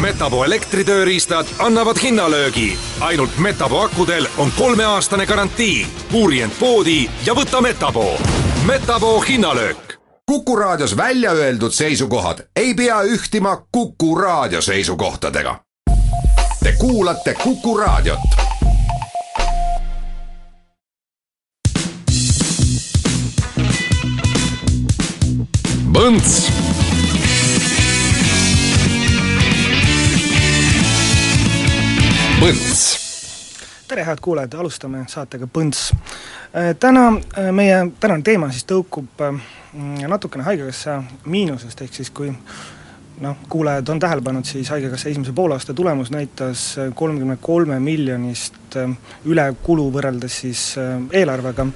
Metapo 0.00 0.44
elektritööriistad 0.44 1.46
annavad 1.58 1.96
hinnalöögi. 2.02 2.78
ainult 3.00 3.38
Metapo 3.38 3.80
akudel 3.80 4.26
on 4.38 4.52
kolmeaastane 4.58 5.26
garantii. 5.26 5.86
uuri 6.12 6.40
end 6.40 6.52
poodi 6.60 7.10
ja 7.26 7.34
võta 7.34 7.60
Metapo. 7.60 8.18
Metapo 8.66 9.20
hinnalöök. 9.20 9.94
kuku 10.26 10.56
raadios 10.56 10.96
välja 10.96 11.32
öeldud 11.32 11.72
seisukohad 11.72 12.38
ei 12.56 12.74
pea 12.74 13.02
ühtima 13.02 13.62
Kuku 13.72 14.14
raadio 14.14 14.60
seisukohtadega. 14.60 15.60
Te 16.62 16.72
kuulate 16.72 17.34
Kuku 17.34 17.76
raadiot 17.76 18.20
Põnts 25.92 26.59
Põnts. 32.40 32.82
Tere, 33.84 34.00
head 34.06 34.20
kuulajad, 34.24 34.54
alustame 34.62 35.02
saatega 35.12 35.44
Põnts. 35.44 35.90
täna 36.80 37.02
meie 37.52 37.82
tänane 38.00 38.24
teema 38.24 38.48
siis 38.48 38.64
tõukub 38.64 39.20
mm, 39.26 40.06
natukene 40.08 40.46
Haigekassa 40.46 41.02
miinusest, 41.28 41.82
ehk 41.84 41.98
siis 41.98 42.08
kui 42.16 42.30
noh, 43.20 43.42
kuulajad 43.52 43.92
on 43.92 44.00
tähele 44.00 44.24
pannud, 44.24 44.48
siis 44.48 44.72
Haigekassa 44.72 45.12
esimese 45.12 45.34
poolaasta 45.36 45.76
tulemus 45.76 46.08
näitas 46.16 46.64
kolmekümne 46.94 47.36
kolme 47.44 47.76
miljonist 47.76 48.78
ülekulu 49.28 49.90
võrreldes 49.98 50.40
siis 50.46 50.64
eelarvega 51.12 51.68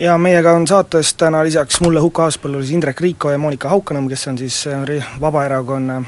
ja 0.00 0.18
meiega 0.18 0.52
on 0.52 0.66
saates 0.66 1.14
täna 1.14 1.42
lisaks 1.44 1.80
mulle 1.84 2.00
Huko 2.00 2.22
Aaspõllule 2.24 2.64
siis 2.64 2.74
Indrek 2.74 3.00
Riiko 3.04 3.30
ja 3.30 3.38
Monika 3.38 3.68
Haukanõmm, 3.68 4.08
kes 4.08 4.26
on 4.30 4.38
siis 4.40 4.56
ri-, 4.88 5.02
Vabaerakonna, 5.20 5.98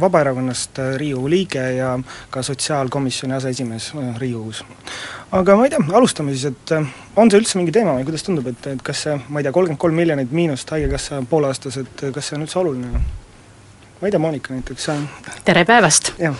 Vabaerakonnast 0.00 0.80
Riigikogu 0.96 1.30
liige 1.30 1.62
ja 1.76 1.92
ka 2.30 2.42
sotsiaalkomisjoni 2.42 3.36
aseesimees 3.38 3.92
Riigikogus. 4.18 4.64
aga 5.38 5.56
ma 5.56 5.68
ei 5.68 5.74
tea, 5.74 5.84
alustame 5.92 6.34
siis, 6.34 6.50
et 6.50 6.74
on 7.16 7.30
see 7.30 7.38
üldse 7.38 7.60
mingi 7.60 7.74
teema 7.74 7.94
või 7.98 8.08
kuidas 8.10 8.26
tundub, 8.26 8.50
et, 8.50 8.66
et 8.74 8.82
kas 8.82 9.06
see, 9.06 9.16
ma 9.28 9.40
ei 9.40 9.46
tea, 9.46 9.54
kolmkümmend 9.54 9.80
kolm 9.86 10.02
miljonit 10.02 10.34
miinust 10.34 10.74
Haigekassa 10.74 11.22
poolaastas, 11.30 11.78
et 11.84 12.04
kas 12.12 12.28
see 12.32 12.40
on 12.40 12.48
üldse 12.48 12.58
oluline? 12.58 13.06
ma 14.02 14.10
ei 14.10 14.10
tea, 14.10 14.22
Monika 14.22 14.54
näiteks, 14.56 14.90
tere 15.46 15.64
päevast! 15.68 16.14
jah 16.18 16.36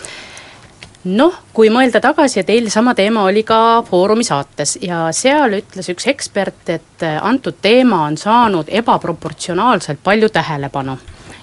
noh, 1.05 1.35
kui 1.55 1.71
mõelda 1.73 2.01
tagasi, 2.03 2.41
et 2.43 2.51
eile 2.53 2.71
sama 2.71 2.95
teema 2.95 3.25
oli 3.27 3.43
ka 3.47 3.83
Foorumi 3.87 4.25
saates 4.27 4.77
ja 4.83 5.09
seal 5.15 5.59
ütles 5.59 5.91
üks 5.91 6.07
ekspert, 6.13 6.63
et 6.71 7.07
antud 7.21 7.59
teema 7.63 8.05
on 8.07 8.17
saanud 8.17 8.71
ebaproportsionaalselt 8.71 10.03
palju 10.05 10.29
tähelepanu. 10.29 10.99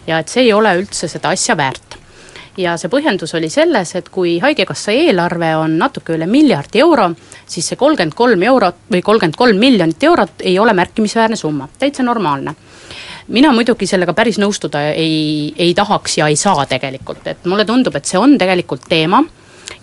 ja 0.07 0.19
et 0.19 0.27
see 0.27 0.43
ei 0.43 0.53
ole 0.53 0.71
üldse 0.79 1.07
seda 1.07 1.29
asja 1.29 1.57
väärt. 1.57 1.97
ja 2.57 2.77
see 2.77 2.89
põhjendus 2.89 3.35
oli 3.35 3.49
selles, 3.49 3.95
et 3.95 4.09
kui 4.09 4.39
Haigekassa 4.39 4.91
eelarve 4.91 5.55
on 5.55 5.77
natuke 5.77 6.13
üle 6.13 6.25
miljardi 6.25 6.79
euro, 6.79 7.11
siis 7.45 7.67
see 7.67 7.75
kolmkümmend 7.75 8.15
kolm 8.15 8.43
eurot 8.43 8.75
või 8.91 9.01
kolmkümmend 9.01 9.35
kolm 9.35 9.59
miljonit 9.59 10.03
eurot 10.03 10.39
ei 10.39 10.59
ole 10.59 10.73
märkimisväärne 10.73 11.35
summa, 11.35 11.67
täitsa 11.79 12.03
normaalne 12.03 12.55
mina 13.27 13.51
muidugi 13.53 13.85
sellega 13.85 14.13
päris 14.13 14.39
nõustuda 14.39 14.87
ei, 14.93 15.53
ei 15.57 15.73
tahaks 15.73 16.17
ja 16.17 16.27
ei 16.27 16.35
saa 16.35 16.65
tegelikult, 16.65 17.27
et 17.27 17.45
mulle 17.45 17.65
tundub, 17.65 17.95
et 17.95 18.05
see 18.05 18.17
on 18.17 18.37
tegelikult 18.37 18.87
teema 18.89 19.21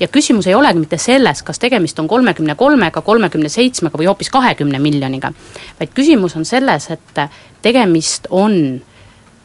ja 0.00 0.08
küsimus 0.08 0.46
ei 0.46 0.54
olegi 0.54 0.78
mitte 0.78 0.98
selles, 0.98 1.42
kas 1.42 1.58
tegemist 1.58 1.98
on 1.98 2.08
kolmekümne 2.08 2.54
kolmega, 2.54 3.00
kolmekümne 3.00 3.48
seitsmega 3.48 3.98
või 3.98 4.08
hoopis 4.10 4.30
kahekümne 4.30 4.78
miljoniga, 4.78 5.32
vaid 5.80 5.94
küsimus 5.94 6.36
on 6.36 6.44
selles, 6.44 6.90
et 6.90 7.24
tegemist 7.62 8.28
on 8.30 8.80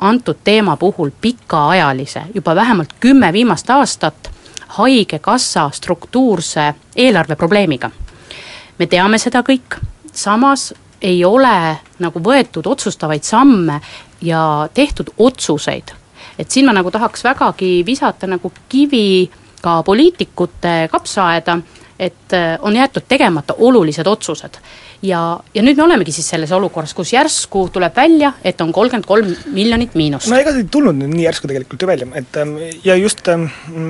antud 0.01 0.41
teema 0.43 0.77
puhul 0.77 1.11
pikaajalise, 1.21 2.21
juba 2.35 2.55
vähemalt 2.55 2.93
kümme 2.99 3.33
viimast 3.33 3.69
aastat 3.69 4.31
Haigekassa 4.71 5.69
struktuurse 5.73 6.73
eelarveprobleemiga. 6.95 7.91
me 8.79 8.87
teame 8.87 9.17
seda 9.17 9.41
kõik, 9.43 9.75
samas 10.13 10.73
ei 11.01 11.25
ole 11.25 11.77
nagu 11.99 12.19
võetud 12.19 12.67
otsustavaid 12.67 13.23
samme 13.23 13.81
ja 14.21 14.69
tehtud 14.73 15.09
otsuseid. 15.17 15.91
et 16.39 16.51
siin 16.51 16.65
ma 16.65 16.73
nagu 16.73 16.91
tahaks 16.91 17.23
vägagi 17.23 17.83
visata 17.85 18.27
nagu 18.27 18.51
kivi 18.69 19.29
ka 19.61 19.83
poliitikute 19.83 20.89
kapsaaeda, 20.91 21.57
et 21.99 22.33
äh, 22.33 22.57
on 22.61 22.75
jäetud 22.75 23.03
tegemata 23.07 23.53
olulised 23.57 24.07
otsused 24.07 24.57
ja, 25.05 25.21
ja 25.53 25.63
nüüd 25.65 25.79
me 25.79 25.85
olemegi 25.85 26.13
siis 26.15 26.29
selles 26.33 26.51
olukorras, 26.55 26.93
kus 26.97 27.13
järsku 27.15 27.65
tuleb 27.73 27.95
välja, 27.97 28.33
et 28.45 28.61
on 28.61 28.71
kolmkümmend 28.75 29.07
kolm 29.09 29.31
miljonit 29.55 29.95
miinust. 29.97 30.29
no 30.29 30.37
ega 30.39 30.53
see 30.53 30.63
ei 30.65 30.69
tulnud 30.71 30.97
nüüd 30.97 31.13
nii 31.15 31.25
järsku 31.25 31.49
tegelikult 31.49 31.81
ju 31.81 31.89
välja, 31.89 32.07
et 32.19 32.37
ähm, 32.41 32.53
ja 32.85 32.95
just 32.99 33.27
ähm, 33.31 33.47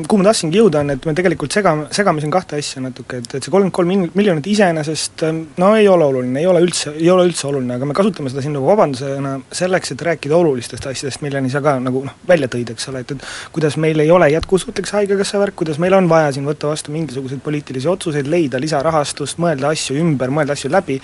kuhu 0.07 0.21
ma 0.21 0.29
tahtsingi 0.29 0.61
jõuda, 0.61 0.85
on, 0.85 0.93
et 0.95 1.07
me 1.07 1.15
tegelikult 1.17 1.55
segame, 1.55 1.87
segame 1.95 2.23
siin 2.23 2.33
kahte 2.33 2.59
asja 2.59 2.83
natuke, 2.83 3.21
et, 3.21 3.27
et 3.35 3.43
see 3.43 3.53
kolmkümmend 3.53 3.75
kolm 3.75 4.17
miljonit 4.17 4.47
iseenesest 4.53 5.25
ähm, 5.27 5.43
no 5.61 5.73
ei 5.75 5.89
ole 5.91 6.07
oluline, 6.07 6.39
ei 6.39 6.47
ole 6.49 6.63
üldse, 6.63 6.95
ei 6.95 7.11
ole 7.11 7.27
üldse 7.29 7.47
oluline, 7.49 7.75
aga 7.75 7.89
me 7.89 7.97
kasutame 7.97 8.31
seda 8.31 8.45
siin 8.45 8.55
nagu 8.55 8.69
vabandusena 8.69 9.35
selleks, 9.61 9.95
et 9.95 10.05
rääkida 10.07 10.37
olulistest 10.37 10.87
asjadest, 10.91 11.23
milleni 11.25 11.51
sa 11.51 11.63
ka 11.63 11.75
nagu 11.83 12.05
noh, 12.07 12.17
välja 12.27 12.49
tõid, 12.51 12.71
eks 12.71 12.87
ole, 12.93 13.03
et, 13.03 13.15
et 13.17 13.27
kuidas 13.51 13.77
meil 13.81 13.99
ei 13.99 14.11
ole 14.13 14.31
jätkusuutlik 14.31 14.87
see 14.87 15.01
Haigekassa 15.01 15.41
värk, 15.41 15.57
kuidas 15.59 15.79
meil 15.81 15.95
on 15.97 16.07
vaja 16.11 16.31
siin 16.35 16.47
võtta 16.47 16.71
vastu 16.71 16.93
mingisuguseid 16.95 17.41
poliitilisi 17.43 17.89
otsuseid, 17.91 18.29
leida 18.31 18.59
lisarahastust, 18.61 19.39
mõelda 19.41 19.71
asju 19.75 19.97
ümber, 19.99 20.31
mõelda 20.33 20.55
asju 20.55 20.71
läbi, 20.71 21.00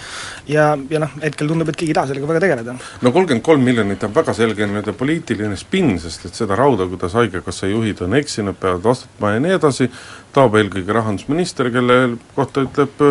ja, 0.47 0.69
ja 0.89 1.01
noh, 1.03 1.15
hetkel 1.23 1.49
tundub, 1.51 1.71
et 1.71 1.79
keegi 1.79 1.93
ei 1.93 1.97
taha 1.97 2.11
sellega 2.11 2.29
väga 2.31 2.43
tegeleda. 2.45 2.77
no 3.01 3.13
kolmkümmend 3.15 3.45
kolm 3.45 3.65
miljonit 3.67 4.03
on 4.07 4.13
väga 4.15 4.35
selge 4.37 4.67
nii-öelda 4.67 4.95
poliitiline 4.97 5.57
spinn, 5.59 5.97
sest 6.03 6.29
et 6.29 6.37
seda 6.37 6.59
rauda, 6.59 6.87
kuidas 6.91 7.17
Haigekassa 7.17 7.71
juhid 7.71 8.03
on 8.05 8.15
eksinud, 8.19 8.59
peavad 8.61 8.85
vastutama 8.85 9.35
ja 9.35 9.43
nii 9.43 9.57
edasi, 9.57 9.89
taob 10.35 10.55
eelkõige 10.59 10.95
rahandusminister, 10.95 11.71
kelle 11.73 11.99
kohta 12.35 12.65
ütleb 12.67 13.03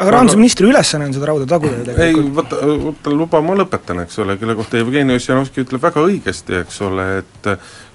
aga 0.00 0.14
rahandusministri 0.14 0.68
ülesanne 0.70 1.10
on 1.10 1.12
seda 1.12 1.28
rauda 1.28 1.46
taguda 1.48 1.76
ju 1.80 1.84
tegelikult. 1.90 2.24
ei, 2.24 2.34
vaata, 2.36 2.60
vaata 2.86 3.12
luba, 3.12 3.42
ma 3.44 3.56
lõpetan, 3.60 4.00
eks 4.06 4.20
ole, 4.24 4.36
kelle 4.40 4.56
kohta 4.56 4.80
Jevgeni 4.80 5.16
Ossinovski 5.18 5.64
ütleb 5.66 5.82
väga 5.84 6.04
õigesti, 6.06 6.56
eks 6.62 6.80
ole, 6.86 7.06
et 7.20 7.50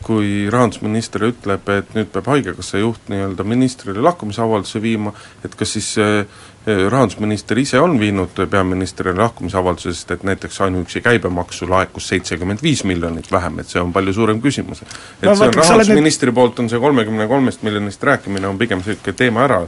kui 0.06 0.46
rahandusminister 0.54 1.26
ütleb, 1.32 1.70
et 1.74 1.96
nüüd 1.98 2.12
peab 2.14 2.30
Haigekassa 2.30 2.82
juht 2.84 3.10
nii-öelda 3.10 3.46
ministrile 3.48 4.06
lahkumisavalduse 4.06 4.82
viima, 4.84 5.16
et 5.46 5.58
kas 5.58 5.74
siis 5.80 5.96
rahandusminister 6.66 7.60
ise 7.62 7.80
on 7.80 8.00
viinud 8.00 8.40
peaministrile 8.50 9.14
lahkumisavalduse, 9.20 9.94
sest 9.94 10.16
et 10.16 10.24
näiteks 10.26 10.62
ainuüksi 10.66 11.02
käibemaksu 11.06 11.70
laekus 11.70 12.08
seitsekümmend 12.14 12.64
viis 12.64 12.84
miljonit 12.84 13.30
vähem, 13.32 13.60
et 13.62 13.70
see 13.70 13.82
on 13.82 13.94
palju 13.94 14.14
suurem 14.14 14.42
küsimus. 14.42 14.82
et 14.82 15.30
no, 15.30 15.36
see 15.36 15.48
on 15.48 15.54
rahandusministri 15.54 16.32
nüüd... 16.32 16.40
poolt 16.40 16.64
on 16.64 16.70
see 16.70 16.82
kolmekümne 16.82 17.28
kolmest 17.28 17.64
miljonist 17.64 18.04
rääkimine 18.04 18.48
on 18.48 18.58
pigem 18.58 18.82
niisugune 18.82 19.18
teema 19.18 19.46
ära 19.46 19.62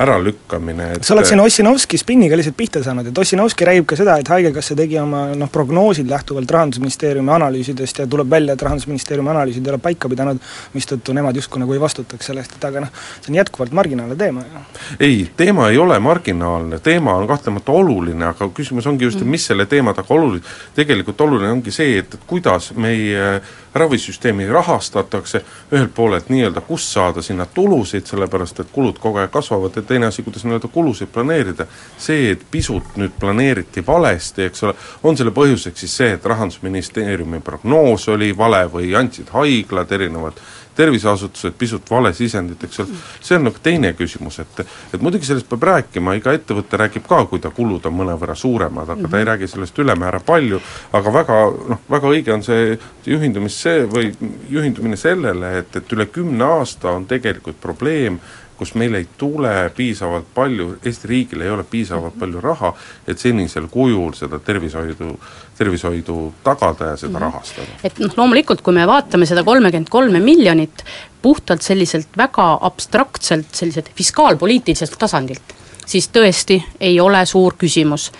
äralükkamine, 0.00 0.92
et 0.96 1.04
sa 1.04 1.14
oled 1.14 1.28
siin 1.28 1.40
Ossinovski 1.40 1.98
spinniga 2.00 2.36
lihtsalt 2.38 2.56
pihta 2.56 2.82
saanud, 2.84 3.10
et 3.10 3.18
Ossinovski 3.18 3.66
räägib 3.68 3.86
ka 3.90 3.98
seda, 3.98 4.16
et 4.20 4.28
Haigekassa 4.32 4.76
tegi 4.78 4.98
oma 5.00 5.26
noh, 5.36 5.50
prognoosid 5.52 6.08
lähtuvalt 6.10 6.50
Rahandusministeeriumi 6.56 7.32
analüüsidest 7.36 8.02
ja 8.02 8.06
tuleb 8.10 8.30
välja, 8.30 8.56
et 8.56 8.62
Rahandusministeeriumi 8.62 9.32
analüüsid 9.34 9.66
ei 9.66 9.74
ole 9.74 9.82
paika 9.82 10.08
pidanud, 10.08 10.40
mistõttu 10.74 11.14
nemad 11.16 11.36
justkui 11.36 11.60
nagu 11.62 11.76
ei 11.76 11.82
vastutaks 11.82 12.30
selle 12.30 12.44
eest, 12.44 12.56
et 12.56 12.66
aga 12.70 12.84
noh, 12.86 12.92
see 13.20 13.32
on 13.34 13.40
jätkuvalt 13.40 13.76
marginaalne 13.76 14.16
teema 14.20 14.44
ju. 14.46 14.64
ei, 15.00 15.22
teema 15.36 15.68
ei 15.70 15.78
ole 15.78 15.98
marginaalne, 16.00 16.80
teema 16.84 17.16
on 17.20 17.28
kahtlemata 17.28 17.72
oluline, 17.72 18.30
aga 18.32 18.48
küsimus 18.56 18.88
ongi 18.88 19.08
just, 19.08 19.20
et 19.20 19.28
mis 19.28 19.46
selle 19.52 19.66
teema 19.70 19.94
taga 19.96 20.14
oluline, 20.16 20.44
tegelikult 20.76 21.20
oluline 21.26 21.52
ongi 21.58 21.74
see, 21.74 21.98
et, 22.00 22.14
et 22.14 22.28
kuidas 22.30 22.72
meie 22.76 23.40
ravisüsteemi 23.74 24.48
rahastatakse, 24.50 25.44
ühelt 25.72 25.92
poolelt 25.94 26.28
nii-öelda 26.28 26.60
kust 26.66 26.90
saada 26.90 27.22
sinna 27.22 27.46
tulusid, 27.46 28.06
sellepärast 28.06 28.60
et 28.60 28.72
kulud 28.72 28.98
kogu 28.98 29.20
aeg 29.22 29.30
kasvavad, 29.30 29.76
ja 29.76 29.82
teine 29.90 30.08
asi, 30.10 30.24
kuidas 30.26 30.46
nii-öelda 30.46 30.70
kulusid 30.72 31.10
planeerida. 31.12 31.66
see, 31.98 32.30
et 32.34 32.46
pisut 32.50 32.96
nüüd 33.00 33.16
planeeriti 33.20 33.84
valesti, 33.86 34.46
eks 34.48 34.64
ole, 34.68 34.74
on 35.02 35.18
selle 35.18 35.34
põhjuseks 35.34 35.84
siis 35.84 35.96
see, 36.02 36.14
et 36.16 36.30
Rahandusministeeriumi 36.32 37.42
prognoos 37.44 38.08
oli 38.08 38.32
vale 38.36 38.64
või 38.72 38.94
andsid 38.96 39.34
haiglad 39.34 39.92
erinevad 39.92 40.40
terviseasutused 40.80 41.54
pisut 41.58 41.90
vale 41.90 42.12
sisendit, 42.16 42.62
eks 42.64 42.80
ole, 42.80 42.98
see 43.20 43.36
on 43.36 43.48
nagu 43.48 43.62
teine 43.62 43.92
küsimus, 43.98 44.38
et 44.42 44.62
et 44.94 45.02
muidugi 45.02 45.28
sellest 45.28 45.48
peab 45.50 45.66
rääkima, 45.68 46.14
iga 46.18 46.32
ettevõte 46.36 46.78
räägib 46.80 47.06
ka, 47.08 47.24
kui 47.30 47.42
ta 47.42 47.50
kulud 47.54 47.86
on 47.90 47.96
mõnevõrra 47.98 48.36
suuremad, 48.38 48.88
aga 48.88 48.94
mm 48.94 49.04
-hmm. 49.04 49.10
ta 49.10 49.18
ei 49.18 49.24
mhm. 49.24 49.30
räägi 49.30 49.48
sellest 49.48 49.78
ülemäära 49.78 50.20
palju, 50.20 50.60
aga 50.92 51.12
väga 51.12 51.38
noh, 51.74 51.80
väga 51.90 52.12
õige 52.14 52.34
on 52.34 52.42
see 52.42 52.78
juhindumis 53.06 53.62
see 53.62 53.86
või 53.86 54.12
juhindumine 54.50 54.96
sellele, 54.96 55.58
et, 55.58 55.76
et 55.76 55.92
üle 55.92 56.06
kümne 56.06 56.44
aasta 56.44 56.90
on 56.90 57.06
tegelikult 57.06 57.60
probleem 57.60 58.20
kus 58.60 58.74
meil 58.76 58.94
ei 58.98 59.06
tule 59.18 59.52
piisavalt 59.76 60.26
palju, 60.36 60.74
Eesti 60.84 61.08
riigil 61.08 61.44
ei 61.44 61.50
ole 61.50 61.64
piisavalt 61.64 62.18
palju 62.20 62.42
raha, 62.44 62.74
et 63.08 63.18
senisel 63.18 63.70
kujul 63.72 64.12
seda 64.18 64.38
tervishoidu, 64.44 65.14
tervishoidu 65.56 66.16
tagada 66.44 66.90
ja 66.92 66.96
seda 66.96 67.12
mm 67.12 67.16
-hmm. 67.16 67.22
rahastada. 67.26 67.78
et 67.84 67.98
noh, 67.98 68.12
loomulikult 68.16 68.60
kui 68.60 68.74
me 68.76 68.86
vaatame 68.86 69.26
seda 69.26 69.44
kolmekümmend 69.44 69.88
kolme 69.88 70.20
miljonit 70.20 70.84
puhtalt 71.22 71.62
selliselt 71.62 72.08
väga 72.16 72.58
abstraktselt, 72.60 73.48
selliselt 73.52 73.90
fiskaalpoliitiliselt 73.96 74.98
tasandilt, 74.98 75.56
siis 75.86 76.10
tõesti 76.12 76.62
ei 76.80 77.00
ole 77.00 77.26
suur 77.26 77.56
küsimus 77.58 78.12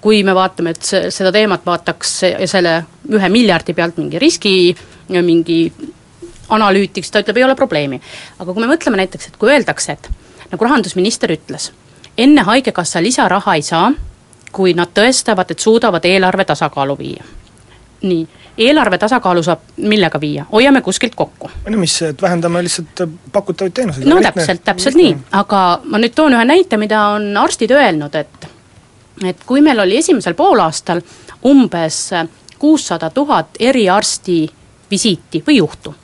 kui 0.00 0.22
me 0.22 0.34
vaatame, 0.34 0.70
et 0.70 0.82
seda 1.08 1.32
teemat 1.32 1.66
vaataks 1.66 2.10
selle 2.46 2.84
ühe 3.08 3.28
miljardi 3.28 3.74
pealt 3.74 3.96
mingi 3.96 4.18
riski, 4.18 4.76
mingi 5.08 5.72
analüütik, 6.48 7.04
siis 7.04 7.12
ta 7.12 7.22
ütleb, 7.24 7.36
ei 7.36 7.44
ole 7.44 7.54
probleemi. 7.54 8.00
aga 8.38 8.52
kui 8.52 8.66
me 8.66 8.70
mõtleme 8.74 9.00
näiteks, 9.00 9.26
et 9.28 9.36
kui 9.36 9.50
öeldakse, 9.50 9.92
et 9.92 10.10
nagu 10.50 10.64
rahandusminister 10.64 11.32
ütles, 11.32 11.70
enne 12.18 12.42
Haigekassa 12.42 13.02
lisaraha 13.02 13.54
ei 13.54 13.62
saa, 13.62 13.92
kui 14.52 14.74
nad 14.74 14.92
tõestavad, 14.94 15.50
et 15.50 15.58
suudavad 15.58 16.04
eelarve 16.04 16.44
tasakaalu 16.44 16.98
viia. 16.98 17.24
nii, 18.04 18.26
eelarve 18.58 18.98
tasakaalu 18.98 19.42
saab 19.42 19.60
millega 19.76 20.20
viia, 20.20 20.44
hoiame 20.52 20.82
kuskilt 20.82 21.14
kokku. 21.14 21.50
no 21.68 21.78
mis, 21.78 22.02
et 22.02 22.22
vähendame 22.22 22.62
lihtsalt 22.62 23.08
pakutavaid 23.32 23.72
teenuseid. 23.72 24.06
no 24.06 24.16
lihtne, 24.16 24.32
täpselt, 24.32 24.64
täpselt 24.64 24.94
lihtne. 24.94 25.22
nii, 25.22 25.30
aga 25.32 25.80
ma 25.84 25.98
nüüd 25.98 26.14
toon 26.14 26.36
ühe 26.36 26.44
näite, 26.44 26.76
mida 26.76 27.06
on 27.16 27.36
arstid 27.36 27.70
öelnud, 27.70 28.14
et 28.14 28.48
et 29.24 29.44
kui 29.46 29.60
meil 29.62 29.78
oli 29.78 29.96
esimesel 29.96 30.34
poolaastal 30.34 31.00
umbes 31.46 32.10
kuussada 32.58 33.10
tuhat 33.10 33.58
eriarsti 33.60 34.38
visiiti 34.90 35.42
või 35.46 35.58
juhtu, 35.58 35.94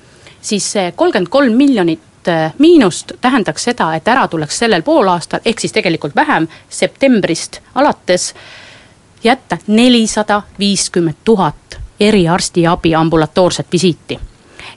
siis 0.42 0.72
see 0.72 0.92
kolmkümmend 0.96 1.28
kolm 1.28 1.52
miljonit 1.52 2.28
äh, 2.28 2.52
miinust 2.58 3.12
tähendaks 3.20 3.64
seda, 3.64 3.94
et 3.94 4.08
ära 4.08 4.28
tuleks 4.28 4.58
sellel 4.58 4.82
poolaastal, 4.82 5.40
ehk 5.44 5.60
siis 5.60 5.72
tegelikult 5.72 6.16
vähem, 6.16 6.48
septembrist 6.68 7.60
alates 7.74 8.34
jätta 9.24 9.58
nelisada 9.66 10.42
viiskümmend 10.58 11.24
tuhat 11.24 11.78
eriarstiabi 12.00 12.94
ambulatoorset 12.94 13.66
visiiti. 13.72 14.18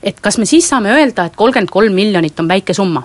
et 0.04 0.20
kas 0.20 0.38
me 0.38 0.46
siis 0.46 0.70
saame 0.70 0.92
öelda, 0.92 1.26
et 1.26 1.36
kolmkümmend 1.36 1.70
kolm 1.70 1.94
miljonit 1.94 2.40
on 2.40 2.48
väike 2.48 2.74
summa? 2.74 3.04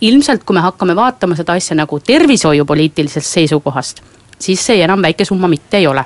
ilmselt, 0.00 0.44
kui 0.44 0.54
me 0.54 0.60
hakkame 0.60 0.96
vaatama 0.96 1.36
seda 1.36 1.52
asja 1.52 1.76
nagu 1.76 2.00
tervishoiupoliitilisest 2.00 3.26
seisukohast, 3.26 4.02
siis 4.38 4.66
see 4.66 4.82
enam 4.82 5.02
väike 5.02 5.24
summa 5.24 5.48
mitte 5.48 5.76
ei 5.76 5.86
ole 5.86 6.04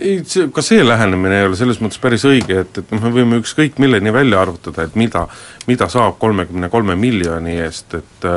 ei, 0.00 0.22
see, 0.28 0.48
ka 0.54 0.64
see 0.64 0.84
lähenemine 0.86 1.40
ei 1.40 1.48
ole 1.48 1.58
selles 1.58 1.80
mõttes 1.82 2.00
päris 2.02 2.24
õige, 2.28 2.62
et, 2.64 2.80
et 2.82 2.94
noh, 2.94 3.04
me 3.04 3.12
võime 3.14 3.40
ükskõik 3.42 3.78
milleni 3.82 4.12
välja 4.14 4.40
arvutada, 4.42 4.86
et 4.88 4.98
mida, 4.98 5.26
mida 5.68 5.88
saab 5.92 6.18
kolmekümne 6.22 6.70
kolme 6.72 6.96
miljoni 6.98 7.58
eest, 7.64 7.98
et 8.00 8.28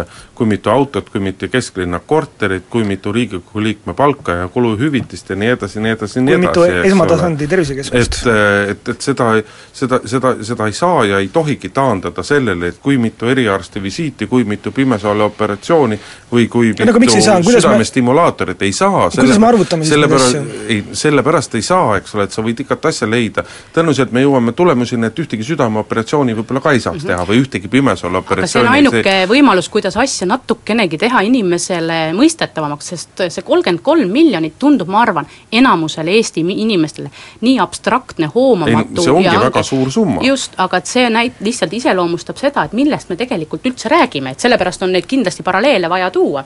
kui 0.41 0.47
mitu 0.49 0.71
autot, 0.73 1.09
kui 1.13 1.21
mitu 1.21 1.45
kesklinna 1.53 1.99
korterit, 1.99 2.63
kui 2.69 2.81
mitu 2.83 3.11
Riigikogu 3.13 3.61
liikme 3.61 3.93
palka 3.93 4.33
ja 4.39 4.47
kuluhüvitist 4.49 5.29
ja 5.29 5.35
nii 5.37 5.49
edasi, 5.53 5.81
nii 5.83 5.91
edasi, 5.93 6.21
nii 6.25 6.33
edasi. 6.33 6.47
kui 6.55 6.69
mitu 6.71 6.87
esmatasandi 6.89 7.47
tervisekeskust. 7.51 8.15
et, 8.15 8.31
äh, 8.31 8.71
et, 8.71 8.89
et 8.89 9.05
seda, 9.05 9.27
seda, 9.73 9.99
seda, 10.09 10.31
seda 10.41 10.65
ei 10.65 10.73
saa 10.73 11.03
ja 11.05 11.19
ei 11.21 11.29
tohigi 11.33 11.69
taandada 11.69 12.23
sellele, 12.25 12.71
et 12.73 12.79
kui 12.81 12.97
mitu 12.97 13.29
eriarsti 13.29 13.83
visiiti, 13.83 14.25
kui 14.31 14.47
mitu 14.49 14.73
pimesaale 14.73 15.27
operatsiooni 15.27 15.99
või 16.31 16.47
kui 16.49 16.73
ja, 16.73 16.89
mitu 16.97 17.21
südamestimulaatorit, 17.21 18.65
ei 18.65 18.73
saa. 18.73 19.11
kuidas 19.13 19.43
me 19.45 19.49
arvutame 19.51 19.85
siis 19.85 20.01
neid 20.01 20.17
asju? 20.17 20.43
ei, 20.67 20.81
sellepärast 21.03 21.59
ei 21.61 21.67
saa, 21.69 21.99
eks 22.01 22.17
ole, 22.17 22.25
et 22.25 22.33
sa 22.33 22.41
võid 22.41 22.65
igat 22.65 22.89
asja 22.89 23.11
leida, 23.11 23.45
tõenäoliselt 23.77 24.17
me 24.17 24.25
jõuame 24.25 24.57
tulemuseni, 24.57 25.05
et 25.13 25.21
ühtegi 25.21 25.45
südameoperatsiooni 25.53 26.39
võib-olla 26.41 26.65
ka 26.65 26.73
ei 26.73 26.81
saaks 26.81 27.03
mm 27.03 27.07
-hmm. 27.07 27.13
teha 27.13 27.29
või 27.29 27.45
ühtegi 27.45 27.69
pimesaale 27.77 28.23
operatsiooni 28.25 28.49
aga 28.49 28.53
see 28.57 28.65
on 28.65 28.73
ainuke 28.73 29.05
see... 29.05 29.31
võimalus, 29.35 29.69
kuidas 29.69 30.01
asja 30.01 30.30
natukenegi 30.31 30.97
teha 31.01 31.21
inimesele 31.27 31.99
mõistetavamaks, 32.17 32.91
sest 32.93 33.23
see 33.27 33.45
kolmkümmend 33.45 33.83
kolm 33.85 34.11
miljonit 34.13 34.57
tundub, 34.59 34.89
ma 34.91 35.03
arvan, 35.03 35.27
enamusele 35.51 36.15
Eesti 36.17 36.43
inimestele 36.55 37.11
nii 37.41 37.57
abstraktne, 37.63 38.31
hoomamatu 38.35 39.03
see 39.05 39.13
ongi 39.13 39.29
ja 39.29 39.39
väga 39.43 39.63
suur 39.63 39.91
summa. 39.91 40.23
just, 40.25 40.55
aga 40.57 40.81
et 40.81 40.91
see 40.91 41.07
näit-, 41.13 41.39
lihtsalt 41.43 41.73
iseloomustab 41.77 42.39
seda, 42.41 42.65
et 42.65 42.75
millest 42.77 43.11
me 43.11 43.19
tegelikult 43.19 43.65
üldse 43.71 43.91
räägime, 43.91 44.35
et 44.35 44.43
sellepärast 44.43 44.83
on 44.87 44.95
neid 44.95 45.07
kindlasti 45.09 45.43
paralleele 45.43 45.89
vaja 45.89 46.11
tuua. 46.11 46.43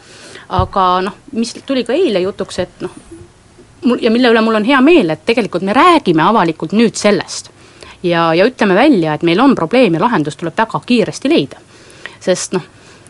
aga 0.49 0.85
noh, 1.01 1.19
mis 1.31 1.53
tuli 1.65 1.83
ka 1.83 1.93
eile 1.93 2.21
jutuks, 2.25 2.59
et 2.59 2.85
noh, 2.85 2.93
mul 3.85 4.01
ja 4.01 4.11
mille 4.11 4.29
üle 4.33 4.41
mul 4.41 4.59
on 4.61 4.67
hea 4.67 4.81
meel, 4.81 5.09
et 5.13 5.25
tegelikult 5.25 5.65
me 5.65 5.73
räägime 5.73 6.23
avalikult 6.25 6.73
nüüd 6.73 6.95
sellest. 6.97 7.51
ja, 8.03 8.33
ja 8.33 8.45
ütleme 8.45 8.75
välja, 8.75 9.13
et 9.13 9.23
meil 9.23 9.39
on 9.39 9.55
probleem 9.55 9.93
ja 9.93 10.01
lahendus 10.01 10.37
tuleb 10.37 10.57
väga 10.57 10.81
kiiresti 10.85 11.29
leida. 11.29 11.61
sest 12.19 12.53
noh, 12.53 12.63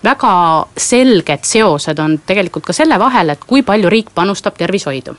väga 0.06 0.34
selged 0.78 1.48
seosed 1.48 2.00
on 2.00 2.20
tegelikult 2.28 2.68
ka 2.68 2.76
selle 2.76 3.00
vahel, 3.02 3.34
et 3.34 3.46
kui 3.48 3.64
palju 3.66 3.90
riik 3.92 4.12
panustab 4.16 4.58
tervishoidu. 4.58 5.16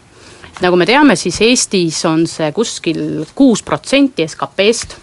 nagu 0.60 0.76
me 0.76 0.86
teame, 0.86 1.16
siis 1.16 1.40
Eestis 1.44 2.04
on 2.08 2.26
see 2.26 2.52
kuskil 2.52 3.26
kuus 3.34 3.62
protsenti 3.62 4.24
SKP-st, 4.24 4.96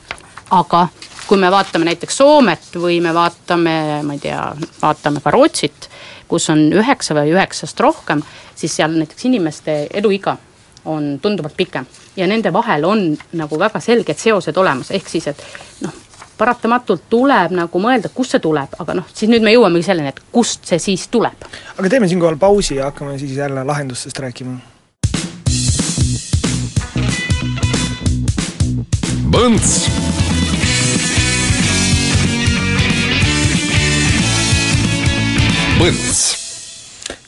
aga 0.51 0.88
kui 1.27 1.38
me 1.38 1.51
vaatame 1.51 1.85
näiteks 1.85 2.18
Soomet 2.18 2.74
või 2.75 3.00
me 3.01 3.13
vaatame, 3.13 3.75
ma 4.03 4.15
ei 4.15 4.19
tea, 4.19 4.41
vaatame 4.81 5.21
ka 5.21 5.31
Rootsit, 5.31 5.89
kus 6.27 6.50
on 6.50 6.65
üheksa 6.74 7.13
või 7.13 7.36
üheksast 7.36 7.79
rohkem, 7.79 8.24
siis 8.56 8.75
seal 8.75 8.97
näiteks 8.97 9.29
inimeste 9.29 9.77
eluiga 9.94 10.38
on 10.86 11.19
tunduvalt 11.21 11.56
pikem 11.57 11.86
ja 12.15 12.27
nende 12.27 12.53
vahel 12.53 12.86
on 12.86 13.06
nagu 13.39 13.59
väga 13.59 13.79
selged 13.79 14.19
seosed 14.19 14.57
olemas, 14.57 14.91
ehk 14.91 15.09
siis, 15.09 15.27
et 15.31 15.45
noh, 15.81 15.94
paratamatult 16.43 17.07
tuleb 17.11 17.55
nagu 17.55 17.79
mõelda, 17.79 18.11
kust 18.11 18.35
see 18.35 18.43
tuleb, 18.43 18.75
aga 18.83 18.97
noh, 18.99 19.07
siis 19.15 19.31
nüüd 19.31 19.45
me 19.45 19.53
jõuamegi 19.53 19.87
selleni, 19.87 20.11
et 20.11 20.19
kust 20.33 20.67
see 20.67 20.81
siis 20.81 21.07
tuleb. 21.13 21.47
aga 21.77 21.89
teeme 21.89 22.09
siinkohal 22.11 22.37
pausi 22.41 22.79
ja 22.81 22.91
hakkame 22.91 23.15
siis 23.21 23.37
jälle 23.37 23.63
lahendustest 23.63 24.19
rääkima. 24.19 24.59
Põnts 29.33 29.71
Põnts 35.79 36.19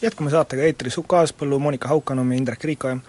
jätkame 0.03 0.29
saatega 0.29 0.67
eetris 0.67 1.00
Huko 1.00 1.17
Aaspõllu, 1.17 1.57
Monika 1.59 1.89
Haukanõmm 1.89 2.35
ja 2.35 2.44
Indrek 2.44 2.67
Riikoja 2.67 3.00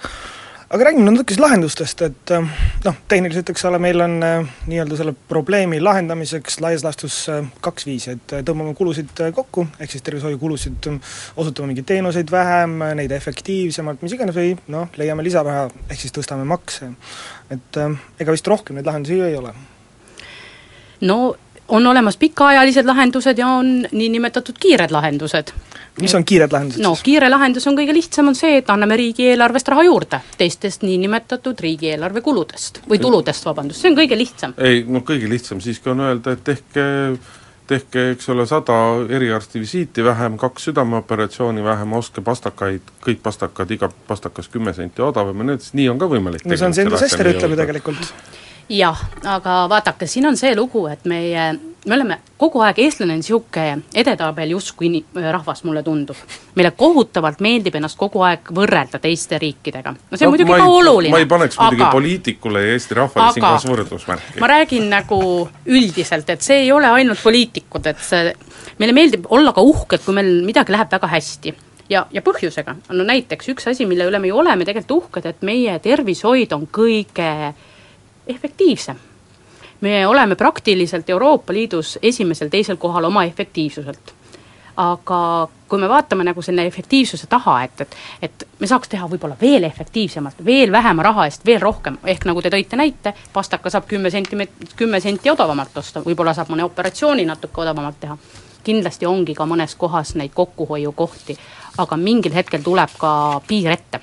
aga 0.71 0.85
räägime 0.85 1.11
natukese 1.11 1.41
lahendustest, 1.41 2.03
et 2.03 2.31
äh, 2.35 2.47
noh, 2.85 2.97
tehniliselt, 3.09 3.51
eks 3.53 3.65
ole, 3.69 3.79
meil 3.83 4.03
on 4.03 4.17
äh, 4.27 4.49
nii-öelda 4.67 4.99
selle 4.99 5.15
probleemi 5.29 5.79
lahendamiseks 5.83 6.59
laias 6.65 6.83
laastus 6.87 7.21
äh, 7.31 7.47
kaks 7.63 7.87
viisi, 7.87 8.17
et 8.17 8.35
tõmbame 8.49 8.75
kulusid 8.79 9.13
kokku, 9.37 9.67
ehk 9.79 9.95
siis 9.95 10.05
tervishoiukulusid, 10.07 10.91
osutame 11.39 11.71
mingeid 11.71 11.87
teenuseid 11.93 12.33
vähem, 12.35 12.81
neid 12.99 13.15
efektiivsemalt, 13.15 14.03
mis 14.03 14.17
iganes, 14.19 14.37
või 14.37 14.57
noh, 14.75 14.91
leiame 14.99 15.27
lisaraha, 15.27 15.69
ehk 15.87 16.03
siis 16.03 16.15
tõstame 16.17 16.47
makse. 16.49 16.91
et 17.51 17.79
ega 18.19 18.33
vist 18.35 18.49
rohkem 18.51 18.77
neid 18.77 18.87
lahendusi 18.87 19.21
ju 19.21 19.27
ei 19.27 19.37
ole? 19.39 19.55
no 21.07 21.37
on 21.69 21.87
olemas 21.87 22.17
pikaajalised 22.17 22.87
lahendused 22.87 23.39
ja 23.39 23.49
on 23.49 23.87
niinimetatud 23.93 24.59
kiired 24.61 24.91
lahendused 24.91 25.53
mis 26.01 26.15
on 26.15 26.25
kiired 26.25 26.53
lahendused 26.53 26.83
no 26.83 26.95
siis? 26.95 27.05
kiire 27.07 27.31
lahendus 27.31 27.67
on 27.67 27.77
kõige 27.79 27.95
lihtsam, 27.97 28.29
on 28.29 28.37
see, 28.39 28.59
et 28.61 28.71
anname 28.71 28.99
riigieelarvest 29.01 29.69
raha 29.73 29.87
juurde, 29.87 30.21
teistest 30.39 30.85
niinimetatud 30.87 31.61
riigieelarve 31.67 32.21
kuludest 32.25 32.83
või 32.91 33.01
tuludest, 33.03 33.47
vabandust, 33.49 33.81
see 33.83 33.93
on 33.93 33.99
kõige 33.99 34.19
lihtsam. 34.19 34.55
ei, 34.59 34.85
noh 34.89 35.05
kõige 35.07 35.31
lihtsam 35.31 35.63
siiski 35.65 35.93
on 35.95 36.05
öelda, 36.09 36.37
et 36.37 36.45
tehke 36.45 36.87
tehke, 37.67 38.11
eks 38.15 38.29
ole, 38.31 38.47
sada 38.47 38.75
eriarsti 39.11 39.61
visiiti 39.61 40.05
vähem, 40.05 40.37
kaks 40.39 40.69
südameoperatsiooni 40.69 41.65
vähem, 41.65 41.97
ostke 41.99 42.23
pastakaid, 42.23 42.93
kõik 43.03 43.23
pastakad, 43.25 43.71
iga 43.75 43.91
pastakas 44.07 44.49
kümme 44.53 44.75
senti 44.77 45.03
odavam 45.03 45.43
ja 45.43 45.51
need, 45.51 45.71
nii 45.75 45.89
on 45.91 45.99
ka 45.99 46.11
võimalik 46.11 46.47
no 46.47 46.55
see 46.55 46.69
on 46.69 46.77
see, 46.77 46.87
mida 46.87 47.01
Sester 47.03 47.33
ütleb 47.33 47.57
ju 47.57 47.59
tegelikult. 47.59 48.13
Jah, 48.69 49.01
aga 49.25 49.65
vaadake, 49.71 50.07
siin 50.11 50.27
on 50.27 50.37
see 50.37 50.55
lugu, 50.57 50.87
et 50.91 51.05
meie 51.05 51.53
me 51.87 51.95
oleme 51.95 52.19
kogu 52.37 52.61
aeg, 52.67 52.79
eestlane 52.83 53.15
on 53.15 53.21
niisugune 53.23 53.85
edetabel 53.95 54.51
justkui 54.57 54.89
ini-, 54.89 55.05
rahvas, 55.31 55.63
mulle 55.65 55.83
tundub. 55.87 56.19
meile 56.59 56.73
kohutavalt 56.77 57.41
meeldib 57.45 57.77
ennast 57.79 57.99
kogu 58.01 58.25
aeg 58.27 58.51
võrrelda 58.55 58.99
teiste 59.03 59.39
riikidega. 59.39 59.93
no 59.95 60.19
see 60.19 60.27
on 60.27 60.33
no, 60.33 60.37
muidugi 60.37 60.57
ka 60.57 60.67
oluline. 60.67 61.15
ma 61.15 61.23
ei 61.23 61.29
paneks 61.31 61.59
muidugi 61.61 61.85
aga, 61.85 61.93
poliitikule 61.95 62.65
ja 62.65 62.73
Eesti 62.75 62.99
rahvale 62.99 63.37
siinkohas 63.37 63.69
võrdusmärki. 63.71 64.41
ma 64.43 64.51
räägin 64.51 64.91
nagu 64.91 65.21
üldiselt, 65.67 66.35
et 66.35 66.43
see 66.43 66.65
ei 66.65 66.73
ole 66.75 66.91
ainult 66.91 67.23
poliitikud, 67.23 67.87
et 67.87 68.03
see, 68.03 68.35
meile 68.83 68.97
meeldib 68.97 69.31
olla 69.31 69.55
ka 69.55 69.63
uhked, 69.63 70.03
kui 70.05 70.19
meil 70.19 70.43
midagi 70.47 70.75
läheb 70.75 70.91
väga 70.99 71.13
hästi 71.15 71.55
ja, 71.93 72.03
ja 72.11 72.23
põhjusega, 72.25 72.77
no 72.91 73.07
näiteks 73.07 73.55
üks 73.55 73.71
asi, 73.71 73.87
mille 73.87 74.09
üle 74.11 74.19
me 74.23 74.33
ju 74.33 74.43
oleme 74.43 74.67
tegelikult 74.67 75.07
uhked, 75.07 75.31
et 75.31 75.47
meie 75.47 75.79
tervishoid 75.83 76.53
on 76.57 76.67
kõige 76.67 77.31
efektiivsem 78.27 78.97
me 79.81 80.07
oleme 80.07 80.35
praktiliselt 80.35 81.11
Euroopa 81.11 81.53
Liidus 81.53 81.99
esimesel-teisel 82.03 82.77
kohal 82.77 83.05
oma 83.05 83.25
efektiivsuselt. 83.25 84.15
aga 84.77 85.49
kui 85.69 85.79
me 85.81 85.89
vaatame 85.89 86.25
nagu 86.25 86.43
selle 86.43 86.67
efektiivsuse 86.69 87.27
taha, 87.33 87.63
et, 87.65 87.81
et, 87.81 87.95
et 88.23 88.43
me 88.61 88.69
saaks 88.69 88.91
teha 88.93 89.07
võib-olla 89.09 89.37
veel 89.41 89.65
efektiivsemalt, 89.65 90.43
veel 90.45 90.73
vähema 90.73 91.03
raha 91.03 91.25
eest 91.25 91.47
veel 91.49 91.63
rohkem, 91.63 91.97
ehk 92.05 92.27
nagu 92.29 92.43
te 92.45 92.51
tõite 92.53 92.77
näite, 92.77 93.15
pastaka 93.33 93.73
saab 93.73 93.87
kümme 93.89 94.13
sentimeet-, 94.13 94.75
kümme 94.77 95.01
senti 95.01 95.33
odavamalt 95.33 95.79
osta, 95.81 96.03
võib-olla 96.05 96.35
saab 96.37 96.53
mõne 96.53 96.67
operatsiooni 96.69 97.25
natuke 97.25 97.65
odavamalt 97.65 98.01
teha. 98.01 98.19
kindlasti 98.67 99.07
ongi 99.07 99.35
ka 99.35 99.47
mõnes 99.47 99.77
kohas 99.79 100.15
neid 100.15 100.35
kokkuhoiukohti, 100.35 101.39
aga 101.79 101.97
mingil 101.97 102.35
hetkel 102.35 102.63
tuleb 102.63 102.99
ka 102.99 103.41
piir 103.49 103.71
ette 103.73 104.01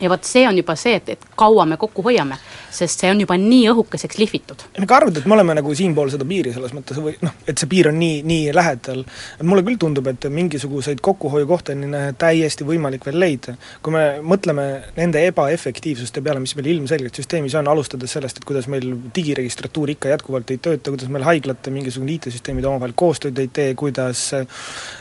ja 0.00 0.10
vot 0.10 0.24
see 0.24 0.46
on 0.48 0.56
juba 0.58 0.76
see, 0.78 0.96
et, 0.98 1.08
et 1.14 1.26
kaua 1.38 1.66
me 1.68 1.78
kokku 1.80 2.02
hoiame, 2.06 2.38
sest 2.70 3.02
see 3.02 3.10
on 3.12 3.20
juba 3.22 3.36
nii 3.40 3.68
õhukeseks 3.72 4.18
lihvitud. 4.20 4.64
ega 4.78 4.96
arvad, 4.98 5.18
et 5.18 5.26
me 5.26 5.36
oleme 5.36 5.56
nagu 5.58 5.74
siinpool 5.74 6.12
seda 6.12 6.26
piiri 6.28 6.52
selles 6.54 6.74
mõttes 6.76 7.00
või 7.02 7.14
noh, 7.24 7.34
et 7.48 7.58
see 7.58 7.70
piir 7.70 7.90
on 7.90 7.98
nii, 7.98 8.20
nii 8.28 8.52
lähedal, 8.54 9.04
mulle 9.42 9.64
küll 9.66 9.80
tundub, 9.80 10.06
et 10.10 10.28
mingisuguseid 10.32 11.02
kokkuhoiukohti 11.04 11.76
on 11.76 11.98
täiesti 12.18 12.66
võimalik 12.68 13.06
veel 13.08 13.18
leida. 13.20 13.56
kui 13.82 13.94
me 13.94 14.04
mõtleme 14.22 14.66
nende 14.96 15.24
ebaefektiivsuste 15.30 16.22
peale, 16.24 16.42
mis 16.42 16.54
meil 16.58 16.72
ilmselgelt 16.74 17.18
süsteemis 17.18 17.56
on, 17.58 17.68
alustades 17.70 18.12
sellest, 18.16 18.40
et 18.40 18.48
kuidas 18.48 18.68
meil 18.70 18.86
digiregistratuur 19.14 19.94
ikka 19.94 20.12
jätkuvalt 20.14 20.50
ei 20.54 20.62
tööta, 20.62 20.92
kuidas 20.92 21.10
meil 21.12 21.26
haiglate 21.26 21.72
mingisugune 21.74 22.16
IT-süsteemid 22.16 22.66
omavahel 22.68 22.94
koostööd 22.98 23.38
ei 23.38 23.50
tee, 23.52 23.74
kuidas 23.78 24.28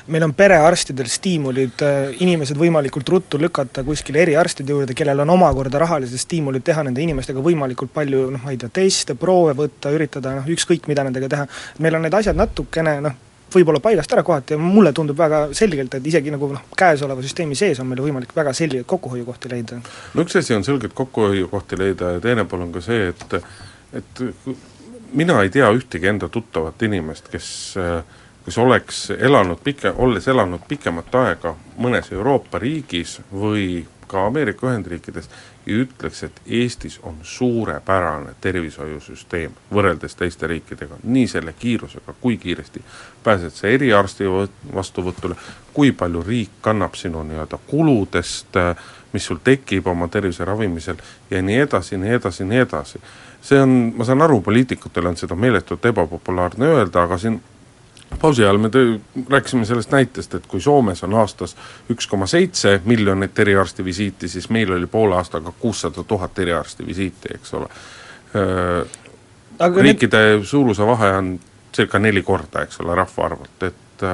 meil 0.08 0.26
on 0.28 0.34
perearstidel 0.38 1.10
stiimulid 1.12 1.84
inimesed 2.24 2.58
võimalikult 2.60 3.10
ruttu 3.10 3.40
lükata 3.42 3.84
kuskile 3.88 4.24
eriarstide 4.26 4.74
juurde, 4.74 4.87
juurde, 4.88 4.94
kellel 4.96 5.20
on 5.20 5.30
omakorda 5.30 5.80
rahalised 5.80 6.20
stiimulid 6.20 6.64
teha 6.64 6.84
nende 6.84 7.02
inimestega 7.02 7.42
võimalikult 7.42 7.92
palju 7.94 8.32
noh, 8.32 8.44
ma 8.44 8.52
ei 8.52 8.58
tea, 8.58 8.70
teste, 8.70 9.16
proove 9.16 9.54
võtta, 9.54 9.92
üritada 9.92 10.36
noh, 10.36 10.48
ükskõik 10.48 10.88
mida 10.88 11.04
nendega 11.04 11.28
teha, 11.30 11.48
meil 11.80 11.96
on 11.96 12.06
need 12.06 12.14
asjad 12.14 12.38
natukene 12.38 13.00
noh, 13.02 13.18
võib-olla 13.54 13.80
paigast 13.80 14.12
ära 14.12 14.24
kohati 14.24 14.56
ja 14.56 14.60
mulle 14.60 14.94
tundub 14.94 15.18
väga 15.18 15.54
selgelt, 15.56 15.94
et 15.94 16.08
isegi 16.08 16.32
nagu 16.32 16.52
noh, 16.54 16.64
käesoleva 16.78 17.24
süsteemi 17.24 17.56
sees 17.56 17.80
on 17.80 17.88
meil 17.88 18.02
võimalik 18.04 18.34
väga 18.36 18.54
selgeid 18.54 18.86
kokkuhoiukohti 18.86 19.52
leida. 19.52 19.82
no 20.14 20.24
üks 20.26 20.40
asi 20.40 20.56
on 20.56 20.64
selgelt 20.68 20.96
kokkuhoiukohti 20.98 21.80
leida 21.80 22.18
ja 22.18 22.24
teine 22.24 22.46
pool 22.46 22.68
on 22.68 22.72
ka 22.76 22.84
see, 22.84 23.12
et 23.12 23.42
et 23.96 24.24
mina 25.16 25.42
ei 25.42 25.50
tea 25.50 25.70
ühtegi 25.72 26.08
enda 26.08 26.30
tuttavat 26.30 26.82
inimest, 26.84 27.30
kes 27.32 27.52
kes 28.48 28.58
oleks 28.64 29.10
elanud 29.12 29.60
pike, 29.60 29.92
olles 30.00 30.28
elanud 30.32 30.62
pikemat 30.70 31.16
aega 31.20 31.52
mõnes 31.84 32.08
Euroopa 32.16 32.62
riigis 32.64 33.18
või 33.32 33.82
ka 34.08 34.26
Ameerika 34.26 34.68
Ühendriikides 34.68 35.30
ja 35.66 35.76
ütleks, 35.84 36.24
et 36.24 36.42
Eestis 36.46 37.00
on 37.04 37.18
suurepärane 37.24 38.36
tervishoiusüsteem 38.42 39.56
võrreldes 39.74 40.16
teiste 40.16 40.48
riikidega, 40.48 41.00
nii 41.04 41.28
selle 41.28 41.54
kiirusega, 41.60 42.16
kui 42.22 42.38
kiiresti 42.38 42.84
pääsed 43.24 43.56
sa 43.56 43.68
eriarsti 43.68 44.30
vastuvõtule, 44.76 45.36
kui 45.74 45.92
palju 45.92 46.24
riik 46.28 46.62
kannab 46.62 46.96
sinu 46.96 47.24
nii-öelda 47.28 47.60
kuludest, 47.68 48.60
mis 49.14 49.26
sul 49.26 49.42
tekib 49.44 49.88
oma 49.88 50.08
tervise 50.08 50.46
ravimisel 50.46 50.98
ja 51.32 51.42
nii 51.42 51.60
edasi, 51.66 51.98
nii 51.98 52.16
edasi, 52.20 52.46
nii 52.46 52.64
edasi. 52.64 53.02
see 53.42 53.60
on, 53.62 53.94
ma 53.96 54.06
saan 54.06 54.22
aru, 54.22 54.42
poliitikutele 54.42 55.08
on 55.08 55.18
seda 55.18 55.36
meeletult 55.36 55.86
ebapopulaarne 55.86 56.66
öelda, 56.66 57.04
aga 57.04 57.18
siin 57.18 57.42
pausi 58.22 58.44
ajal 58.44 58.58
me 58.58 58.70
töö, 58.70 58.98
rääkisime 59.30 59.66
sellest 59.66 59.92
näitest, 59.92 60.34
et 60.34 60.48
kui 60.48 60.62
Soomes 60.62 61.04
on 61.04 61.14
aastas 61.14 61.56
üks 61.92 62.08
koma 62.10 62.28
seitse 62.28 62.82
miljonit 62.86 63.40
eriarsti 63.40 63.86
visiiti, 63.86 64.28
siis 64.28 64.50
meil 64.50 64.72
oli 64.74 64.88
poole 64.88 65.16
aastaga 65.16 65.54
kuussada 65.60 66.04
tuhat 66.04 66.40
eriarsti 66.40 66.86
visiiti, 66.88 67.34
eks 67.36 67.54
ole. 67.54 67.68
riikide 69.82 70.24
need... 70.30 70.46
suuruse 70.46 70.86
vahe 70.86 71.12
on 71.18 71.40
circa 71.76 72.00
neli 72.00 72.24
korda, 72.24 72.64
eks 72.64 72.80
ole, 72.82 72.96
rahvaarvult, 72.96 73.64
et 73.64 74.08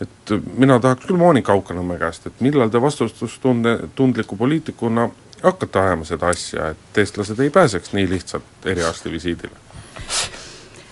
et 0.00 0.30
mina 0.58 0.80
tahaks 0.82 1.06
küll 1.06 1.18
Monika 1.18 1.54
Haukanõmme 1.54 1.96
käest, 1.98 2.26
et 2.26 2.40
millal 2.42 2.70
te 2.70 2.80
vastutustunde, 2.82 3.76
tundliku 3.94 4.36
poliitikuna 4.36 5.08
hakkate 5.42 5.78
ajama 5.78 6.04
seda 6.08 6.32
asja, 6.34 6.72
et 6.74 6.98
eestlased 6.98 7.40
ei 7.40 7.50
pääseks 7.50 7.92
nii 7.92 8.08
lihtsalt 8.10 8.66
eriarsti 8.74 9.12
visiidile? 9.12 9.62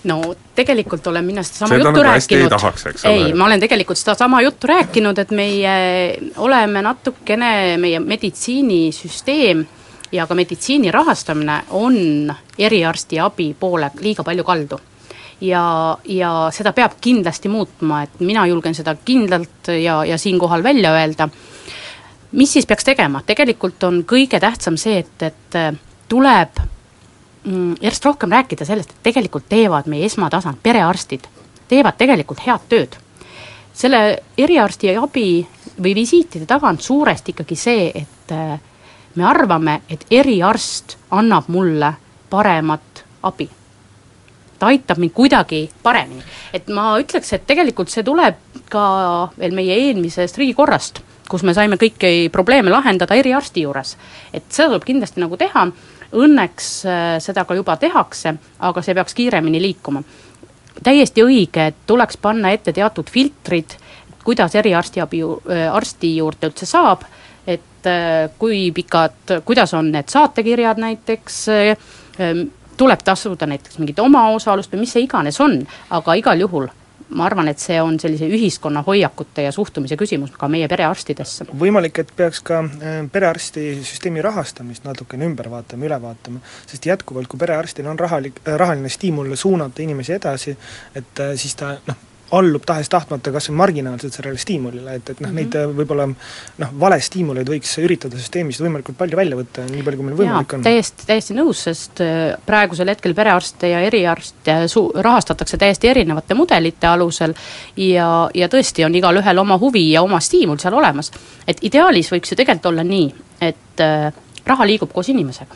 No 0.03 0.35
tegelikult 0.55 1.07
olen 1.07 1.25
mina 1.25 1.43
sedasama 1.43 1.75
juttu 1.75 1.91
nagu 1.91 2.03
rääkinud, 2.03 2.55
ei, 3.03 3.21
ei, 3.23 3.33
ma 3.33 3.45
olen 3.45 3.59
tegelikult 3.59 3.97
sedasama 3.97 4.41
juttu 4.41 4.67
rääkinud, 4.67 5.17
et 5.17 5.31
meie 5.31 5.75
oleme 6.37 6.81
natukene, 6.81 7.77
meie 7.77 7.99
meditsiinisüsteem 7.99 9.65
ja 10.11 10.27
ka 10.27 10.35
meditsiini 10.35 10.91
rahastamine 10.91 11.63
on 11.69 12.33
eriarstiabi 12.59 13.55
poole 13.59 13.91
liiga 14.01 14.23
palju 14.23 14.43
kaldu. 14.43 14.79
Ja, 15.41 15.97
ja 16.05 16.33
seda 16.55 16.71
peab 16.73 16.99
kindlasti 17.01 17.49
muutma, 17.51 18.03
et 18.05 18.19
mina 18.23 18.45
julgen 18.47 18.75
seda 18.75 18.93
kindlalt 19.05 19.71
ja, 19.81 20.03
ja 20.05 20.17
siinkohal 20.17 20.63
välja 20.63 20.93
öelda. 20.93 21.29
mis 22.31 22.53
siis 22.53 22.65
peaks 22.65 22.83
tegema, 22.83 23.21
tegelikult 23.25 23.83
on 23.83 24.03
kõige 24.09 24.39
tähtsam 24.39 24.77
see, 24.77 25.03
et, 25.03 25.23
et 25.23 25.57
tuleb 26.09 26.61
mm, 27.45 27.75
järjest 27.81 28.05
rohkem 28.05 28.31
rääkida 28.31 28.65
sellest, 28.65 28.91
et 28.91 29.03
tegelikult 29.03 29.47
teevad 29.49 29.87
meie 29.91 30.05
esmatasand, 30.05 30.59
perearstid, 30.63 31.27
teevad 31.67 31.97
tegelikult 31.97 32.45
head 32.47 32.69
tööd. 32.69 32.99
selle 33.73 34.19
eriarsti 34.37 34.91
abi 34.97 35.47
või 35.81 35.95
visiitide 35.95 36.45
taga 36.45 36.67
on 36.69 36.77
suuresti 36.77 37.33
ikkagi 37.33 37.55
see, 37.57 37.89
et 37.95 38.31
äh, 38.31 38.59
me 39.15 39.25
arvame, 39.25 39.81
et 39.89 40.05
eriarst 40.11 40.97
annab 41.11 41.47
mulle 41.47 41.93
paremat 42.29 43.03
abi. 43.23 43.49
ta 44.59 44.67
aitab 44.67 44.97
mind 44.97 45.11
kuidagi 45.13 45.69
paremini. 45.83 46.23
et 46.53 46.67
ma 46.67 46.99
ütleks, 46.99 47.33
et 47.33 47.47
tegelikult 47.47 47.89
see 47.89 48.03
tuleb 48.03 48.35
ka 48.69 49.29
veel 49.39 49.53
meie 49.53 49.75
eelmisest 49.87 50.37
riigikorrast, 50.37 51.01
kus 51.29 51.43
me 51.43 51.53
saime 51.53 51.75
kõiki 51.75 52.29
probleeme 52.31 52.71
lahendada 52.71 53.15
eriarsti 53.15 53.61
juures. 53.61 53.97
et 54.33 54.43
seda 54.49 54.67
tuleb 54.67 54.85
kindlasti 54.85 55.19
nagu 55.19 55.37
teha 55.37 55.71
Õnneks 56.13 56.67
äh, 56.85 57.01
seda 57.23 57.45
ka 57.45 57.55
juba 57.57 57.77
tehakse, 57.81 58.35
aga 58.59 58.81
see 58.85 58.95
peaks 58.95 59.17
kiiremini 59.17 59.61
liikuma. 59.61 60.03
täiesti 60.83 61.23
õige, 61.23 61.67
et 61.67 61.75
tuleks 61.87 62.17
panna 62.17 62.51
ette 62.51 62.73
teatud 62.73 63.09
filtrid, 63.09 63.77
kuidas 64.23 64.55
eriarstiabi, 64.55 65.21
äh, 65.23 65.65
arsti 65.73 66.15
juurde 66.17 66.51
üldse 66.51 66.65
saab, 66.69 67.05
et 67.47 67.89
äh, 67.89 68.29
kui 68.37 68.71
pikad, 68.71 69.39
kuidas 69.45 69.73
on 69.73 69.91
need 69.91 70.09
saatekirjad 70.09 70.77
näiteks, 70.77 71.45
tuleb 72.77 73.01
tasuda 73.05 73.45
näiteks 73.49 73.79
mingit 73.81 73.99
omaosalust 73.99 74.73
või 74.73 74.85
mis 74.85 74.93
see 74.93 75.05
iganes 75.07 75.39
on, 75.41 75.59
aga 75.89 76.13
igal 76.17 76.39
juhul 76.45 76.69
ma 77.09 77.25
arvan, 77.25 77.47
et 77.51 77.59
see 77.59 77.79
on 77.81 77.97
sellise 77.99 78.27
ühiskonna 78.29 78.83
hoiakute 78.85 79.45
ja 79.45 79.51
suhtumise 79.51 79.97
küsimus 79.99 80.33
ka 80.37 80.47
meie 80.51 80.67
perearstidesse. 80.71 81.47
võimalik, 81.59 81.99
et 82.03 82.13
peaks 82.15 82.41
ka 82.45 82.61
äh, 82.63 83.01
perearstisüsteemi 83.11 84.21
rahastamist 84.21 84.87
natukene 84.87 85.27
ümber 85.29 85.49
vaatama, 85.51 85.89
üle 85.89 85.99
vaatama, 86.01 86.41
sest 86.67 86.85
jätkuvalt, 86.89 87.27
kui 87.31 87.39
perearstil 87.39 87.87
on 87.89 87.99
rahalik, 87.99 88.41
äh, 88.47 88.57
rahaline 88.59 88.89
stiimul 88.89 89.35
suunata 89.35 89.83
inimesi 89.83 90.17
edasi, 90.17 90.57
et 90.95 91.23
äh, 91.23 91.35
siis 91.39 91.55
ta 91.59 91.75
noh, 91.87 92.01
allub 92.33 92.63
tahes-tahtmata 92.65 93.31
kas 93.33 93.49
või 93.49 93.57
marginaalselt 93.61 94.15
sellele 94.15 94.39
stiimulile, 94.41 94.95
et, 94.97 95.09
et 95.13 95.19
noh 95.21 95.29
mm 95.29 95.37
-hmm., 95.37 95.53
neid 95.53 95.57
äh, 95.59 95.75
võib-olla 95.77 96.07
noh, 96.09 96.71
valestiimuleid 96.79 97.49
võiks 97.49 97.75
üritada 97.83 98.17
süsteemist 98.17 98.63
võimalikult 98.63 98.97
palju 98.97 99.19
välja 99.19 99.37
võtta, 99.37 99.65
nii 99.69 99.83
palju, 99.85 99.99
kui 99.99 100.07
meil 100.07 100.17
võimalik 100.17 100.55
Jaa, 100.55 100.57
on. 100.57 100.65
täiesti, 100.65 101.07
täiesti 101.09 101.37
nõus, 101.37 101.63
sest 101.67 102.01
äh, 102.01 102.33
praegusel 102.45 102.89
hetkel 102.89 103.13
perearste 103.17 103.69
ja 103.69 103.83
eriarste 103.85 104.57
su-, 104.71 104.89
rahastatakse 104.95 105.57
täiesti 105.61 105.91
erinevate 105.91 106.37
mudelite 106.37 106.89
alusel 106.89 107.35
ja, 107.77 108.09
ja 108.33 108.49
tõesti 108.49 108.85
on 108.85 108.95
igalühel 108.95 109.37
oma 109.37 109.59
huvi 109.61 109.85
ja 109.91 110.01
oma 110.01 110.19
stiimul 110.19 110.57
seal 110.57 110.73
olemas. 110.73 111.11
et 111.47 111.61
ideaalis 111.61 112.11
võiks 112.11 112.33
ju 112.33 112.39
tegelikult 112.39 112.71
olla 112.73 112.83
nii, 112.87 113.07
et 113.41 113.81
äh, 113.85 114.09
raha 114.45 114.65
liigub 114.65 114.91
koos 114.93 115.09
inimesega. 115.09 115.55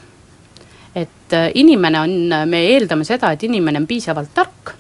et 0.95 1.33
äh, 1.33 1.51
inimene 1.55 1.99
on, 1.99 2.17
me 2.45 2.65
eeldame 2.73 3.03
seda, 3.03 3.31
et 3.31 3.43
inimene 3.43 3.79
on 3.79 3.87
piisavalt 3.87 4.33
tark, 4.33 4.75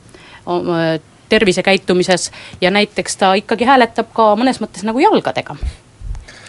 tervisekäitumises 1.29 2.31
ja 2.61 2.71
näiteks 2.71 3.17
ta 3.17 3.33
ikkagi 3.39 3.67
hääletab 3.67 4.09
ka 4.15 4.31
mõnes 4.39 4.61
mõttes 4.63 4.85
nagu 4.87 4.99
jalgadega. 5.03 5.55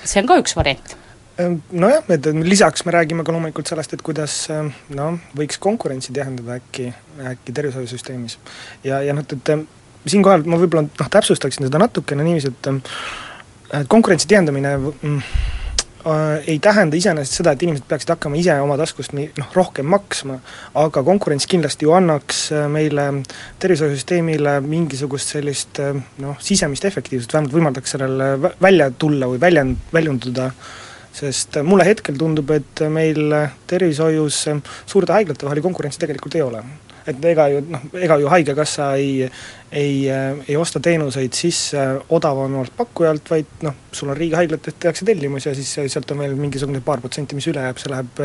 see 0.04 0.22
on 0.22 0.28
ka 0.28 0.38
üks 0.40 0.56
variant 0.56 0.96
ehm, 1.38 1.58
nojah, 1.72 2.04
et 2.14 2.26
lisaks 2.42 2.84
me 2.84 2.92
räägime 2.92 3.24
ka 3.24 3.32
loomulikult 3.32 3.66
sellest, 3.66 3.92
et 3.92 4.02
kuidas 4.02 4.36
ehm, 4.50 4.72
noh, 4.94 5.18
võiks 5.36 5.58
konkurentsi 5.58 6.12
tihendada 6.12 6.60
äkki, 6.60 6.92
äkki 7.32 7.52
tervishoiusüsteemis. 7.52 8.38
ja, 8.84 9.02
ja 9.02 9.14
noh, 9.14 9.26
et 9.26 9.52
siinkohal 10.06 10.46
ma 10.46 10.60
võib-olla 10.60 10.86
noh, 10.88 11.10
täpsustaksin 11.10 11.66
seda 11.66 11.80
natukene 11.82 12.24
niiviisi, 12.24 12.52
et 12.54 13.88
konkurentsi 13.88 14.28
tihendamine 14.28 14.76
mm, 14.78 15.22
ei 16.46 16.58
tähenda 16.62 16.96
iseenesest 16.96 17.40
seda, 17.40 17.52
et 17.52 17.62
inimesed 17.62 17.86
peaksid 17.88 18.12
hakkama 18.14 18.38
ise 18.38 18.54
oma 18.62 18.76
taskust 18.78 19.14
nii 19.16 19.28
noh, 19.38 19.50
rohkem 19.56 19.88
maksma, 19.90 20.38
aga 20.78 21.02
konkurents 21.06 21.48
kindlasti 21.50 21.88
ju 21.88 21.94
annaks 21.96 22.44
äh, 22.54 22.66
meile 22.70 23.08
tervishoiusüsteemile 23.62 24.58
mingisugust 24.64 25.34
sellist 25.34 25.80
äh, 25.82 25.98
noh, 26.22 26.38
sisemist 26.42 26.86
efektiivsust, 26.88 27.34
vähemalt 27.34 27.56
võimaldaks 27.56 27.96
sellele 27.96 28.52
välja 28.62 28.90
tulla 28.94 29.30
või 29.32 29.42
väljend, 29.42 29.80
väljunduda, 29.94 30.50
sest 31.18 31.58
mulle 31.66 31.88
hetkel 31.88 32.18
tundub, 32.18 32.52
et 32.54 32.84
meil 32.94 33.34
tervishoius 33.66 34.44
suurte 34.86 35.16
haiglate 35.16 35.48
vahel 35.48 35.58
ju 35.58 35.66
konkurentsi 35.66 36.04
tegelikult 36.04 36.38
ei 36.38 36.46
ole. 36.46 36.62
Et 37.08 37.24
ega 37.30 37.48
ju 37.48 37.62
noh, 37.64 37.84
ega 37.96 38.18
ju 38.20 38.28
Haigekassa 38.28 38.92
ei, 39.00 39.24
ei, 39.72 40.08
ei 40.48 40.56
osta 40.56 40.80
teenuseid 40.80 41.34
sisse 41.36 41.82
odavamalt 42.14 42.72
pakkujalt, 42.76 43.30
vaid 43.30 43.64
noh, 43.66 43.74
sul 43.92 44.08
on 44.12 44.16
riigihaiglatest 44.16 44.78
tehakse 44.80 45.04
tellimus 45.08 45.46
ja 45.46 45.54
siis 45.56 45.70
sealt 45.92 46.10
on 46.14 46.22
veel 46.22 46.34
mingisugune 46.38 46.80
paar 46.84 47.02
protsenti, 47.04 47.36
mis 47.36 47.48
üle 47.50 47.62
jääb, 47.66 47.80
see 47.80 47.92
läheb 47.92 48.22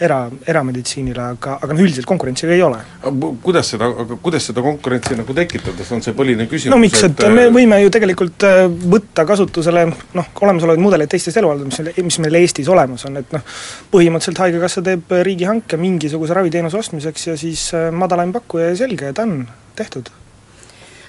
era, 0.00 0.18
erameditsiinile, 0.48 1.28
aga, 1.36 1.58
aga 1.60 1.76
noh, 1.76 1.84
üldiselt 1.84 2.08
konkurentsi 2.08 2.48
ei 2.48 2.64
ole. 2.64 2.80
kuidas 3.44 3.74
seda, 3.74 3.90
kuidas 4.22 4.48
seda 4.50 4.64
konkurentsi 4.64 5.18
nagu 5.20 5.36
tekitada, 5.36 5.84
see 5.84 5.98
on 5.98 6.04
see 6.06 6.16
põhiline 6.16 6.48
küsimus 6.50 6.74
no 6.74 6.80
miks, 6.80 7.04
et 7.08 7.24
me 7.32 7.48
võime 7.52 7.80
ju 7.84 7.92
tegelikult 7.92 8.48
võtta 8.96 9.26
kasutusele 9.28 9.86
noh, 9.90 10.32
olemasolevaid 10.40 10.84
mudeleid 10.84 11.12
teistest 11.12 11.42
elualadest, 11.42 11.84
mis, 11.84 12.04
mis 12.08 12.20
meil 12.24 12.40
Eestis 12.40 12.72
olemas 12.72 13.04
on, 13.08 13.20
et 13.20 13.36
noh, 13.36 13.56
põhimõtteliselt 13.92 14.44
Haigekassa 14.46 14.84
teeb 14.86 15.16
riigihanke 15.28 15.80
mingisuguse 15.80 16.36
raviteenuse 16.36 16.80
ostmiseks 16.80 17.32
ja 17.32 17.40
siis 17.40 17.68
madalaim 17.92 18.32
pakkuja 18.36 18.72
ja 18.72 18.78
selge, 18.86 19.12
on 19.20 19.42
tehtud 19.76 20.08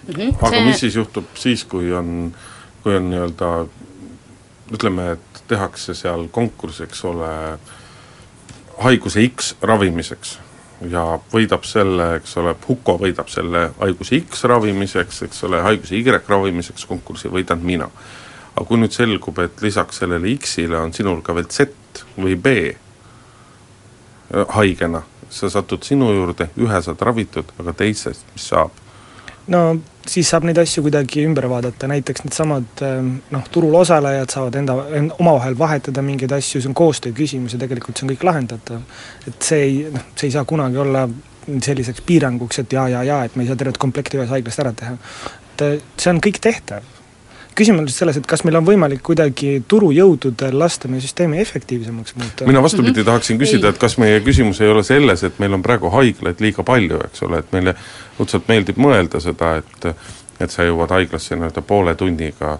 mm. 0.07 0.13
-hmm. 0.13 0.35
aga 0.41 0.55
see... 0.55 0.65
mis 0.65 0.79
siis 0.79 0.95
juhtub 0.95 1.25
siis, 1.35 1.63
kui 1.65 1.93
on, 1.93 2.33
kui 2.83 2.95
on 2.95 3.09
nii-öelda 3.09 3.51
ütleme, 4.73 5.11
et 5.11 5.43
tehakse 5.47 5.93
seal 5.95 6.27
konkurss, 6.31 6.81
eks 6.81 7.05
ole, 7.05 7.31
haiguse 8.83 9.23
X 9.27 9.55
ravimiseks 9.61 10.37
ja 10.91 11.03
võidab 11.33 11.65
selle, 11.65 12.15
eks 12.19 12.37
ole, 12.37 12.53
Huko 12.67 12.97
võidab 13.01 13.29
selle 13.33 13.71
haiguse 13.79 14.19
X 14.21 14.43
ravimiseks, 14.49 15.23
eks 15.27 15.43
ole, 15.47 15.61
haiguse 15.65 15.97
Y 15.97 16.19
ravimiseks 16.27 16.85
konkursi 16.85 17.31
võidan 17.33 17.63
mina. 17.63 17.89
aga 18.55 18.65
kui 18.65 18.77
nüüd 18.77 18.91
selgub, 18.91 19.39
et 19.39 19.61
lisaks 19.61 19.99
sellele 20.01 20.35
X-ile 20.37 20.77
on 20.77 20.93
sinul 20.93 21.21
ka 21.21 21.33
veel 21.35 21.45
Z 21.49 21.67
või 22.17 22.35
B 22.35 22.47
haigena, 24.55 25.03
sa 25.29 25.49
satud 25.49 25.83
sinu 25.83 26.11
juurde, 26.13 26.49
ühe 26.57 26.81
saad 26.81 27.01
ravitud, 27.01 27.45
aga 27.59 27.73
teisest, 27.73 28.25
mis 28.33 28.47
saab? 28.49 28.71
no 29.47 29.77
siis 30.11 30.29
saab 30.31 30.47
neid 30.47 30.57
asju 30.61 30.83
kuidagi 30.85 31.23
ümber 31.27 31.47
vaadata, 31.51 31.89
näiteks 31.91 32.25
needsamad 32.25 32.83
ähm, 32.85 33.13
noh, 33.33 33.47
turul 33.51 33.75
osalejad 33.79 34.33
saavad 34.33 34.59
enda, 34.59 34.75
omavahel 35.19 35.57
vahetada 35.59 36.03
mingeid 36.05 36.33
asju, 36.37 36.61
see 36.61 36.71
on 36.71 36.77
koostöö 36.77 37.15
küsimus 37.17 37.55
ja 37.55 37.61
tegelikult 37.61 37.97
see 37.97 38.07
on 38.07 38.13
kõik 38.13 38.27
lahendatav. 38.27 38.83
et 39.27 39.49
see 39.49 39.63
ei, 39.63 39.79
noh, 39.93 40.11
see 40.15 40.29
ei 40.29 40.35
saa 40.37 40.45
kunagi 40.47 40.83
olla 40.83 41.07
selliseks 41.47 42.03
piiranguks, 42.07 42.59
et 42.63 42.73
jaa, 42.75 42.89
jaa, 42.91 43.03
jaa, 43.07 43.23
et 43.25 43.35
me 43.35 43.45
ei 43.45 43.51
saa 43.51 43.59
tervet 43.59 43.79
komplekti 43.79 44.19
ühes 44.19 44.31
haiglas 44.31 44.59
ära 44.63 44.75
teha. 44.75 44.97
et 45.27 45.65
äh, 45.67 45.81
see 45.97 46.13
on 46.13 46.23
kõik 46.23 46.41
tehtav 46.43 46.96
küsimus 47.57 47.87
on 47.87 47.93
selles, 47.93 48.19
et 48.19 48.27
kas 48.29 48.43
meil 48.45 48.59
on 48.59 48.65
võimalik 48.67 49.01
kuidagi 49.05 49.57
turujõududel 49.69 50.57
lasta 50.59 50.89
meie 50.91 51.01
süsteemi 51.03 51.39
efektiivsemaks 51.41 52.15
muuta? 52.19 52.47
mina 52.49 52.61
vastupidi 52.63 52.91
mm 52.91 53.01
-hmm. 53.01 53.05
tahaksin 53.11 53.39
küsida, 53.41 53.69
et 53.73 53.77
kas 53.81 53.97
meie 53.97 54.19
küsimus 54.25 54.61
ei 54.61 54.69
ole 54.69 54.83
selles, 54.83 55.23
et 55.23 55.39
meil 55.39 55.53
on 55.53 55.63
praegu 55.65 55.89
haiglaid 55.89 56.41
liiga 56.43 56.63
palju, 56.63 57.01
eks 57.09 57.23
ole, 57.27 57.39
et 57.39 57.51
meile 57.51 57.75
õudselt 58.19 58.47
meeldib 58.47 58.77
mõelda 58.77 59.21
seda, 59.23 59.55
et 59.57 59.91
et 60.39 60.51
sa 60.53 60.63
jõuad 60.63 60.91
haiglasse 60.93 61.35
nii-öelda 61.35 61.61
poole 61.61 61.95
tunniga, 61.95 62.57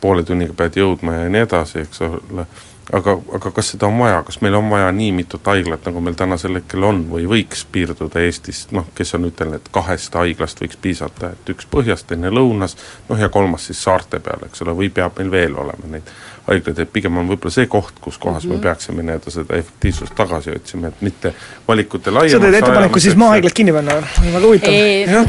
poole 0.00 0.22
tunniga 0.22 0.54
pead 0.54 0.76
jõudma 0.76 1.14
ja 1.14 1.28
nii 1.28 1.40
edasi, 1.42 1.78
eks 1.78 2.00
ole, 2.06 2.46
aga, 2.92 3.16
aga 3.36 3.50
kas 3.54 3.72
seda 3.72 3.88
on 3.88 3.98
vaja, 4.00 4.22
kas 4.26 4.40
meil 4.44 4.56
on 4.58 4.70
vaja 4.70 4.88
nii 4.94 5.10
mitut 5.16 5.46
haiglat, 5.50 5.84
nagu 5.88 6.00
meil 6.04 6.16
tänasel 6.18 6.56
hetkel 6.58 6.86
on, 6.88 7.02
või 7.10 7.26
võiks 7.28 7.64
piirduda 7.72 8.22
Eestis, 8.24 8.64
noh, 8.74 8.86
kes 8.96 9.14
on 9.18 9.28
ütelnud, 9.28 9.60
et 9.60 9.68
kahest 9.74 10.16
haiglast 10.16 10.62
võiks 10.62 10.80
piisata, 10.80 11.32
et 11.36 11.52
üks 11.52 11.68
põhjas, 11.70 12.06
teine 12.08 12.32
lõunas, 12.32 12.78
noh 13.10 13.20
ja 13.20 13.28
kolmas 13.32 13.68
siis 13.68 13.82
saarte 13.84 14.22
peal, 14.24 14.46
eks 14.48 14.64
ole, 14.64 14.76
või 14.78 14.90
peab 14.94 15.20
meil 15.20 15.30
veel 15.34 15.60
olema 15.60 15.92
neid 15.92 16.10
haiglaid, 16.48 16.80
et 16.80 16.92
pigem 16.92 17.20
on 17.20 17.28
võib-olla 17.28 17.52
see 17.52 17.68
koht, 17.68 18.00
kus 18.00 18.18
kohas 18.18 18.44
mm 18.44 18.48
-hmm. 18.48 18.52
me 18.52 18.56
mhm. 18.56 18.62
peaksime 18.62 19.02
nii-öelda 19.02 19.30
seda 19.36 19.60
efektiivsust 19.60 20.16
tagasi 20.16 20.56
otsima, 20.56 20.88
et 20.88 21.02
mitte 21.04 21.34
valikute 21.68 22.10
laiemaks 22.10 22.32
sa 22.32 22.44
teed 22.46 22.60
ettepaneku 22.62 23.00
siis 23.00 23.16
maahaiglad 23.16 23.52
kinni 23.54 23.72
panna, 23.72 24.02
väga 24.24 24.46
huvitav. 24.46 24.72
jah, 24.72 25.26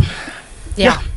jah 0.77 1.08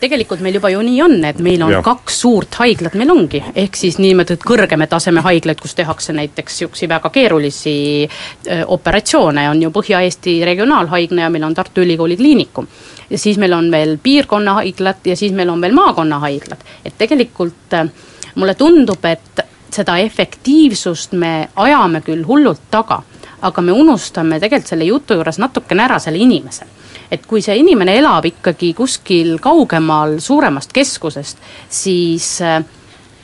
tegelikult 0.00 0.40
meil 0.42 0.56
juba 0.58 0.70
ju 0.72 0.80
nii 0.84 1.02
on, 1.04 1.16
et 1.24 1.38
meil 1.44 1.62
on 1.62 1.72
ja. 1.72 1.82
kaks 1.84 2.18
suurt 2.24 2.56
haiglat, 2.60 2.96
meil 2.98 3.12
ongi, 3.14 3.42
ehk 3.54 3.78
siis 3.78 3.98
niinimetatud 4.02 4.44
kõrgema 4.46 4.88
taseme 4.90 5.22
haiglaid, 5.24 5.60
kus 5.62 5.76
tehakse 5.78 6.14
näiteks 6.16 6.58
niisuguseid 6.58 6.90
väga 6.90 7.10
keerulisi 7.14 7.74
öö, 8.02 8.64
operatsioone, 8.76 9.48
on 9.50 9.62
ju 9.62 9.70
Põhja-Eesti 9.74 10.40
Regionaalhaigla 10.44 11.26
ja 11.26 11.30
meil 11.30 11.46
on 11.46 11.54
Tartu 11.54 11.84
Ülikooli 11.84 12.16
Kliinikum. 12.16 12.66
ja 13.10 13.18
siis 13.18 13.38
meil 13.38 13.52
on 13.52 13.70
veel 13.70 13.96
piirkonnahaiglad 14.02 15.06
ja 15.06 15.16
siis 15.16 15.32
meil 15.32 15.48
on 15.48 15.60
veel 15.60 15.74
maakonnahaiglad, 15.78 16.66
et 16.84 16.98
tegelikult 16.98 17.78
mulle 18.34 18.54
tundub, 18.54 19.04
et 19.04 19.46
seda 19.72 19.96
efektiivsust 19.98 21.12
me 21.12 21.48
ajame 21.56 22.02
küll 22.04 22.26
hullult 22.26 22.68
taga, 22.70 23.02
aga 23.42 23.62
me 23.62 23.72
unustame 23.72 24.40
tegelikult 24.40 24.74
selle 24.74 24.84
jutu 24.84 25.14
juures 25.14 25.38
natukene 25.38 25.84
ära 25.86 25.98
selle 25.98 26.18
inimese 26.18 26.66
et 27.12 27.26
kui 27.28 27.42
see 27.44 27.56
inimene 27.60 27.96
elab 28.00 28.24
ikkagi 28.24 28.72
kuskil 28.76 29.36
kaugemal 29.42 30.16
suuremast 30.22 30.72
keskusest, 30.72 31.42
siis 31.68 32.38
äh, 32.40 32.62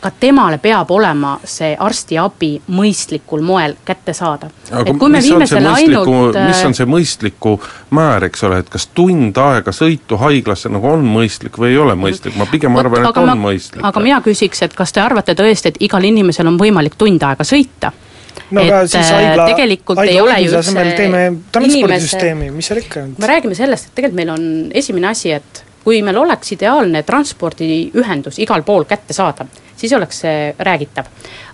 ka 0.00 0.10
temale 0.20 0.58
peab 0.62 0.90
olema 0.94 1.32
see 1.44 1.72
arstiabi 1.78 2.50
mõistlikul 2.70 3.42
moel 3.42 3.74
kättesaadav. 3.84 4.50
aga 4.70 5.08
mis 5.10 5.30
on, 5.32 5.46
see 5.46 5.62
mõistliku, 5.64 6.18
mis 6.36 6.60
on 6.62 6.74
äh, 6.74 6.76
see 6.80 6.86
mõistliku 6.86 7.54
määr, 7.98 8.28
eks 8.28 8.44
ole, 8.46 8.60
et 8.62 8.70
kas 8.70 8.86
tund 8.94 9.40
aega 9.42 9.74
sõitu 9.74 10.20
haiglasse 10.22 10.70
nagu 10.70 10.92
on 10.92 11.06
mõistlik 11.06 11.58
või 11.58 11.72
ei 11.72 11.80
ole 11.82 11.96
mõistlik, 11.98 12.36
ma 12.38 12.46
pigem 12.50 12.76
arvan, 12.78 13.08
et 13.08 13.22
on 13.22 13.32
ma, 13.32 13.38
mõistlik. 13.48 13.82
aga 13.82 14.04
mina 14.04 14.20
küsiks, 14.24 14.62
et 14.62 14.76
kas 14.76 14.94
te 14.94 15.02
arvate 15.02 15.34
tõesti, 15.38 15.72
et 15.72 15.82
igal 15.88 16.04
inimesel 16.04 16.46
on 16.46 16.60
võimalik 16.60 16.98
tund 16.98 17.24
aega 17.26 17.46
sõita? 17.46 17.92
No 18.50 18.64
aga 18.64 18.82
siis 18.86 19.04
äh, 19.04 19.14
haigla, 19.14 19.46
tegelikult 19.52 20.00
haigla 20.00 20.14
ei 20.14 20.20
ole 20.24 20.36
ju 20.42 20.52
üldse 20.52 20.84
teeme 20.96 21.22
transpordisüsteemi, 21.52 22.50
mis 22.54 22.70
seal 22.70 22.82
ikka. 22.82 23.06
me 23.18 23.30
räägime 23.32 23.58
sellest, 23.58 23.90
et 23.90 23.98
tegelikult 23.98 24.20
meil 24.22 24.34
on 24.34 24.46
esimene 24.82 25.10
asi, 25.12 25.32
et 25.36 25.64
kui 25.84 26.02
meil 26.04 26.18
oleks 26.20 26.52
ideaalne 26.56 27.02
transpordiühendus 27.06 28.40
igal 28.44 28.64
pool 28.66 28.84
kättesaadav, 28.88 29.48
siis 29.78 29.92
oleks 29.96 30.24
see 30.24 30.50
räägitav. 30.58 31.06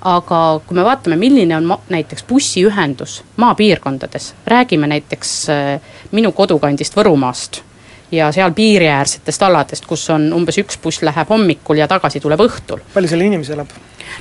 aga 0.04 0.40
kui 0.66 0.76
me 0.76 0.84
vaatame, 0.84 1.16
milline 1.16 1.56
on 1.56 1.70
näiteks 1.88 2.26
bussiühendus 2.28 3.22
maapiirkondades, 3.36 4.34
räägime 4.46 4.90
näiteks 4.90 5.36
äh, 5.50 5.94
minu 6.12 6.32
kodukandist 6.32 6.96
Võrumaast 6.96 7.62
ja 8.12 8.32
seal 8.32 8.52
piiriäärsetest 8.52 9.42
aladest, 9.42 9.86
kus 9.86 10.06
on 10.10 10.28
umbes 10.32 10.58
üks 10.62 10.78
buss 10.82 11.02
läheb 11.02 11.28
hommikul 11.28 11.80
ja 11.80 11.88
tagasi 11.90 12.20
tuleb 12.20 12.42
õhtul. 12.46 12.84
palju 12.94 13.10
seal 13.10 13.26
inimesi 13.26 13.54
elab? 13.56 13.72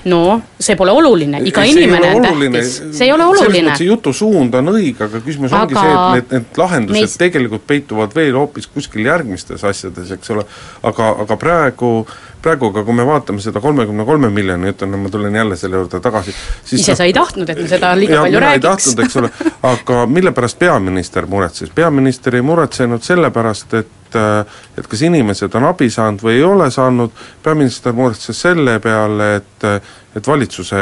No 0.10 0.42
see 0.60 0.76
pole 0.80 0.92
oluline, 0.92 1.42
iga 1.48 1.64
see 1.64 1.76
inimene 1.78 2.12
on 2.16 2.28
tähtis, 2.28 2.76
see 2.98 3.08
ei 3.08 3.14
ole 3.16 3.28
oluline. 3.30 3.78
see 3.78 3.88
jutu 3.88 4.14
suund 4.14 4.56
on 4.60 4.74
õige, 4.74 5.08
aga 5.08 5.24
küsimus 5.24 5.54
aga... 5.54 5.64
ongi 5.64 5.80
see, 5.80 5.94
et 5.94 6.14
need, 6.18 6.36
need 6.38 6.62
lahendused 6.64 7.00
Meis... 7.00 7.18
tegelikult 7.22 7.66
peituvad 7.70 8.16
veel 8.16 8.38
hoopis 8.38 8.70
kuskil 8.74 9.08
järgmistes 9.08 9.64
asjades, 9.68 10.14
eks 10.18 10.36
ole, 10.36 10.46
aga, 10.84 11.10
aga 11.26 11.40
praegu 11.40 11.96
praegu 12.44 12.72
ka, 12.76 12.84
kui 12.84 12.96
me 12.98 13.06
vaatame 13.08 13.42
seda 13.44 13.62
kolmekümne 13.64 14.06
kolme 14.08 14.30
miljoni 14.34 14.74
no 14.84 15.00
ma 15.00 15.12
tulen 15.12 15.36
jälle 15.36 15.56
selle 15.60 15.80
juurde 15.80 16.02
tagasi, 16.04 16.36
siis 16.66 16.82
ise 16.82 16.96
sa 17.00 17.08
ei 17.08 17.16
tahtnud, 17.16 17.50
et 17.50 17.62
me 17.62 17.68
seda 17.72 17.94
liiga 17.98 18.18
ja, 18.18 18.24
palju 18.26 18.44
räägiks. 18.44 18.68
tahtnud, 18.68 19.04
eks 19.06 19.20
ole, 19.22 19.32
aga 19.70 20.06
mille 20.12 20.34
pärast 20.36 20.60
peaminister 20.60 21.28
muretses, 21.30 21.72
peaminister 21.76 22.36
ei 22.36 22.44
muretsenud 22.46 23.06
selle 23.06 23.32
pärast, 23.32 23.74
et 23.80 24.03
et 24.16 24.88
kas 24.90 25.02
inimesed 25.08 25.56
on 25.56 25.70
abi 25.70 25.90
saanud 25.94 26.24
või 26.24 26.38
ei 26.38 26.46
ole 26.48 26.70
saanud, 26.72 27.12
peaminister 27.44 27.96
muretses 27.98 28.40
selle 28.46 28.80
peale, 28.84 29.36
et 29.42 29.68
et 30.16 30.28
valitsuse 30.28 30.78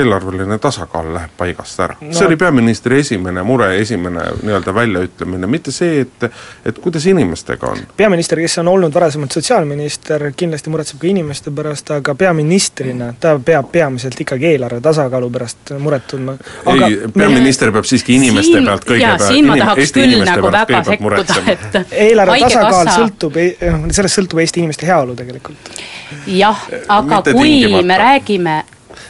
eelarveline 0.00 0.58
tasakaal 0.58 1.10
läheb 1.14 1.34
paigast 1.36 1.80
ära 1.84 1.96
no.. 2.00 2.12
see 2.16 2.26
oli 2.26 2.38
peaministri 2.40 3.00
esimene 3.02 3.44
mure, 3.44 3.68
esimene 3.80 4.24
nii-öelda 4.42 4.74
väljaütlemine, 4.74 5.50
mitte 5.50 5.74
see, 5.74 6.00
et 6.06 6.28
et 6.64 6.78
kuidas 6.78 7.06
inimestega 7.06 7.68
on. 7.68 7.82
peaminister, 7.96 8.40
kes 8.40 8.58
on 8.62 8.70
olnud 8.72 8.94
varasemalt 8.94 9.36
sotsiaalminister, 9.36 10.30
kindlasti 10.36 10.72
muretseb 10.72 11.00
ka 11.02 11.10
inimeste 11.10 11.52
pärast, 11.54 11.90
aga 11.98 12.14
peaministrina 12.14 13.12
ta 13.20 13.34
peab 13.44 13.70
peamiselt 13.72 14.20
ikkagi 14.24 14.52
eelarve 14.54 14.80
tasakaalu 14.84 15.30
pärast 15.30 15.74
muret 15.78 16.06
tundma. 16.10 16.36
ei, 16.72 16.98
peaminister 17.14 17.70
me... 17.70 17.78
peab 17.78 17.90
siiski 17.92 18.16
inimeste 18.16 18.56
siin, 18.56 18.68
pealt 18.70 18.88
kõigepealt, 18.88 19.26
siin 19.28 19.50
ma 19.50 19.58
tahaks 19.60 19.96
küll 19.98 20.18
nagu 20.26 20.52
väga 20.56 20.84
sekkuda, 20.90 21.40
et 21.56 21.96
eelarve 22.06 22.40
tasakaal 22.46 22.78
kassa... 22.78 22.98
sõltub, 23.00 23.40
noh, 23.68 23.88
sellest 23.92 24.20
sõltub 24.20 24.42
Eesti 24.42 24.64
inimeste 24.64 24.88
heaolu 24.88 25.16
tegelikult. 25.18 25.81
Jah, 26.26 26.68
aga 26.88 27.16
Mitte 27.16 27.32
kui 27.32 27.48
tingimata. 27.48 27.86
me 27.86 27.98
räägime 27.98 28.64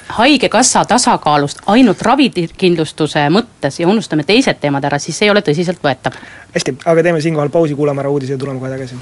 haigekassa 0.08 0.84
tasakaalust 0.84 1.64
ainult 1.66 2.02
ravikindlustuse 2.02 3.26
mõttes 3.32 3.80
ja 3.80 3.88
unustame 3.88 4.24
teised 4.28 4.60
teemad 4.60 4.84
ära, 4.84 4.98
siis 4.98 5.18
see 5.18 5.26
ei 5.26 5.30
ole 5.34 5.42
tõsiseltvõetav. 5.42 6.16
hästi, 6.54 6.76
aga 6.84 7.02
teeme 7.02 7.20
siinkohal 7.20 7.48
pausi, 7.48 7.74
kuulame 7.74 8.00
ära 8.00 8.10
uudise 8.10 8.32
ja 8.32 8.38
tuleme 8.38 8.60
kohe 8.60 8.70
tagasi. 8.70 8.96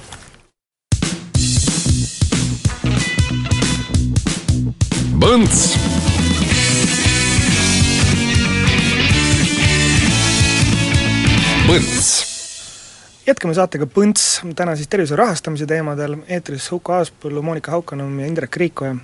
Põnts 5.21 5.77
Põnts 11.69 12.30
jätkame 13.31 13.55
saatega 13.55 13.87
Põnts, 13.87 14.41
täna 14.59 14.75
siis 14.79 14.91
tervishoiu 14.91 15.21
rahastamise 15.21 15.67
teemadel, 15.71 16.19
eetris 16.29 16.67
Huko 16.73 16.97
Aaspõllu, 16.99 17.43
Monika 17.47 17.75
Haukanõmm 17.77 18.23
ja 18.23 18.31
Indrek 18.31 18.57
Riikoja 18.59 18.97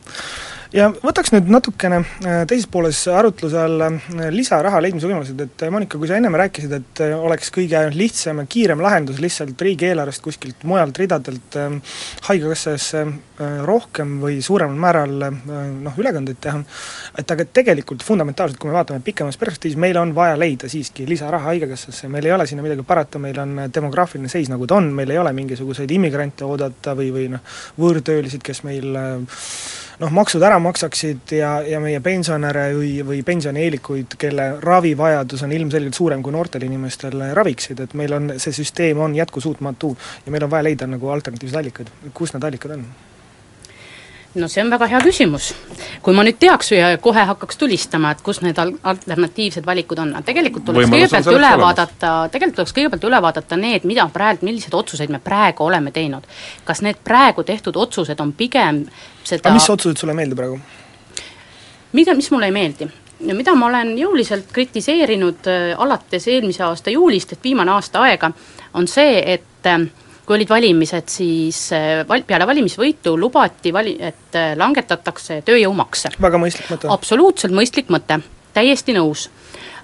ja 0.76 0.86
võtaks 0.92 1.32
nüüd 1.32 1.48
natukene 1.50 2.00
äh, 2.02 2.42
teises 2.48 2.68
pooles 2.70 2.98
arutluse 3.12 3.58
alla 3.60 3.88
äh, 3.94 4.28
lisaraha 4.34 4.80
leidmise 4.84 5.08
võimalused, 5.08 5.40
et 5.46 5.64
äh, 5.64 5.72
Monika, 5.72 5.98
kui 6.00 6.08
sa 6.10 6.18
ennem 6.18 6.36
rääkisid, 6.36 6.72
et 6.76 7.02
oleks 7.16 7.50
kõige 7.54 7.86
lihtsam 7.94 8.42
ja 8.42 8.46
kiirem 8.50 8.82
lahendus 8.84 9.20
lihtsalt 9.22 9.60
riigieelarvest 9.66 10.24
kuskilt 10.24 10.66
mujalt 10.68 10.98
ridadelt 11.00 11.56
Haigekassasse 12.26 13.04
rohkem 13.68 14.16
või 14.22 14.38
suuremal 14.44 14.76
määral 14.80 15.12
noh, 15.20 15.96
ülekandeid 16.00 16.38
teha, 16.40 16.60
et 17.20 17.32
aga 17.32 17.44
tegelikult 17.58 18.04
fundamentaalselt, 18.06 18.58
kui 18.60 18.70
me 18.70 18.76
vaatame 18.78 19.04
pikemas 19.04 19.36
perspektiivis, 19.40 19.76
meil 19.80 19.98
on 20.00 20.14
vaja 20.16 20.38
leida 20.40 20.70
siiski 20.72 21.04
lisaraha 21.08 21.52
Haigekassasse, 21.52 22.08
meil 22.12 22.28
ei 22.28 22.34
ole 22.36 22.46
sinna 22.48 22.64
midagi 22.64 22.84
parata, 22.86 23.20
meil 23.22 23.38
on 23.42 23.66
demograafiline 23.72 24.32
seis, 24.32 24.48
nagu 24.52 24.68
ta 24.68 24.80
on, 24.80 24.88
meil 24.96 25.12
ei 25.12 25.20
ole 25.20 25.34
mingisuguseid 25.36 25.92
immigrante 25.98 26.48
oodata 26.48 26.96
või, 26.96 27.10
või 27.14 27.28
noh, 27.36 27.58
võõrtöölisi, 27.80 28.40
kes 28.44 28.64
meil 28.64 28.96
noh, 30.02 30.12
maksud 30.12 30.44
ära 30.44 30.58
maksaksid 30.62 31.34
ja, 31.38 31.56
ja 31.66 31.80
meie 31.82 32.00
pensionäre 32.04 32.68
või, 32.76 32.92
või 33.06 33.22
pensionieelikuid, 33.26 34.18
kelle 34.20 34.48
ravivajadus 34.62 35.44
on 35.46 35.56
ilmselgelt 35.56 35.98
suurem 35.98 36.22
kui 36.24 36.34
noortel 36.34 36.66
inimestel, 36.68 37.18
raviksid, 37.36 37.82
et 37.84 37.98
meil 37.98 38.16
on, 38.16 38.32
see 38.42 38.54
süsteem 38.56 39.00
on 39.02 39.16
jätkusuutmatu 39.16 39.96
ja 40.26 40.32
meil 40.34 40.46
on 40.46 40.52
vaja 40.52 40.68
leida 40.68 40.88
nagu 40.90 41.12
alternatiivseid 41.14 41.62
allikaid, 41.62 41.92
kus 42.14 42.34
need 42.36 42.48
allikad 42.48 42.78
on 42.78 42.88
no 44.36 44.48
see 44.52 44.62
on 44.64 44.70
väga 44.70 44.88
hea 44.90 45.00
küsimus. 45.04 45.50
kui 46.02 46.14
ma 46.14 46.24
nüüd 46.26 46.38
teaks 46.40 46.72
ja 46.72 46.90
kohe 47.02 47.24
hakkaks 47.30 47.58
tulistama, 47.60 48.12
et 48.14 48.22
kus 48.24 48.40
need 48.44 48.58
al-, 48.62 48.74
alternatiivsed 48.82 49.66
valikud 49.66 50.00
on, 50.02 50.14
tegelikult 50.26 50.66
tuleks 50.68 50.90
kõigepealt 50.92 51.30
üle 51.32 51.40
olemas. 51.40 51.62
vaadata, 51.64 52.12
tegelikult 52.32 52.60
tuleks 52.60 52.76
kõigepealt 52.76 53.08
üle 53.10 53.22
vaadata 53.22 53.58
need, 53.60 53.88
mida 53.88 54.08
praegu, 54.12 54.46
milliseid 54.46 54.74
otsuseid 54.74 55.12
me 55.12 55.20
praegu 55.24 55.66
oleme 55.66 55.92
teinud. 55.94 56.28
kas 56.64 56.82
need 56.86 57.00
praegu 57.04 57.44
tehtud 57.44 57.76
otsused 57.76 58.20
on 58.20 58.32
pigem 58.32 58.84
seda 59.24 59.48
aga 59.48 59.58
mis 59.58 59.70
otsused 59.70 59.98
sulle 59.98 60.14
ei 60.14 60.22
meeldi 60.22 60.38
praegu? 60.38 60.60
mida, 61.92 62.14
mis 62.14 62.30
mulle 62.30 62.50
ei 62.50 62.54
meeldi? 62.54 62.88
ja 63.26 63.34
mida 63.34 63.54
ma 63.56 63.70
olen 63.70 63.94
jõuliselt 63.98 64.50
kritiseerinud 64.52 65.48
äh, 65.48 65.68
alates 65.78 66.28
eelmise 66.28 66.64
aasta 66.66 66.92
juulist, 66.92 67.32
et 67.32 67.44
viimane 67.44 67.72
aasta 67.72 68.04
aega, 68.04 68.30
on 68.74 68.88
see, 68.90 69.22
et 69.34 69.70
äh, 69.70 69.86
kui 70.26 70.36
olid 70.36 70.50
valimised, 70.50 71.08
siis 71.10 71.60
äh, 71.76 72.02
val-, 72.08 72.24
peale 72.26 72.46
valimisvõitu 72.48 73.14
lubati 73.18 73.72
vali-, 73.74 73.96
et 74.02 74.38
äh, 74.38 74.54
langetatakse 74.58 75.40
tööjõumakse. 75.46 76.16
väga 76.22 76.40
mõistlik 76.42 76.70
mõte. 76.72 76.90
absoluutselt 76.90 77.54
mõistlik 77.54 77.92
mõte, 77.94 78.18
täiesti 78.56 78.96
nõus. 78.96 79.28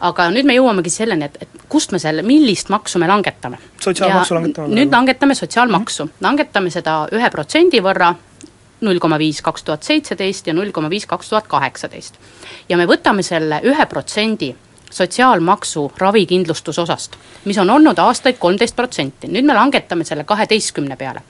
aga 0.02 0.26
nüüd 0.34 0.48
me 0.48 0.56
jõuamegi 0.56 0.90
selleni, 0.90 1.28
et, 1.30 1.36
et 1.46 1.62
kust 1.70 1.92
me 1.94 1.98
selle, 2.02 2.24
millist 2.26 2.72
maksu 2.74 2.98
me 2.98 3.06
langetame. 3.06 3.58
sotsiaalmaksu 3.80 4.34
langetame. 4.34 4.74
nüüd 4.74 4.92
langetame 4.92 5.38
sotsiaalmaksu, 5.38 6.08
langetame 6.20 6.74
seda 6.74 7.06
ühe 7.14 7.30
protsendi 7.30 7.80
võrra, 7.80 8.10
null 8.82 8.98
koma 8.98 9.18
viis 9.18 9.38
kaks 9.42 9.62
tuhat 9.62 9.86
seitseteist 9.86 10.50
ja 10.50 10.54
null 10.58 10.74
koma 10.74 10.90
viis 10.90 11.06
kaks 11.06 11.30
tuhat 11.30 11.46
kaheksateist. 11.46 12.18
ja 12.68 12.76
me 12.76 12.90
võtame 12.90 13.22
selle 13.22 13.62
ühe 13.62 13.86
protsendi 13.86 14.50
sotsiaalmaksu 14.92 15.92
ravikindlustusosast, 15.98 17.16
mis 17.44 17.58
on 17.58 17.70
olnud 17.70 17.98
aastaid 17.98 18.36
kolmteist 18.38 18.76
protsenti, 18.76 19.28
nüüd 19.32 19.46
me 19.48 19.56
langetame 19.56 20.04
selle 20.04 20.24
kaheteistkümne 20.24 20.96
peale. 20.96 21.22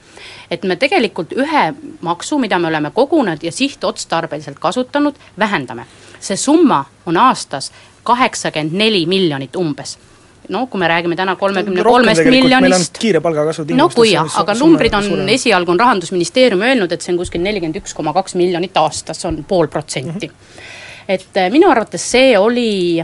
et 0.51 0.63
me 0.63 0.75
tegelikult 0.75 1.31
ühe 1.33 1.63
maksu, 2.01 2.37
mida 2.39 2.59
me 2.59 2.67
oleme 2.67 2.91
kogunud 2.91 3.43
ja 3.43 3.51
sihtotstarbeliselt 3.51 4.59
kasutanud, 4.59 5.15
vähendame. 5.39 5.85
see 6.19 6.37
summa 6.37 6.85
on 7.05 7.17
aastas 7.17 7.71
kaheksakümmend 8.03 8.77
neli 8.77 9.05
miljonit 9.05 9.55
umbes 9.55 9.97
no 10.49 10.67
kui 10.67 10.79
me 10.79 10.87
räägime 10.87 11.15
täna 11.15 11.35
kolmekümne 11.35 11.83
kolmest 11.83 12.25
miljonist 12.25 12.99
no 13.77 13.89
kui 13.89 14.11
jah, 14.11 14.39
aga 14.39 14.55
numbrid 14.59 14.93
on, 14.93 15.29
esialgu 15.29 15.71
on 15.71 15.79
Rahandusministeerium 15.79 16.61
öelnud, 16.61 16.91
et 16.91 17.01
see 17.01 17.13
on 17.13 17.19
kuskil 17.21 17.43
nelikümmend 17.43 17.79
üks 17.79 17.95
koma 17.95 18.13
kaks 18.13 18.35
miljonit 18.35 18.77
aastas, 18.77 19.23
on 19.25 19.43
pool 19.47 19.67
protsenti. 19.67 20.27
Mhm. 20.27 20.63
et 21.07 21.37
eh, 21.37 21.51
minu 21.51 21.69
arvates 21.71 22.11
see 22.11 22.37
oli 22.37 23.03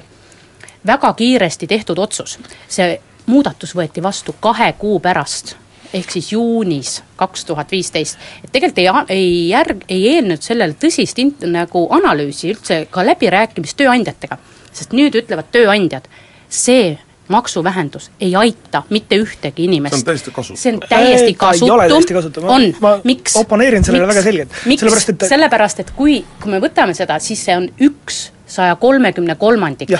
väga 0.86 1.14
kiiresti 1.14 1.68
tehtud 1.68 1.98
otsus. 1.98 2.40
see 2.68 3.02
muudatus 3.26 3.76
võeti 3.76 4.04
vastu 4.04 4.36
kahe 4.40 4.74
kuu 4.78 5.00
pärast, 5.00 5.56
ehk 5.94 6.12
siis 6.12 6.32
juunis 6.32 7.00
kaks 7.16 7.46
tuhat 7.46 7.72
viisteist. 7.72 8.18
et 8.44 8.52
tegelikult 8.52 9.10
ei, 9.10 9.18
ei 9.18 9.50
järg-, 9.50 9.86
ei 9.90 10.08
eelnenud 10.16 10.42
sellele 10.46 10.76
tõsist 10.80 11.20
int-, 11.22 11.46
nagu 11.50 11.88
analüüsi 11.92 12.54
üldse, 12.54 12.86
ka 12.92 13.06
läbirääkimist 13.06 13.78
tööandjatega. 13.78 14.38
sest 14.72 14.94
nüüd 14.94 15.16
ütlevad 15.16 15.52
tööandjad, 15.52 16.10
see 16.50 16.98
maksuvähendus 17.30 18.10
ei 18.22 18.36
aita 18.36 18.84
mitte 18.90 19.18
ühtegi 19.22 19.68
inimest. 19.70 19.96
see 19.96 20.02
on 20.02 20.06
täiesti 20.06 20.32
kasutu. 20.32 20.62
see 20.62 20.74
on 20.74 20.80
täiesti 20.90 22.14
kasutu, 22.14 22.42
on, 22.48 22.74
miks? 23.04 23.36
oponeerin 23.38 23.84
sellele 23.84 24.08
miks? 24.08 24.16
väga 24.16 24.24
selgelt. 24.24 24.56
sellepärast, 24.66 25.10
et 25.10 25.28
sellepärast, 25.30 25.80
et 25.86 25.92
kui, 25.96 26.24
kui 26.42 26.52
me 26.52 26.62
võtame 26.64 26.98
seda, 26.98 27.20
siis 27.22 27.46
see 27.46 27.58
on 27.58 27.70
üks 27.90 28.30
saja 28.50 28.76
kolmekümne 28.82 29.36
kolmandik 29.38 29.94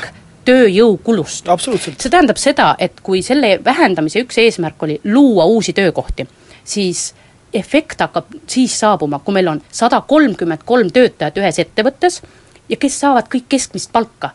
tööjõukulust. 0.50 1.48
see 1.98 2.10
tähendab 2.10 2.38
seda, 2.42 2.74
et 2.80 3.00
kui 3.06 3.22
selle 3.26 3.60
vähendamise 3.66 4.24
üks 4.26 4.38
eesmärk 4.42 4.84
oli 4.84 5.00
luua 5.06 5.46
uusi 5.46 5.74
töökohti, 5.74 6.28
siis 6.64 7.14
efekt 7.54 8.02
hakkab 8.02 8.26
siis 8.48 8.80
saabuma, 8.80 9.20
kui 9.20 9.34
meil 9.34 9.48
on 9.48 9.62
sada 9.72 10.02
kolmkümmend 10.02 10.66
kolm 10.66 10.92
töötajat 10.94 11.38
ühes 11.38 11.60
ettevõttes 11.66 12.22
ja 12.70 12.78
kes 12.78 13.00
saavad 13.00 13.30
kõik 13.30 13.50
keskmist 13.50 13.92
palka. 13.92 14.32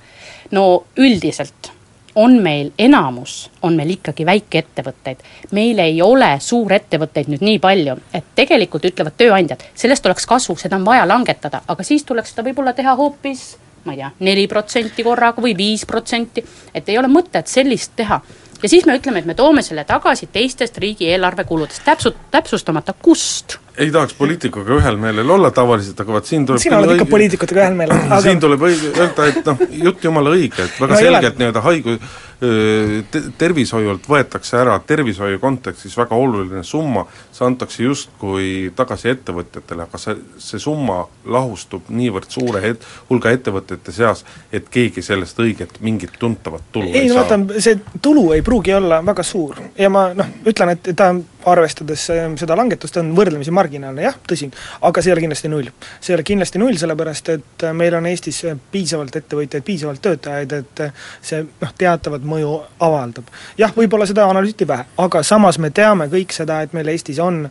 no 0.51 0.85
üldiselt 0.97 1.71
on 2.15 2.37
meil 2.43 2.71
enamus, 2.79 3.51
on 3.63 3.75
meil 3.77 3.91
ikkagi 3.91 4.27
väikeettevõtteid. 4.27 5.17
meil 5.51 5.79
ei 5.79 6.03
ole 6.03 6.37
suurettevõtteid 6.41 7.29
nüüd 7.29 7.43
nii 7.43 7.59
palju, 7.59 7.97
et 8.15 8.25
tegelikult 8.35 8.85
ütlevad 8.85 9.19
tööandjad, 9.19 9.63
sellest 9.75 10.07
oleks 10.07 10.27
kasu, 10.27 10.57
seda 10.57 10.77
on 10.77 10.85
vaja 10.85 11.09
langetada, 11.09 11.63
aga 11.69 11.83
siis 11.83 12.05
tuleks 12.05 12.35
seda 12.35 12.47
võib-olla 12.47 12.73
teha 12.73 12.95
hoopis 12.97 13.57
ma 13.85 13.93
ei 13.93 14.01
tea, 14.01 14.11
neli 14.21 14.47
protsenti 14.49 15.05
korraga 15.05 15.43
või 15.43 15.57
viis 15.57 15.85
protsenti, 15.87 16.45
et 16.75 16.89
ei 16.89 16.99
ole 16.99 17.09
mõtet 17.09 17.51
sellist 17.51 17.93
teha. 17.97 18.21
ja 18.63 18.69
siis 18.69 18.87
me 18.87 18.97
ütleme, 18.99 19.19
et 19.19 19.27
me 19.27 19.35
toome 19.35 19.63
selle 19.63 19.85
tagasi 19.85 20.27
teistest 20.33 20.79
riigieelarve 20.79 21.45
kuludest, 21.45 21.85
täpsu-, 21.85 22.15
täpsustamata 22.31 22.95
kust 23.03 23.59
ei 23.79 23.91
tahaks 23.91 24.15
poliitikuga 24.15 24.77
ühel 24.79 24.99
meelel 25.01 25.31
olla 25.37 25.51
tavaliselt, 25.55 25.99
aga 26.01 26.17
vaat 26.17 26.29
siin 26.31 26.47
tuleb 26.47 26.63
sina 26.63 26.79
oled 26.79 26.95
ikka 26.95 27.09
poliitikutega 27.11 27.65
ühel 27.65 27.79
meelel. 27.79 28.05
Aga... 28.07 28.21
siin 28.27 28.43
tuleb 28.43 28.63
õige, 28.69 28.93
öelda, 28.95 29.27
et 29.31 29.51
noh, 29.51 29.65
jutt 29.89 30.07
jumala 30.07 30.35
õige, 30.37 30.69
et 30.69 30.79
väga 30.81 30.95
no, 30.95 31.01
selgelt 31.07 31.43
nii-öelda 31.43 31.65
haigu- 31.65 31.99
te,, 33.11 33.23
tervishoiult 33.39 34.07
võetakse 34.09 34.59
ära 34.59 34.77
tervishoiu 34.87 35.39
kontekstis 35.43 35.97
väga 35.99 36.17
oluline 36.19 36.63
summa, 36.67 37.05
see 37.33 37.47
antakse 37.47 37.85
justkui 37.85 38.49
tagasi 38.77 39.11
ettevõtjatele, 39.15 39.87
aga 39.89 40.01
see, 40.01 40.17
see 40.43 40.63
summa 40.63 41.03
lahustub 41.31 41.91
niivõrd 41.95 42.31
suure 42.35 42.63
et, 42.69 42.87
hulga 43.11 43.33
ettevõtete 43.35 43.95
seas, 43.95 44.25
et 44.53 44.69
keegi 44.73 45.03
sellest 45.05 45.41
õiget 45.41 45.81
mingit 45.85 46.19
tuntavat 46.21 46.67
tulu 46.73 46.91
ei, 46.91 47.05
ei 47.05 47.13
no 47.13 47.21
vaata, 47.21 47.41
see 47.65 47.79
tulu 48.03 48.31
ei 48.37 48.45
pruugi 48.45 48.75
olla 48.77 49.01
väga 49.05 49.25
suur. 49.27 49.59
Ja 49.79 49.91
ma 49.93 50.09
noh, 50.17 50.35
ütlen, 50.47 50.75
et 50.75 50.93
ta 50.97 51.11
arvestades 51.51 52.07
seda 52.41 52.57
langetust 52.57 52.97
on 53.01 53.13
võrdlemisi 53.17 53.53
marginaalne, 53.65 54.05
jah, 54.05 54.17
tõsi, 54.29 54.51
aga 54.85 55.03
see 55.03 55.11
ei 55.11 55.17
ole 55.17 55.25
kindlasti 55.25 55.51
null. 55.53 55.71
see 56.01 56.13
ei 56.13 56.19
ole 56.19 56.27
kindlasti 56.27 56.61
null, 56.61 56.77
sellepärast 56.81 57.31
et 57.35 57.67
meil 57.77 57.97
on 57.99 58.09
Eestis 58.11 58.43
piisavalt 58.73 59.17
ettevõtjaid, 59.21 59.65
piisavalt 59.65 60.03
töötajaid, 60.05 60.53
et 60.61 60.85
see 61.25 61.43
noh, 61.45 61.73
teatavat 61.79 62.27
mõju 62.29 62.53
avaldab. 62.85 63.31
jah, 63.59 63.73
võib-olla 63.77 64.09
seda 64.11 64.29
analüüsiti 64.31 64.69
vähe, 64.69 64.87
aga 65.05 65.23
samas 65.27 65.59
me 65.59 65.71
teame 65.75 66.09
kõik 66.13 66.37
seda, 66.37 66.61
et 66.63 66.77
meil 66.77 66.93
Eestis 66.93 67.21
on 67.23 67.45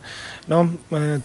noh, 0.52 0.68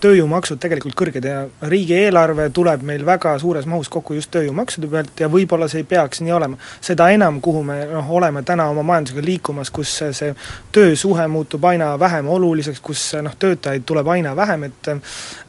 tööjõumaksud 0.02 0.60
tegelikult 0.62 0.96
kõrged 1.00 1.26
ja 1.28 1.42
riigieelarve 1.72 2.50
tuleb 2.56 2.84
meil 2.88 3.04
väga 3.08 3.36
suures 3.42 3.68
mahus 3.70 3.90
kokku 3.92 4.16
just 4.18 4.32
tööjõumaksude 4.36 4.90
pealt 4.92 5.24
ja 5.24 5.30
võib-olla 5.32 5.68
see 5.72 5.84
ei 5.84 5.90
peaks 5.90 6.24
nii 6.24 6.36
olema. 6.36 6.58
seda 6.82 7.10
enam, 7.12 7.42
kuhu 7.42 7.64
me 7.64 7.82
noh, 7.92 8.12
oleme 8.20 8.44
täna 8.48 8.70
oma 8.72 8.84
majandusega 8.84 9.26
liikumas, 9.26 9.72
kus 9.74 9.98
see 10.12 10.32
töösuhe 10.76 11.28
muutub 11.28 11.66
aina 11.66 11.92
vähem 12.00 12.30
oluliseks, 12.30 12.80
kus 12.80 13.10
noh, 13.22 13.36
töötajaid 13.40 13.86
tuleb 13.86 14.08
aina 14.08 14.36
vähem, 14.36 14.64
et 14.70 14.94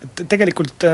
et 0.01 0.27
tegelikult 0.29 0.87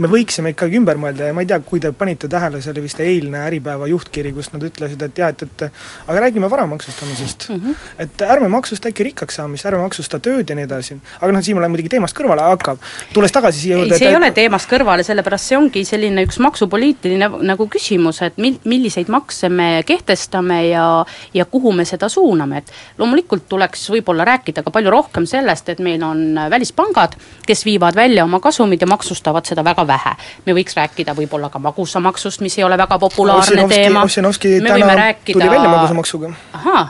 me 0.00 0.08
võiksime 0.10 0.52
ikkagi 0.54 0.78
ümber 0.80 0.98
mõelda 1.00 1.28
ja 1.28 1.36
ma 1.36 1.44
ei 1.44 1.48
tea, 1.50 1.58
kui 1.64 1.80
te 1.82 1.92
panite 1.96 2.28
tähele, 2.30 2.60
see 2.64 2.72
oli 2.72 2.84
vist 2.86 3.00
eilne 3.04 3.42
Äripäeva 3.44 3.88
juhtkiri, 3.90 4.32
kus 4.36 4.50
nad 4.54 4.64
ütlesid, 4.64 5.02
et 5.04 5.20
jaa, 5.20 5.30
et, 5.34 5.44
et 5.44 5.64
aga 6.06 6.22
räägime 6.24 6.48
vara 6.50 6.66
maksustamisest 6.70 7.48
mm. 7.50 7.60
-hmm. 7.60 7.88
et 8.04 8.24
ärme 8.24 8.48
maksusta 8.48 8.88
äkki 8.88 9.10
rikkaks 9.10 9.40
saamist, 9.40 9.66
ärme 9.66 9.82
maksusta 9.82 10.18
tööd 10.18 10.50
ja 10.50 10.56
nii 10.56 10.64
edasi. 10.68 10.96
aga 11.20 11.32
noh, 11.32 11.44
siin 11.44 11.56
ma 11.56 11.64
lähen 11.64 11.74
muidugi 11.74 11.92
teemast 11.92 12.16
kõrvale, 12.16 12.46
aga 12.54 12.76
tulles 13.12 13.32
tagasi 13.32 13.60
siia 13.60 13.76
juurde 13.76 13.94
ei, 13.94 13.98
see 13.98 14.08
et, 14.08 14.12
ei 14.12 14.16
ole 14.16 14.30
teemast 14.30 14.70
kõrvale, 14.70 15.04
sellepärast 15.04 15.52
see 15.52 15.58
ongi 15.58 15.84
selline 15.84 16.24
üks 16.24 16.40
maksupoliitiline 16.40 17.30
nagu 17.52 17.68
küsimus, 17.68 18.22
et 18.22 18.38
mil-, 18.38 18.60
milliseid 18.64 19.08
makse 19.08 19.48
me 19.48 19.82
kehtestame 19.86 20.62
ja 20.68 21.04
ja 21.34 21.44
kuhu 21.44 21.72
me 21.72 21.84
seda 21.84 22.08
suuname, 22.08 22.58
et 22.64 22.72
loomulikult 22.98 23.48
tuleks 23.48 23.90
võib-olla 23.90 24.24
rääkida 24.24 24.62
ka 24.62 24.70
palju 24.70 24.90
rohkem 24.90 25.26
sellest, 25.26 25.68
et 25.68 25.78
meil 25.78 26.02
on 26.02 26.40
välispangad, 26.50 27.16
kes 27.46 27.64
viivad 27.64 27.94
välja 27.94 28.24
oma 28.24 28.40
kasumid 28.40 28.80
ja 28.80 28.86
maksustavad 28.86 29.46
seda 29.46 29.64
väga 29.64 29.86
vähe. 29.90 30.14
me 30.46 30.56
võiks 30.56 30.76
rääkida 30.78 31.14
võib-olla 31.18 31.50
ka 31.52 31.62
magusamaksust, 31.62 32.44
mis 32.46 32.58
ei 32.58 32.66
ole 32.66 32.78
väga 32.80 32.98
populaarne 33.02 33.44
Ossinovski, 33.44 33.82
teema. 33.82 34.06
Ossinovski 34.08 34.56
täna 34.66 34.94
rääkida... 35.04 35.38
tuli 35.38 35.50
välja 35.50 35.70
magusamaksuga. 35.70 36.32
ahaa, 36.60 36.84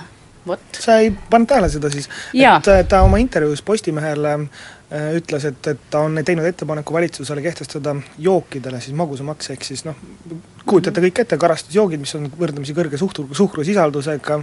vot. 0.47 0.83
sa 0.85 0.99
ei 1.05 1.13
pannud 1.31 1.49
tähele 1.49 1.69
seda 1.73 1.91
siis? 1.93 2.11
et 2.35 2.89
ta 2.89 3.03
oma 3.07 3.21
intervjuus 3.23 3.63
Postimehele 3.67 4.35
äh, 4.35 5.11
ütles, 5.19 5.47
et, 5.49 5.73
et 5.73 5.87
ta 5.91 6.05
on 6.07 6.19
teinud 6.25 6.47
ettepaneku 6.47 6.95
valitsusele 6.97 7.43
kehtestada 7.43 7.97
jookidele 8.19 8.81
siis 8.81 8.97
magusamaks, 8.97 9.53
ehk 9.55 9.65
siis 9.67 9.85
noh, 9.89 9.99
kujutate 10.67 11.03
kõik 11.07 11.25
ette, 11.25 11.41
karastusjoogid, 11.41 12.03
mis 12.03 12.15
on 12.19 12.29
võrdlemisi 12.41 12.77
kõrge 12.77 13.01
suhtu-, 13.01 13.29
suhkrusisaldusega 13.37 14.43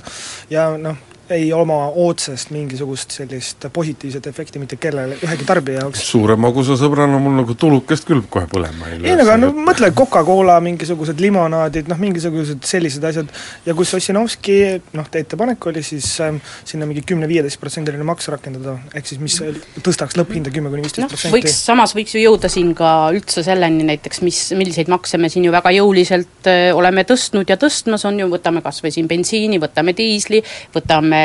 ja 0.53 0.69
noh, 0.81 0.97
ei 1.33 1.49
oma 1.53 1.77
otsest 2.03 2.51
mingisugust 2.55 3.11
sellist 3.19 3.67
positiivset 3.73 4.27
efekti 4.29 4.59
mitte 4.61 4.77
kellele, 4.81 5.17
ühegi 5.23 5.47
tarbija 5.47 5.83
jaoks. 5.83 6.03
suure 6.07 6.37
magusa 6.39 6.77
sõbrana 6.79 7.19
mul 7.21 7.35
nagu 7.41 7.55
tulukest 7.59 8.07
külm 8.07 8.25
kohe 8.31 8.47
põlema 8.51 8.91
ei 8.91 8.99
ei 9.01 9.17
no 9.17 9.25
aga 9.25 9.37
no 9.41 9.51
mõtle, 9.55 9.89
Coca-Cola, 9.97 10.57
mingisugused 10.63 11.19
limonaadid, 11.23 11.89
noh 11.91 11.99
mingisugused 12.01 12.63
sellised 12.67 13.03
asjad, 13.09 13.31
ja 13.65 13.75
kus 13.77 13.93
Ossinovski 13.97 14.57
noh, 14.97 15.09
ettepanek 15.11 15.67
oli 15.71 15.83
siis 15.85 16.09
ähm, 16.23 16.39
sinna 16.67 16.87
mingi 16.89 17.03
kümne-viieteistprotsendiline 17.07 18.07
maks 18.07 18.29
rakendada, 18.31 18.77
ehk 18.95 19.11
siis 19.11 19.21
mis 19.23 19.37
tõstaks 19.83 20.17
lõpphinda 20.19 20.53
kümme 20.53 20.71
kuni 20.71 20.85
viisteist 20.85 21.05
noh, 21.05 21.11
protsenti. 21.11 21.35
võiks, 21.35 21.59
samas 21.67 21.95
võiks 21.97 22.15
ju 22.15 22.23
jõuda 22.23 22.51
siin 22.51 22.71
ka 22.77 22.93
üldse 23.15 23.43
selleni 23.45 23.87
näiteks, 23.91 24.23
mis, 24.25 24.41
milliseid 24.57 24.91
makse 24.91 25.19
me 25.19 25.31
siin 25.33 25.47
ju 25.47 25.55
väga 25.55 25.73
jõuliselt 25.75 26.47
öö, 26.47 26.71
oleme 26.77 27.03
tõstnud 27.07 27.49
ja 27.51 27.59
tõstmas, 27.59 28.05
on 28.07 28.19
ju, 28.23 28.29
võtame 28.31 28.63
kas 28.65 28.79
või 28.85 28.93
siin 28.95 29.09
bensiini, 29.11 29.59
võtame 29.61 29.95
diisli, 29.97 30.43
võtame 30.75 31.16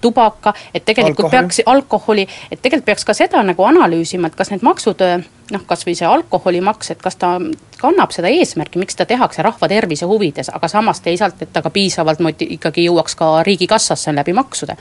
tubaka, 0.00 0.54
et 0.74 0.84
tegelikult 0.84 1.26
Alkoholi. 1.26 1.42
peaks, 1.48 1.60
alkoholi, 1.66 2.26
et 2.50 2.62
tegelikult 2.62 2.86
peaks 2.86 3.04
ka 3.04 3.14
seda 3.14 3.42
nagu 3.46 3.64
analüüsima, 3.64 4.30
et 4.30 4.38
kas 4.38 4.50
need 4.50 4.64
maksud 4.66 5.04
noh, 5.50 5.62
kas 5.66 5.84
või 5.86 5.96
see 5.98 6.08
alkoholimaks, 6.08 6.92
et 6.94 7.02
kas 7.02 7.16
ta 7.20 7.34
kannab 7.80 8.14
seda 8.14 8.30
eesmärki, 8.32 8.80
miks 8.82 8.98
ta 8.98 9.06
tehakse 9.08 9.42
rahva 9.42 9.68
tervise 9.68 10.08
huvides, 10.08 10.50
aga 10.54 10.68
samas 10.68 11.00
teisalt, 11.04 11.42
et 11.42 11.52
ta 11.52 11.62
ka 11.62 11.72
piisavalt 11.74 12.22
moti-, 12.24 12.48
ikkagi 12.56 12.86
jõuaks 12.86 13.16
ka 13.18 13.32
riigikassasse 13.46 14.14
läbi 14.14 14.36
maksude. 14.36 14.76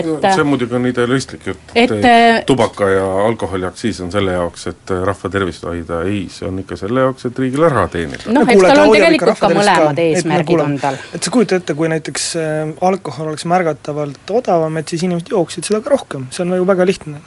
Et 0.00 0.26
see 0.26 0.46
muidugi 0.46 0.76
on 0.78 0.88
idealistlik 0.88 1.46
jutt, 1.50 1.62
et, 1.74 1.90
et 1.90 2.08
äh, 2.08 2.40
tubaka 2.48 2.88
ja 2.90 3.04
alkoholiaktsiis 3.26 4.00
on 4.04 4.12
selle 4.14 4.36
jaoks, 4.36 4.66
et 4.72 4.92
äh, 4.94 5.04
rahva 5.08 5.30
tervist 5.32 5.66
hoida, 5.68 6.02
ei, 6.08 6.26
see 6.32 6.48
on 6.48 6.60
ikka 6.62 6.78
selle 6.80 7.06
jaoks, 7.06 7.28
et 7.30 7.40
riigile 7.44 7.70
raha 7.72 7.88
teenida. 7.92 8.32
noh, 8.32 8.48
eks 8.48 8.66
tal 8.66 8.82
on 8.84 8.92
tegelikult 8.94 9.42
ka 9.42 9.52
mõlemad 9.54 10.02
eesmärgid 10.06 10.64
on 10.66 10.76
tal. 10.82 11.00
et 11.16 11.22
sa 11.28 11.34
kujuta 11.34 11.60
ette, 11.60 11.78
kui 11.78 11.90
näiteks 11.92 12.28
äh, 12.40 12.74
alkohol 12.90 13.32
oleks 13.32 13.48
märgatavalt 13.50 14.34
odavam, 14.40 14.82
et 14.82 14.94
siis 14.94 15.06
inimesed 15.08 15.32
jooksid 15.34 15.68
seda 15.68 15.82
ka 15.84 15.96
rohkem, 15.96 16.28
see 16.34 16.46
on 16.46 16.56
ju 16.56 16.68
väga 16.68 16.86
lihtne. 16.88 17.22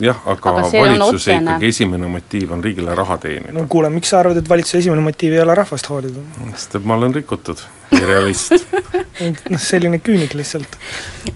Jah, 0.00 0.16
aga, 0.24 0.54
Aga 0.62 0.68
valitsuse 0.72 1.34
ikkagi 1.34 1.68
esimene 1.68 2.08
motiiv 2.08 2.54
on 2.56 2.62
riigile 2.64 2.94
raha 2.96 3.18
teenida 3.20 3.52
no 3.52 3.66
kuule, 3.68 3.90
miks 3.92 4.08
sa 4.14 4.22
arvad, 4.22 4.40
et 4.40 4.48
valitsuse 4.48 4.80
esimene 4.80 5.04
motiiv 5.04 5.36
ei 5.36 5.42
ole 5.42 5.56
rahvast 5.58 5.90
hoolida? 5.92 6.24
sest 6.54 6.78
et 6.78 6.86
ma 6.88 6.96
olen 6.96 7.12
rikutud 7.12 7.60
realist. 7.92 8.52
noh, 9.52 9.60
selline 9.60 10.00
küünik 10.04 10.34
lihtsalt. 10.38 10.78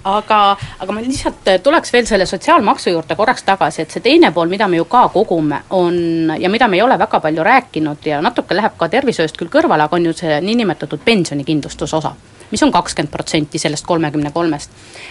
aga, 0.04 0.40
aga 0.78 0.92
ma 0.92 1.04
lihtsalt 1.04 1.48
äh, 1.52 1.60
tuleks 1.62 1.92
veel 1.92 2.06
selle 2.08 2.26
sotsiaalmaksu 2.26 2.92
juurde 2.92 3.16
korraks 3.18 3.46
tagasi, 3.46 3.82
et 3.82 3.94
see 3.94 4.04
teine 4.04 4.32
pool, 4.32 4.50
mida 4.52 4.68
me 4.68 4.80
ju 4.80 4.88
ka 4.90 5.06
kogume, 5.14 5.62
on 5.70 6.34
ja 6.38 6.50
mida 6.52 6.68
me 6.68 6.78
ei 6.78 6.84
ole 6.84 6.98
väga 6.98 7.20
palju 7.20 7.46
rääkinud 7.46 8.06
ja 8.06 8.20
natuke 8.24 8.56
läheb 8.56 8.76
ka 8.78 8.88
tervishoiust 8.92 9.40
küll 9.40 9.52
kõrvale, 9.52 9.88
aga 9.88 9.98
on 9.98 10.10
ju 10.10 10.16
see 10.24 10.40
niinimetatud 10.44 11.02
pensionikindlustuse 11.04 11.96
osa 12.00 12.14
mis 12.52 12.62
on 12.62 12.72
kakskümmend 12.72 13.10
protsenti 13.10 13.58
sellest 13.58 13.86
kolmekümne 13.86 14.30
kolmest. 14.30 14.70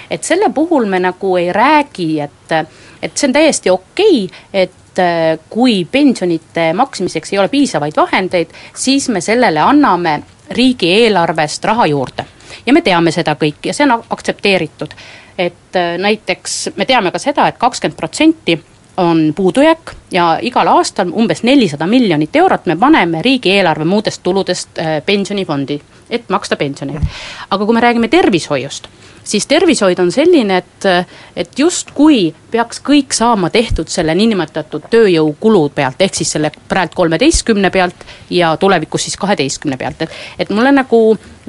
et 0.10 0.23
selle 0.23 0.49
puhul 0.54 0.86
me 0.86 0.99
nagu 0.99 1.36
ei 1.38 1.54
räägi, 1.54 2.19
et, 2.19 2.54
et 3.01 3.17
see 3.17 3.27
on 3.27 3.34
täiesti 3.34 3.69
okei 3.69 4.25
okay,, 4.25 4.43
et 4.54 4.99
äh, 4.99 5.39
kui 5.49 5.86
pensionite 5.91 6.73
maksmiseks 6.73 7.34
ei 7.34 7.39
ole 7.39 7.49
piisavaid 7.49 7.97
vahendeid, 7.97 8.54
siis 8.75 9.10
me 9.10 9.21
sellele 9.21 9.60
anname 9.60 10.21
riigieelarvest 10.52 11.66
raha 11.66 11.86
juurde. 11.86 12.26
ja 12.66 12.74
me 12.74 12.82
teame 12.82 13.12
seda 13.12 13.36
kõik 13.36 13.66
ja 13.66 13.74
see 13.74 13.88
on 13.90 14.04
aktsepteeritud. 14.10 14.94
et 15.38 15.76
äh, 15.76 15.98
näiteks 15.98 16.70
me 16.76 16.86
teame 16.86 17.12
ka 17.12 17.20
seda 17.20 17.48
et, 17.48 17.56
et 17.56 17.60
kakskümmend 17.60 17.98
protsenti 17.98 18.60
on 18.98 19.34
puudujääk 19.36 19.96
ja 20.12 20.40
igal 20.42 20.68
aastal 20.68 21.12
umbes 21.14 21.44
nelisada 21.44 21.88
miljonit 21.88 22.36
eurot 22.36 22.66
me 22.66 22.76
paneme 22.76 23.22
riigieelarve 23.22 23.86
muudest 23.86 24.24
tuludest 24.24 24.80
äh, 24.80 25.00
pensionifondi, 25.06 25.82
et 26.10 26.30
maksta 26.30 26.56
pensioneid. 26.56 27.02
aga 27.50 27.66
kui 27.66 27.74
me 27.74 27.82
räägime 27.82 28.08
tervishoiust, 28.08 28.88
siis 29.32 29.48
tervishoid 29.48 30.00
on 30.04 30.12
selline, 30.12 30.58
et, 30.62 30.88
et 31.36 31.60
justkui 31.60 32.26
peaks 32.52 32.82
kõik 32.86 33.15
saama 33.15 33.50
tehtud 33.54 33.89
selle 33.91 34.15
niinimetatud 34.17 34.89
tööjõukulu 34.91 35.63
pealt, 35.76 36.02
ehk 36.04 36.20
siis 36.20 36.34
selle 36.36 36.52
praegu 36.70 36.98
kolmeteistkümne 37.02 37.72
pealt 37.72 38.06
ja 38.30 38.56
tulevikus 38.60 39.08
siis 39.08 39.17
kaheteistkümne 39.22 39.80
pealt, 39.80 40.04
et, 40.06 40.20
et 40.39 40.52
mulle 40.54 40.74
nagu 40.76 41.02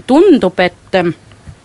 tundub, 0.07 0.61
et 0.61 1.03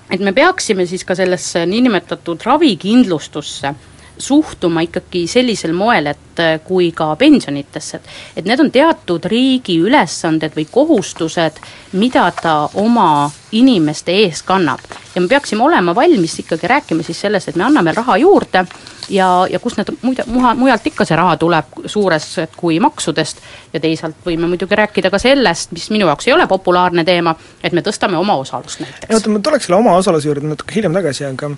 et 0.08 0.22
me 0.24 0.32
peaksime 0.32 0.86
siis 0.88 1.04
ka 1.04 1.16
sellesse 1.20 1.66
niinimetatud 1.68 2.44
ravikindlustusse 2.48 3.74
suhtuma 4.18 4.82
ikkagi 4.82 5.26
sellisel 5.28 5.74
moel, 5.74 6.12
et 6.14 6.42
äh, 6.42 6.60
kui 6.66 6.92
ka 6.96 7.16
pensionitesse, 7.16 7.98
et 7.98 8.38
et 8.38 8.46
need 8.46 8.60
on 8.60 8.72
teatud 8.72 9.26
riigi 9.26 9.78
ülesanded 9.82 10.56
või 10.56 10.68
kohustused, 10.72 11.62
mida 11.94 12.30
ta 12.42 12.58
oma 12.74 13.30
inimeste 13.52 14.12
ees 14.12 14.44
kannab. 14.44 14.80
ja 15.16 15.22
me 15.22 15.28
peaksime 15.28 15.64
olema 15.64 15.96
valmis 15.96 16.40
ikkagi 16.40 16.68
rääkima 16.68 17.04
siis 17.04 17.22
sellest, 17.22 17.50
et 17.50 17.56
me 17.56 17.64
anname 17.64 17.92
raha 17.92 18.18
juurde 18.18 18.66
ja, 19.10 19.48
ja 19.50 19.60
kust 19.60 19.78
need 19.80 19.92
muide, 20.02 20.24
muha, 20.28 20.54
mujalt 20.56 20.88
ikka 20.88 21.06
see 21.08 21.18
raha 21.18 21.38
tuleb 21.40 21.80
suures 21.86 22.28
kui 22.58 22.80
maksudest 22.84 23.42
ja 23.74 23.82
teisalt 23.84 24.20
võime 24.26 24.50
muidugi 24.52 24.76
rääkida 24.76 25.12
ka 25.14 25.20
sellest, 25.22 25.72
mis 25.72 25.90
minu 25.94 26.08
jaoks 26.10 26.28
ei 26.28 26.36
ole 26.36 26.48
populaarne 26.48 27.06
teema, 27.08 27.36
et 27.64 27.74
me 27.74 27.84
tõstame 27.86 28.20
omaosalust 28.20 28.84
näiteks. 28.84 29.14
oota, 29.14 29.30
ma 29.34 29.40
tuleks 29.40 29.70
selle 29.70 29.80
omaosaluse 29.80 30.30
juurde 30.30 30.48
natuke 30.48 30.76
hiljem 30.76 30.98
tagasi, 30.98 31.26
aga 31.26 31.52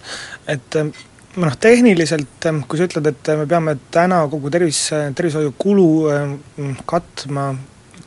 et 0.47 0.79
noh, 1.37 1.57
tehniliselt 1.61 2.47
kui 2.67 2.79
sa 2.79 2.87
ütled, 2.89 3.09
et 3.11 3.33
me 3.37 3.45
peame 3.49 3.75
täna 3.93 4.23
kogu 4.31 4.49
tervis, 4.53 4.87
tervishoiukulu 5.15 5.89
mm, 6.09 6.79
katma 6.89 7.51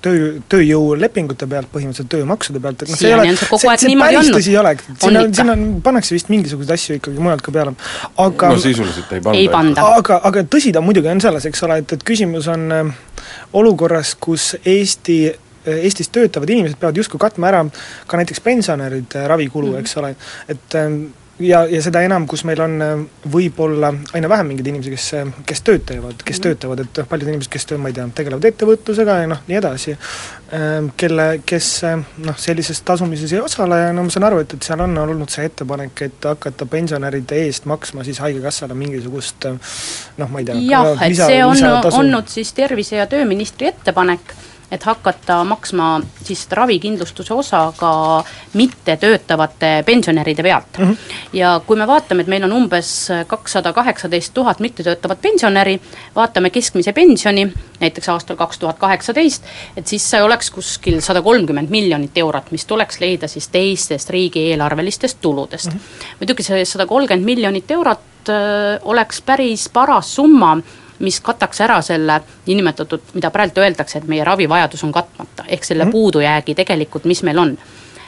töö, 0.02 0.30
tööjõulepingute 0.50 1.46
pealt, 1.50 1.70
põhimõtteliselt 1.72 2.10
töömaksude 2.12 2.62
pealt, 2.62 2.82
et 2.82 2.90
noh, 2.92 2.98
see 2.98 3.10
ei 3.10 3.16
ole, 3.16 3.36
see 3.38 3.60
see, 3.84 3.94
päris 4.00 4.32
tõsi 4.34 4.52
ei 4.54 4.58
ole, 4.60 4.74
On 4.74 4.98
siin 5.04 5.20
on, 5.20 5.30
siin 5.38 5.54
on, 5.54 5.62
pannakse 5.84 6.16
vist 6.16 6.32
mingisuguseid 6.32 6.74
asju 6.74 6.98
ikkagi 6.98 7.22
mujalt 7.22 7.44
ka 7.44 7.54
peale, 7.54 7.76
aga 8.24 8.50
no 8.52 8.58
sisuliselt 8.62 9.14
ei 9.14 9.22
panda. 9.22 9.38
ei 9.38 9.48
panda. 9.52 9.86
aga, 10.00 10.18
aga 10.30 10.44
tõsi 10.56 10.74
ta 10.74 10.82
muidugi 10.84 11.12
on 11.12 11.22
selles, 11.24 11.46
eks 11.50 11.64
ole, 11.68 11.78
et, 11.84 11.96
et 11.96 12.04
küsimus 12.08 12.50
on 12.52 12.68
äh, 12.74 12.92
olukorras, 13.62 14.16
kus 14.20 14.52
Eesti 14.64 15.22
Eestis 15.62 16.08
töötavad 16.10 16.50
inimesed 16.50 16.74
peavad 16.74 16.96
justkui 16.98 17.20
katma 17.22 17.46
ära 17.52 17.60
ka 18.10 18.18
näiteks 18.18 18.40
pensionäride 18.42 19.20
ravikulu 19.30 19.68
mm, 19.68 19.74
-hmm. 19.76 19.84
eks 19.84 19.96
ole, 20.00 20.16
et 20.50 20.74
ähm, 20.74 21.04
ja, 21.42 21.62
ja 21.70 21.82
seda 21.84 22.02
enam, 22.06 22.26
kus 22.30 22.44
meil 22.48 22.60
on 22.64 22.76
äh, 22.84 22.92
võib-olla 23.32 23.92
aina 24.16 24.30
vähem 24.30 24.52
mingeid 24.52 24.70
inimesi, 24.72 24.92
kes, 24.94 25.08
kes 25.48 25.64
tööd 25.66 25.86
teevad, 25.88 26.22
kes 26.22 26.38
mm 26.38 26.38
-hmm. 26.38 26.42
töötavad, 26.48 26.84
et 26.84 27.02
noh, 27.02 27.08
paljud 27.10 27.32
inimesed, 27.32 27.52
kes 27.52 27.66
ma 27.78 27.90
ei 27.90 27.96
tea, 27.98 28.06
tegelevad 28.14 28.48
ettevõtlusega 28.50 29.18
ja 29.22 29.30
noh, 29.32 29.42
nii 29.48 29.58
edasi, 29.58 29.96
kelle, 30.96 31.26
kes 31.46 31.68
äh, 31.88 31.98
noh, 32.26 32.38
sellises 32.38 32.82
tasumises 32.84 33.32
ei 33.32 33.40
osale 33.40 33.78
ja 33.78 33.92
no 33.92 34.04
ma 34.06 34.10
saan 34.12 34.28
aru, 34.28 34.42
et, 34.44 34.54
et 34.54 34.62
seal 34.62 34.80
on 34.84 34.98
olnud 34.98 35.32
see 35.32 35.46
ettepanek, 35.48 36.02
et 36.08 36.28
hakata 36.28 36.66
pensionäride 36.66 37.38
eest 37.46 37.64
maksma 37.70 38.04
siis 38.04 38.20
Haigekassale 38.20 38.74
mingisugust 38.74 39.46
äh, 39.48 39.76
noh, 40.18 40.30
ma 40.30 40.42
ei 40.42 40.48
tea 40.48 40.58
jah, 40.68 40.92
et 40.96 41.14
lisa- 41.14 41.26
see 41.26 41.44
on 41.44 41.92
olnud 42.02 42.28
siis 42.28 42.52
tervise- 42.56 43.00
ja 43.00 43.06
tööministri 43.06 43.70
ettepanek, 43.72 44.34
et 44.72 44.82
hakata 44.88 45.42
maksma 45.44 46.00
siis 46.24 46.46
ravikindlustuse 46.50 47.34
osa 47.34 47.72
ka 47.76 47.92
mittetöötavate 48.56 49.82
pensionäride 49.86 50.42
pealt 50.42 50.78
mm. 50.78 50.84
-hmm. 50.84 50.96
ja 51.32 51.60
kui 51.66 51.76
me 51.76 51.86
vaatame, 51.86 52.22
et 52.22 52.26
meil 52.28 52.44
on 52.44 52.52
umbes 52.52 53.08
kakssada 53.26 53.72
kaheksateist 53.72 54.34
tuhat 54.34 54.60
mittetöötavat 54.60 55.20
pensionäri, 55.22 55.80
vaatame 56.16 56.50
keskmise 56.50 56.92
pensioni, 56.92 57.52
näiteks 57.80 58.08
aastal 58.08 58.36
kaks 58.36 58.58
tuhat 58.58 58.78
kaheksateist, 58.78 59.42
et 59.76 59.86
siis 59.86 60.10
see 60.10 60.22
oleks 60.22 60.50
kuskil 60.50 61.00
sada 61.00 61.22
kolmkümmend 61.22 61.70
miljonit 61.70 62.18
eurot, 62.18 62.50
mis 62.50 62.66
tuleks 62.66 63.00
leida 63.00 63.28
siis 63.28 63.48
teistest 63.48 64.10
riigieelarvelistest 64.10 65.18
tuludest 65.20 65.66
mm. 65.66 65.78
-hmm. 65.78 66.16
muidugi 66.20 66.42
see 66.42 66.64
sada 66.64 66.86
kolmkümmend 66.86 67.24
miljonit 67.24 67.70
eurot 67.70 68.28
öö, 68.28 68.78
oleks 68.82 69.22
päris 69.22 69.68
paras 69.68 70.14
summa, 70.14 70.56
mis 71.02 71.20
kataks 71.20 71.60
ära 71.60 71.80
selle 71.82 72.20
niinimetatud, 72.46 73.12
mida 73.14 73.30
praegu 73.30 73.60
öeldakse, 73.60 73.98
et 73.98 74.08
meie 74.08 74.24
ravivajadus 74.24 74.84
on 74.86 74.92
katmata, 74.94 75.44
ehk 75.48 75.64
selle 75.64 75.84
mm 75.84 75.92
puudujäägi 75.92 76.54
tegelikult, 76.54 77.04
mis 77.04 77.22
meil 77.22 77.38
on. 77.38 77.58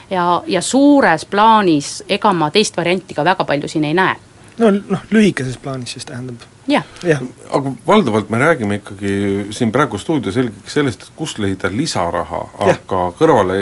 ja, 0.09 0.43
ja 0.47 0.61
suures 0.61 1.25
plaanis 1.25 2.03
ega 2.09 2.33
ma 2.33 2.51
teist 2.51 2.77
varianti 2.77 3.13
ka 3.13 3.25
väga 3.25 3.45
palju 3.45 3.67
siin 3.67 3.83
ei 3.83 3.93
näe. 3.93 4.15
no 4.57 4.71
noh, 4.71 4.99
lühikeses 5.11 5.57
plaanis 5.57 5.91
siis 5.91 6.05
tähendab, 6.05 6.41
jah, 6.67 6.83
jah. 7.03 7.21
aga 7.49 7.71
valdavalt 7.87 8.29
me 8.29 8.39
räägime 8.39 8.75
ikkagi 8.75 9.11
siin 9.51 9.71
praegu 9.71 9.97
stuudios 9.97 10.37
eelkõige 10.37 10.71
sellest, 10.71 11.03
et 11.03 11.17
kust 11.17 11.39
leida 11.39 11.69
lisaraha, 11.71 12.41
aga 12.67 13.01
kõrvale, 13.19 13.59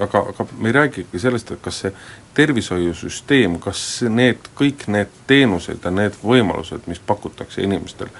aga, 0.00 0.26
aga 0.34 0.46
me 0.58 0.70
ei 0.70 0.76
räägi 0.78 1.04
ikkagi 1.04 1.22
sellest, 1.26 1.50
et 1.50 1.62
kas 1.64 1.80
see 1.84 1.94
tervishoiusüsteem, 2.34 3.58
kas 3.62 3.80
need, 4.10 4.50
kõik 4.58 4.86
need 4.90 5.10
teenused 5.30 5.84
ja 5.84 5.92
need 5.94 6.16
võimalused, 6.22 6.86
mis 6.90 7.02
pakutakse 7.06 7.62
inimestele, 7.62 8.10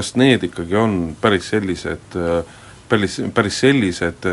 kas 0.00 0.14
need 0.16 0.48
ikkagi 0.48 0.80
on 0.80 0.96
päris 1.20 1.52
sellised, 1.52 2.16
päris, 2.88 3.20
päris 3.36 3.60
sellised 3.60 4.28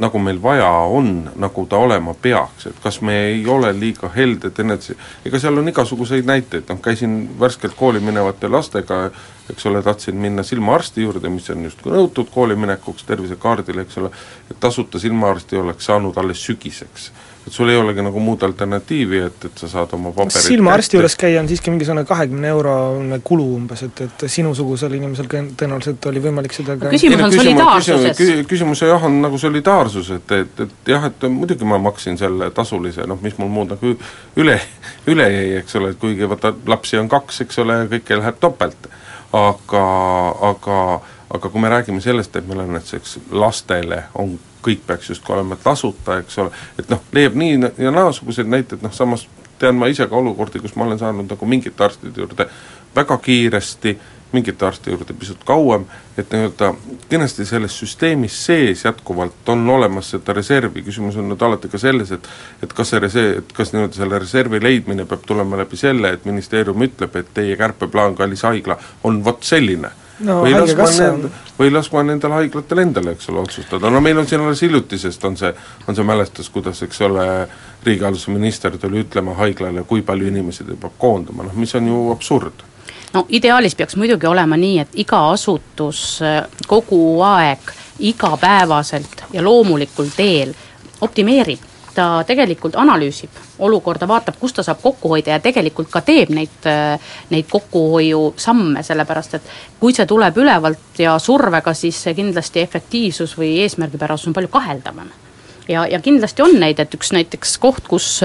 nagu 0.00 0.18
meil 0.20 0.38
vaja 0.42 0.68
on, 0.92 1.30
nagu 1.40 1.64
ta 1.68 1.78
olema 1.80 2.14
peaks, 2.14 2.66
et 2.68 2.80
kas 2.82 3.00
me 3.04 3.14
ei 3.30 3.46
ole 3.48 3.70
liiga 3.76 4.10
helded 4.12 4.58
enese, 4.60 4.96
ega 5.24 5.40
seal 5.40 5.60
on 5.60 5.68
igasuguseid 5.72 6.28
näiteid, 6.28 6.66
noh 6.68 6.80
käisin 6.84 7.16
värskelt 7.40 7.76
kooli 7.78 8.00
minevate 8.04 8.48
lastega, 8.52 9.06
eks 9.52 9.68
ole, 9.70 9.82
tahtsin 9.84 10.18
minna 10.20 10.44
silmaarsti 10.44 11.06
juurde, 11.06 11.32
mis 11.32 11.48
on 11.52 11.64
justkui 11.68 11.94
nõutud 11.96 12.28
kooli 12.34 12.58
minekuks 12.60 13.08
tervisekaardile, 13.08 13.86
eks 13.86 14.02
ole, 14.02 14.12
et 14.50 14.60
tasuta 14.60 15.00
silmaarsti 15.00 15.60
oleks 15.62 15.88
saanud 15.92 16.20
alles 16.20 16.44
sügiseks 16.44 17.10
et 17.46 17.52
sul 17.52 17.70
ei 17.70 17.76
olegi 17.78 18.02
nagu 18.02 18.20
muud 18.20 18.42
alternatiivi, 18.42 19.20
et, 19.28 19.44
et 19.48 19.60
sa 19.62 19.68
saad 19.70 19.92
oma 19.94 20.10
paberid 20.14 20.46
silmaarsti 20.48 20.98
juures 20.98 21.14
käia 21.20 21.38
on 21.42 21.48
siiski 21.50 21.70
mingisugune 21.70 22.02
kahekümne 22.08 22.50
eurone 22.50 23.20
kulu 23.24 23.46
umbes, 23.54 23.84
et, 23.86 24.02
et 24.02 24.24
sinusugusel 24.32 24.96
inimesel 24.98 25.28
tõenäoliselt 25.30 26.10
oli 26.10 26.22
võimalik 26.24 26.56
seda 26.56 26.74
ka 26.80 26.90
küsimus 26.90 27.22
on 27.28 27.36
solidaarsuses. 27.36 28.22
küsimus 28.50 28.82
jah, 28.82 29.06
on 29.06 29.20
nagu 29.22 29.38
solidaarsus, 29.38 30.10
et, 30.18 30.36
et, 30.40 30.66
et 30.66 30.92
jah, 30.94 31.06
et 31.06 31.28
muidugi 31.30 31.68
ma 31.68 31.78
maksin 31.86 32.18
selle 32.18 32.50
tasulise, 32.56 33.06
noh 33.06 33.22
mis 33.22 33.38
mul 33.38 33.52
muud 33.52 33.76
nagu 33.76 33.94
üle, 34.42 34.58
üle 35.06 35.30
jäi, 35.30 35.48
eks 35.62 35.78
ole, 35.78 35.94
et 35.94 36.02
kuigi 36.02 36.26
vaata, 36.26 36.54
lapsi 36.66 36.98
on 36.98 37.10
kaks, 37.12 37.44
eks 37.46 37.62
ole, 37.62 37.84
kõike 37.94 38.18
läheb 38.18 38.42
topelt. 38.42 38.90
aga, 39.36 39.86
aga 40.50 40.76
aga 41.34 41.48
kui 41.48 41.60
me 41.60 41.68
räägime 41.68 42.00
sellest, 42.00 42.36
et 42.36 42.46
meil 42.46 42.60
on 42.64 42.76
näiteks 42.76 43.18
lastele 43.30 44.04
on 44.14 44.38
kõik 44.66 44.82
peaks 44.86 45.10
justkui 45.10 45.34
olema 45.34 45.56
tasuta, 45.62 46.18
eks 46.22 46.38
ole, 46.42 46.50
et 46.78 46.90
noh, 46.90 47.02
leiab 47.14 47.38
nii 47.38 47.58
ja 47.82 47.94
naasuguseid 47.94 48.50
näiteid, 48.50 48.82
noh 48.82 48.94
samas 48.94 49.26
tean 49.58 49.78
ma 49.78 49.88
ise 49.90 50.06
ka 50.06 50.16
olukordi, 50.16 50.60
kus 50.60 50.76
ma 50.76 50.84
olen 50.84 50.98
saanud 50.98 51.30
nagu 51.30 51.48
mingite 51.48 51.84
arstide 51.84 52.20
juurde 52.20 52.48
väga 52.96 53.16
kiiresti, 53.22 53.96
mingite 54.32 54.66
arsti 54.66 54.90
juurde 54.90 55.14
pisut 55.14 55.44
kauem, 55.46 55.84
et 56.18 56.32
nii-öelda 56.32 56.72
kindlasti 57.08 57.46
selles 57.46 57.76
süsteemis 57.78 58.38
sees 58.46 58.84
jätkuvalt 58.84 59.48
on 59.52 59.68
olemas 59.70 60.10
seda 60.10 60.34
reservi, 60.36 60.82
küsimus 60.82 61.16
on 61.20 61.28
nüüd 61.30 61.42
alati 61.46 61.70
ka 61.72 61.78
selles, 61.80 62.10
et 62.12 62.28
et 62.62 62.72
kas 62.72 62.90
see 62.92 63.02
reserv, 63.02 63.38
et 63.42 63.54
kas 63.56 63.72
nii-öelda 63.72 64.00
selle 64.00 64.18
reservi 64.18 64.62
leidmine 64.62 65.06
peab 65.06 65.22
tulema 65.26 65.60
läbi 65.62 65.78
selle, 65.80 66.12
et 66.16 66.26
ministeerium 66.28 66.82
ütleb, 66.88 67.16
et 67.16 67.30
teie 67.34 67.56
kärpeplaan, 67.56 68.18
kallis 68.18 68.42
haigla, 68.48 68.78
on 69.04 69.22
vot 69.24 69.46
selline 69.46 69.92
no, 70.20 70.40
või 70.44 70.54
laskma 70.54 70.88
nend-, 70.98 71.28
või 71.58 71.72
laskma 71.72 72.04
nendel 72.06 72.34
haiglatel 72.36 72.82
endale, 72.82 73.16
eks 73.16 73.30
ole, 73.32 73.42
otsustada, 73.44 73.90
no 73.90 74.00
meil 74.04 74.18
on 74.18 74.28
siin 74.28 74.44
alles 74.44 74.62
hiljutisest 74.64 75.24
on 75.28 75.36
see, 75.36 75.52
on 75.88 75.98
see 75.98 76.06
mälestus, 76.06 76.50
kuidas, 76.52 76.82
eks 76.86 77.02
ole, 77.06 77.26
riigihalduse 77.86 78.30
minister 78.34 78.78
tuli 78.78 79.04
ütlema 79.04 79.36
haiglale, 79.38 79.84
kui 79.88 80.02
palju 80.06 80.30
inimesi 80.32 80.64
ta 80.64 80.78
peab 80.80 80.96
koondama, 80.98 81.46
noh 81.46 81.54
mis 81.56 81.74
on 81.78 81.92
ju 81.92 82.02
absurd. 82.14 82.64
No 83.14 83.24
ideaalis 83.28 83.76
peaks 83.78 83.96
muidugi 83.96 84.26
olema 84.26 84.58
nii, 84.60 84.78
et 84.82 84.98
iga 85.04 85.22
asutus 85.30 86.20
kogu 86.66 87.22
aeg, 87.24 87.70
igapäevaselt 87.98 89.24
ja 89.32 89.44
loomulikul 89.44 90.10
teel 90.16 90.52
optimeerib 91.00 91.75
ta 91.96 92.06
tegelikult 92.28 92.76
analüüsib 92.76 93.40
olukorda, 93.64 94.08
vaatab, 94.08 94.36
kus 94.40 94.56
ta 94.56 94.64
saab 94.66 94.82
kokku 94.82 95.14
hoida 95.14 95.36
ja 95.36 95.42
tegelikult 95.42 95.90
ka 95.92 96.02
teeb 96.04 96.32
neid, 96.36 96.70
neid 97.32 97.50
kokkuhoiusamme, 97.50 98.82
sellepärast 98.86 99.38
et 99.40 99.52
kui 99.80 99.96
see 99.96 100.06
tuleb 100.06 100.36
ülevalt 100.42 101.00
ja 101.00 101.18
survega, 101.22 101.74
siis 101.74 102.02
see 102.06 102.16
kindlasti 102.18 102.60
efektiivsus 102.64 103.36
või 103.40 103.56
eesmärgipärasus 103.64 104.30
on 104.30 104.36
palju 104.36 104.52
kaheldavam 104.52 105.08
ja, 105.68 105.86
ja 105.86 106.00
kindlasti 106.00 106.42
on 106.42 106.60
neid, 106.60 106.80
et 106.82 106.94
üks 106.94 107.12
näiteks 107.16 107.56
koht, 107.62 107.88
kus 107.88 108.20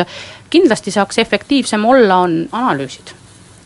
kindlasti 0.51 0.91
saaks 0.91 1.21
efektiivsem 1.23 1.85
olla, 1.85 2.21
on 2.27 2.45
analüüsid. 2.51 3.15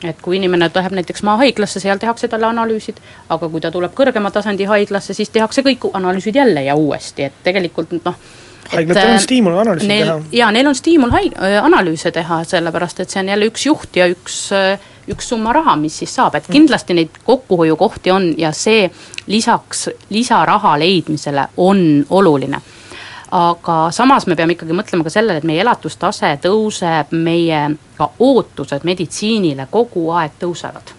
et 0.05 0.19
kui 0.21 0.35
inimene 0.37 0.67
läheb 0.75 0.93
näiteks 0.93 1.23
maahaiglasse, 1.25 1.79
seal 1.79 1.97
tehakse 1.97 2.27
talle 2.29 2.45
analüüsid, 2.45 2.99
aga 3.29 3.47
kui 3.49 3.61
ta 3.63 3.71
tuleb 3.73 3.93
kõrgema 3.97 4.29
tasandi 4.31 4.67
haiglasse, 4.69 5.15
siis 5.17 5.31
tehakse 5.33 5.63
kõik 5.65 5.87
analüüsid 5.93 6.35
jälle 6.35 6.61
ja 6.63 6.75
uuesti, 6.75 7.23
et 7.23 7.39
tegelikult 7.43 7.95
noh, 8.03 8.19
haiglatel 8.71 9.10
on 9.10 9.15
äh, 9.15 9.21
stiimul 9.21 9.58
analüüse 9.60 9.88
neil, 9.88 10.06
teha. 10.06 10.19
jaa, 10.32 10.51
neil 10.56 10.67
on 10.69 10.75
stiimul 10.75 11.13
haig-, 11.13 11.36
äh, 11.38 11.58
analüüse 11.63 12.12
teha, 12.15 12.41
sellepärast 12.47 13.01
et 13.04 13.13
see 13.13 13.21
on 13.23 13.32
jälle 13.34 13.49
üks 13.51 13.65
juht 13.67 13.99
ja 13.99 14.08
üks, 14.12 14.39
äh, 14.56 14.88
üks 15.12 15.30
summa 15.30 15.54
raha, 15.56 15.75
mis 15.80 15.97
siis 16.01 16.15
saab, 16.15 16.38
et 16.39 16.49
kindlasti 16.51 16.97
neid 16.97 17.21
kokkuhoiukohti 17.28 18.13
on 18.13 18.32
ja 18.41 18.51
see 18.56 18.89
lisaks 19.28 19.89
lisaraha 20.10 20.78
leidmisele 20.82 21.47
on 21.58 22.06
oluline. 22.10 22.62
aga 23.36 23.78
samas 23.91 24.28
me 24.28 24.36
peame 24.36 24.54
ikkagi 24.56 24.75
mõtlema 24.78 25.04
ka 25.04 25.12
sellele, 25.12 25.41
et 25.41 25.47
meie 25.47 25.62
elatustase 25.62 26.38
tõuseb, 26.43 27.12
meie 27.12 27.63
ka 27.97 28.12
ootused 28.19 28.86
meditsiinile 28.88 29.67
kogu 29.71 30.10
aeg 30.15 30.38
tõusevad 30.39 30.94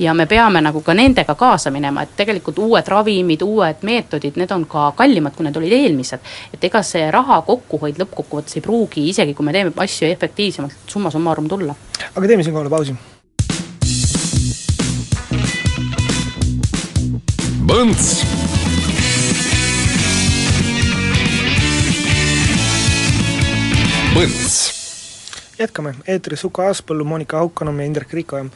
ja 0.00 0.14
me 0.14 0.26
peame 0.26 0.60
nagu 0.64 0.80
ka 0.80 0.94
nendega 0.96 1.34
kaasa 1.34 1.70
minema, 1.70 2.02
et 2.02 2.16
tegelikult 2.16 2.58
uued 2.58 2.88
ravimid, 2.88 3.42
uued 3.44 3.84
meetodid, 3.84 4.38
need 4.40 4.52
on 4.56 4.64
ka 4.66 4.90
kallimad, 4.96 5.36
kui 5.36 5.44
need 5.44 5.56
olid 5.60 5.76
eelmised. 5.76 6.20
et 6.54 6.64
ega 6.64 6.82
see 6.82 7.10
raha 7.10 7.42
kokkuhoid 7.46 8.00
lõppkokkuvõttes 8.00 8.56
ei 8.56 8.64
pruugi, 8.64 9.08
isegi 9.12 9.34
kui 9.34 9.44
me 9.44 9.52
teeme 9.52 9.72
asju 9.76 10.08
efektiivsemalt, 10.08 10.76
summa 10.86 11.10
summarum 11.10 11.48
tulla. 11.48 11.74
aga 12.14 12.26
teeme 12.26 12.42
siinkohal 12.42 12.70
pausi. 12.70 12.96
Põnts 17.70 18.06
Põnts 24.10 24.56
jätkame, 25.60 25.92
eetris 26.08 26.42
Uku 26.44 26.64
Aaspõllu, 26.64 27.04
Monika 27.04 27.38
Haukanõmm 27.38 27.84
ja 27.84 27.86
Indrek 27.86 28.16
Riikoja 28.16 28.48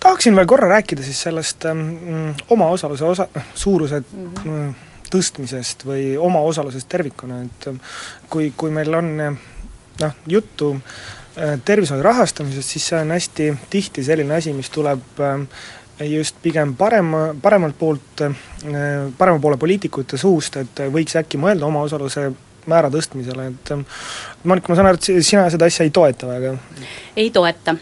tahaksin 0.00 0.36
veel 0.36 0.46
korra 0.46 0.68
rääkida 0.68 1.02
siis 1.02 1.22
sellest 1.22 1.64
ähm, 1.64 1.80
omaosaluse 2.50 3.04
osa, 3.04 3.28
suuruse 3.54 4.00
mm 4.00 4.32
-hmm. 4.34 4.74
tõstmisest 5.14 5.86
või 5.86 6.16
omaosalusest 6.18 6.88
tervikuna, 6.88 7.42
et 7.42 7.66
ähm, 7.66 7.76
kui, 8.30 8.52
kui 8.56 8.70
meil 8.70 8.94
on 8.94 9.20
äh, 9.20 9.38
noh, 10.00 10.12
juttu 10.26 10.76
äh, 10.76 11.60
tervishoiu 11.64 12.02
rahastamisest, 12.02 12.68
siis 12.68 12.88
see 12.88 13.00
on 13.00 13.10
hästi 13.10 13.54
tihti 13.70 14.04
selline 14.04 14.34
asi, 14.34 14.52
mis 14.52 14.70
tuleb 14.70 15.20
äh, 15.20 15.46
just 16.10 16.36
pigem 16.42 16.74
parema, 16.76 17.34
paremalt 17.42 17.78
poolt 17.78 18.20
parema 19.18 19.38
poole 19.38 19.56
poliitikute 19.56 20.16
suust, 20.16 20.56
et 20.56 20.80
võiks 20.92 21.16
äkki 21.16 21.38
mõelda 21.38 21.66
omaosaluse 21.66 22.32
määra 22.66 22.90
tõstmisele, 22.90 23.46
et 23.46 23.70
ähm, 23.72 23.84
Monika, 24.44 24.72
ma 24.72 24.76
saan 24.76 24.90
aru, 24.90 24.98
et 25.00 25.24
sina 25.24 25.46
seda 25.50 25.68
asja 25.70 25.86
ei 25.86 25.90
toeta 25.90 26.28
väga? 26.28 26.56
ei 27.16 27.30
toeta 27.30 27.76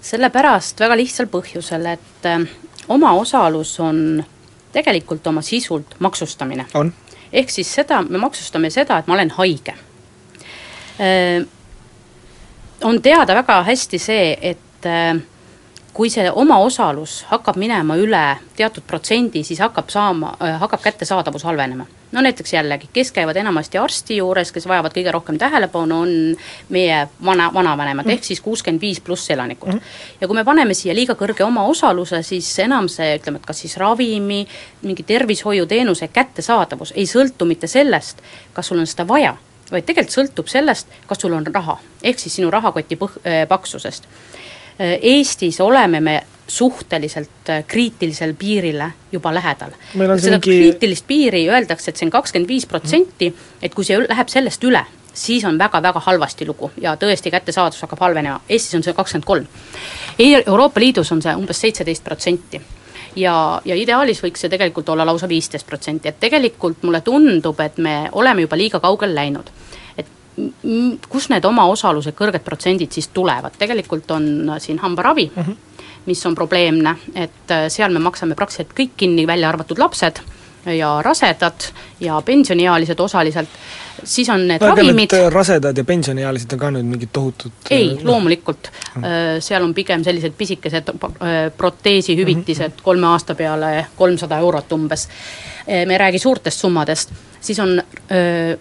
sellepärast 0.00 0.80
väga 0.80 0.96
lihtsal 0.96 1.28
põhjusel, 1.32 1.86
et 1.86 2.26
äh, 2.26 2.46
omaosalus 2.88 3.80
on 3.80 4.24
tegelikult 4.72 5.26
oma 5.26 5.42
sisult 5.42 5.96
maksustamine. 5.98 6.66
ehk 7.32 7.50
siis 7.50 7.74
seda, 7.74 8.02
me 8.02 8.18
maksustame 8.18 8.70
seda, 8.70 8.98
et 8.98 9.06
ma 9.06 9.14
olen 9.14 9.30
haige. 9.30 9.74
Äh, 10.98 11.46
on 12.84 13.02
teada 13.02 13.34
väga 13.34 13.62
hästi 13.62 13.98
see, 13.98 14.38
et 14.40 14.86
äh, 14.86 15.16
kui 15.98 16.10
see 16.14 16.28
omaosalus 16.30 17.24
hakkab 17.26 17.56
minema 17.58 17.96
üle 17.98 18.24
teatud 18.56 18.86
protsendi, 18.86 19.42
siis 19.42 19.58
hakkab 19.58 19.90
saama, 19.90 20.36
hakkab 20.62 20.84
kättesaadavus 20.84 21.42
halvenema 21.48 21.88
no 22.12 22.20
näiteks 22.20 22.52
jällegi, 22.52 22.88
kes 22.92 23.12
käivad 23.12 23.36
enamasti 23.36 23.78
arsti 23.78 24.16
juures, 24.16 24.52
kes 24.52 24.68
vajavad 24.68 24.94
kõige 24.94 25.12
rohkem 25.12 25.38
tähelepanu, 25.38 25.98
on 26.04 26.12
meie 26.72 27.00
vana, 27.24 27.50
vanavanemad 27.54 28.06
mm., 28.06 28.14
ehk 28.14 28.24
siis 28.24 28.40
kuuskümmend 28.40 28.80
viis 28.80 29.00
pluss 29.04 29.30
elanikud 29.30 29.74
mm. 29.74 29.80
ja 30.20 30.28
kui 30.28 30.38
me 30.38 30.44
paneme 30.44 30.74
siia 30.74 30.94
liiga 30.96 31.18
kõrge 31.18 31.44
omaosaluse, 31.44 32.22
siis 32.22 32.48
enam 32.64 32.88
see, 32.92 33.10
ütleme, 33.18 33.42
et 33.42 33.50
kas 33.50 33.60
siis 33.64 33.76
ravimi, 33.80 34.40
mingi 34.86 35.04
tervishoiuteenuse 35.08 36.08
kättesaadavus 36.14 36.94
ei 36.96 37.06
sõltu 37.10 37.48
mitte 37.48 37.68
sellest, 37.68 38.22
kas 38.56 38.72
sul 38.72 38.80
on 38.80 38.88
seda 38.88 39.08
vaja, 39.08 39.34
vaid 39.70 39.84
tegelikult 39.84 40.16
sõltub 40.16 40.48
sellest, 40.48 40.94
kas 41.06 41.20
sul 41.20 41.36
on 41.36 41.46
raha, 41.52 41.76
ehk 42.02 42.22
siis 42.22 42.40
sinu 42.40 42.54
rahakoti 42.54 42.96
põh-, 43.00 43.20
paksusest. 43.48 44.08
Eestis 44.78 45.60
oleme 45.60 46.00
me 46.00 46.20
suhteliselt 46.48 47.50
äh, 47.50 47.64
kriitilisel 47.66 48.34
piirile 48.38 48.92
juba 49.12 49.34
lähedal. 49.34 49.70
seda 49.92 50.38
mingi... 50.38 50.38
kriitilist 50.40 51.06
piiri 51.06 51.48
öeldakse, 51.50 51.90
et 51.90 52.00
see 52.00 52.06
on 52.06 52.14
kakskümmend 52.14 52.48
viis 52.48 52.66
protsenti, 52.66 53.32
et 53.62 53.74
kui 53.74 53.84
see 53.84 53.98
läheb 54.00 54.32
sellest 54.32 54.64
üle, 54.64 54.84
siis 55.12 55.44
on 55.44 55.58
väga-väga 55.58 56.00
halvasti 56.06 56.46
lugu 56.48 56.70
ja 56.80 56.96
tõesti 56.96 57.30
kättesaadavus 57.34 57.84
hakkab 57.84 58.06
halvenema, 58.06 58.40
Eestis 58.48 58.78
on 58.78 58.86
see 58.86 58.96
kakskümmend 58.96 59.28
kolm. 59.28 59.46
Euroopa 60.18 60.80
Liidus 60.80 61.12
on 61.12 61.22
see 61.22 61.36
umbes 61.36 61.60
seitseteist 61.60 62.04
protsenti 62.04 62.62
ja, 63.16 63.60
ja 63.64 63.76
ideaalis 63.76 64.22
võiks 64.22 64.42
see 64.42 64.52
tegelikult 64.52 64.88
olla 64.88 65.06
lausa 65.06 65.28
viisteist 65.28 65.66
protsenti, 65.66 66.08
et 66.08 66.20
tegelikult 66.20 66.82
mulle 66.86 67.00
tundub, 67.04 67.60
et 67.60 67.78
me 67.78 67.96
oleme 68.12 68.46
juba 68.46 68.58
liiga 68.58 68.80
kaugele 68.80 69.14
läinud. 69.14 69.50
Et 70.38 71.06
kus 71.08 71.28
need 71.32 71.44
omaosaluse 71.44 72.12
kõrged 72.16 72.44
protsendid 72.44 72.92
siis 72.94 73.10
tulevad, 73.14 73.56
tegelikult 73.58 74.10
on 74.16 74.52
siin 74.58 74.78
hambaravi 74.84 75.30
mm, 75.34 75.42
-hmm 75.42 75.64
mis 76.08 76.26
on 76.26 76.34
probleemne, 76.34 76.94
et 77.14 77.50
äh, 77.52 77.66
seal 77.68 77.92
me 77.92 78.00
maksame 78.00 78.34
praktiliselt 78.34 78.70
kõik 78.72 78.94
kinni, 78.96 79.26
välja 79.28 79.48
arvatud 79.50 79.78
lapsed, 79.78 80.22
ja 80.76 81.02
rasedad 81.02 81.68
ja 82.00 82.22
pensioniealised 82.24 83.00
osaliselt, 83.00 83.48
siis 84.04 84.28
on 84.30 84.46
need 84.48 84.62
no 84.62 84.70
ravimid 84.72 85.12
need 85.12 85.32
rasedad 85.32 85.76
ja 85.76 85.84
pensioniealised 85.84 86.52
on 86.54 86.60
ka 86.60 86.70
nüüd 86.74 86.88
mingid 86.88 87.12
tohutud 87.14 87.70
ei, 87.70 87.92
noh, 87.94 88.04
loomulikult, 88.12 88.70
seal 89.44 89.64
on 89.64 89.74
pigem 89.74 90.04
sellised 90.06 90.36
pisikesed 90.38 90.92
äh, 90.92 91.36
proteesihüvitised 91.56 92.82
kolme 92.82 93.10
aasta 93.12 93.34
peale 93.38 93.88
kolmsada 93.96 94.38
eurot 94.44 94.72
umbes. 94.76 95.08
Äh, 95.64 95.84
me 95.86 95.96
ei 95.96 96.04
räägi 96.04 96.22
suurtest 96.22 96.60
summadest, 96.60 97.14
siis 97.40 97.60
on 97.62 97.78
öö, 97.78 98.56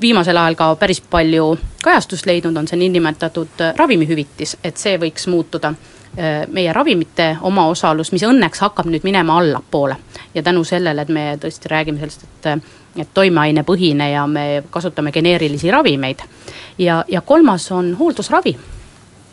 viimasel 0.00 0.36
ajal 0.36 0.54
ka 0.54 0.74
päris 0.76 1.00
palju 1.00 1.58
kajastust 1.82 2.26
leidnud, 2.26 2.56
on 2.56 2.68
see 2.68 2.78
niinimetatud 2.80 3.60
äh, 3.60 3.74
ravimihüvitis, 3.76 4.56
et 4.64 4.76
see 4.76 4.98
võiks 4.98 5.26
muutuda 5.30 5.74
öö, 6.18 6.46
meie 6.48 6.72
ravimite 6.72 7.36
omaosalus, 7.40 8.12
mis 8.12 8.24
õnneks 8.26 8.64
hakkab 8.64 8.90
nüüd 8.90 9.04
minema 9.04 9.38
allapoole. 9.38 9.96
ja 10.34 10.42
tänu 10.42 10.64
sellele, 10.64 11.02
et 11.02 11.08
me 11.08 11.38
tõesti 11.40 11.68
räägime 11.70 11.98
sellest, 11.98 12.24
et 12.24 12.62
et 12.98 13.08
toimeainepõhine 13.14 14.10
ja 14.10 14.26
me 14.26 14.62
kasutame 14.70 15.12
geneerilisi 15.12 15.70
ravimeid. 15.70 16.18
ja, 16.78 17.04
ja 17.08 17.20
kolmas 17.20 17.72
on 17.72 17.94
hooldusravi 17.98 18.56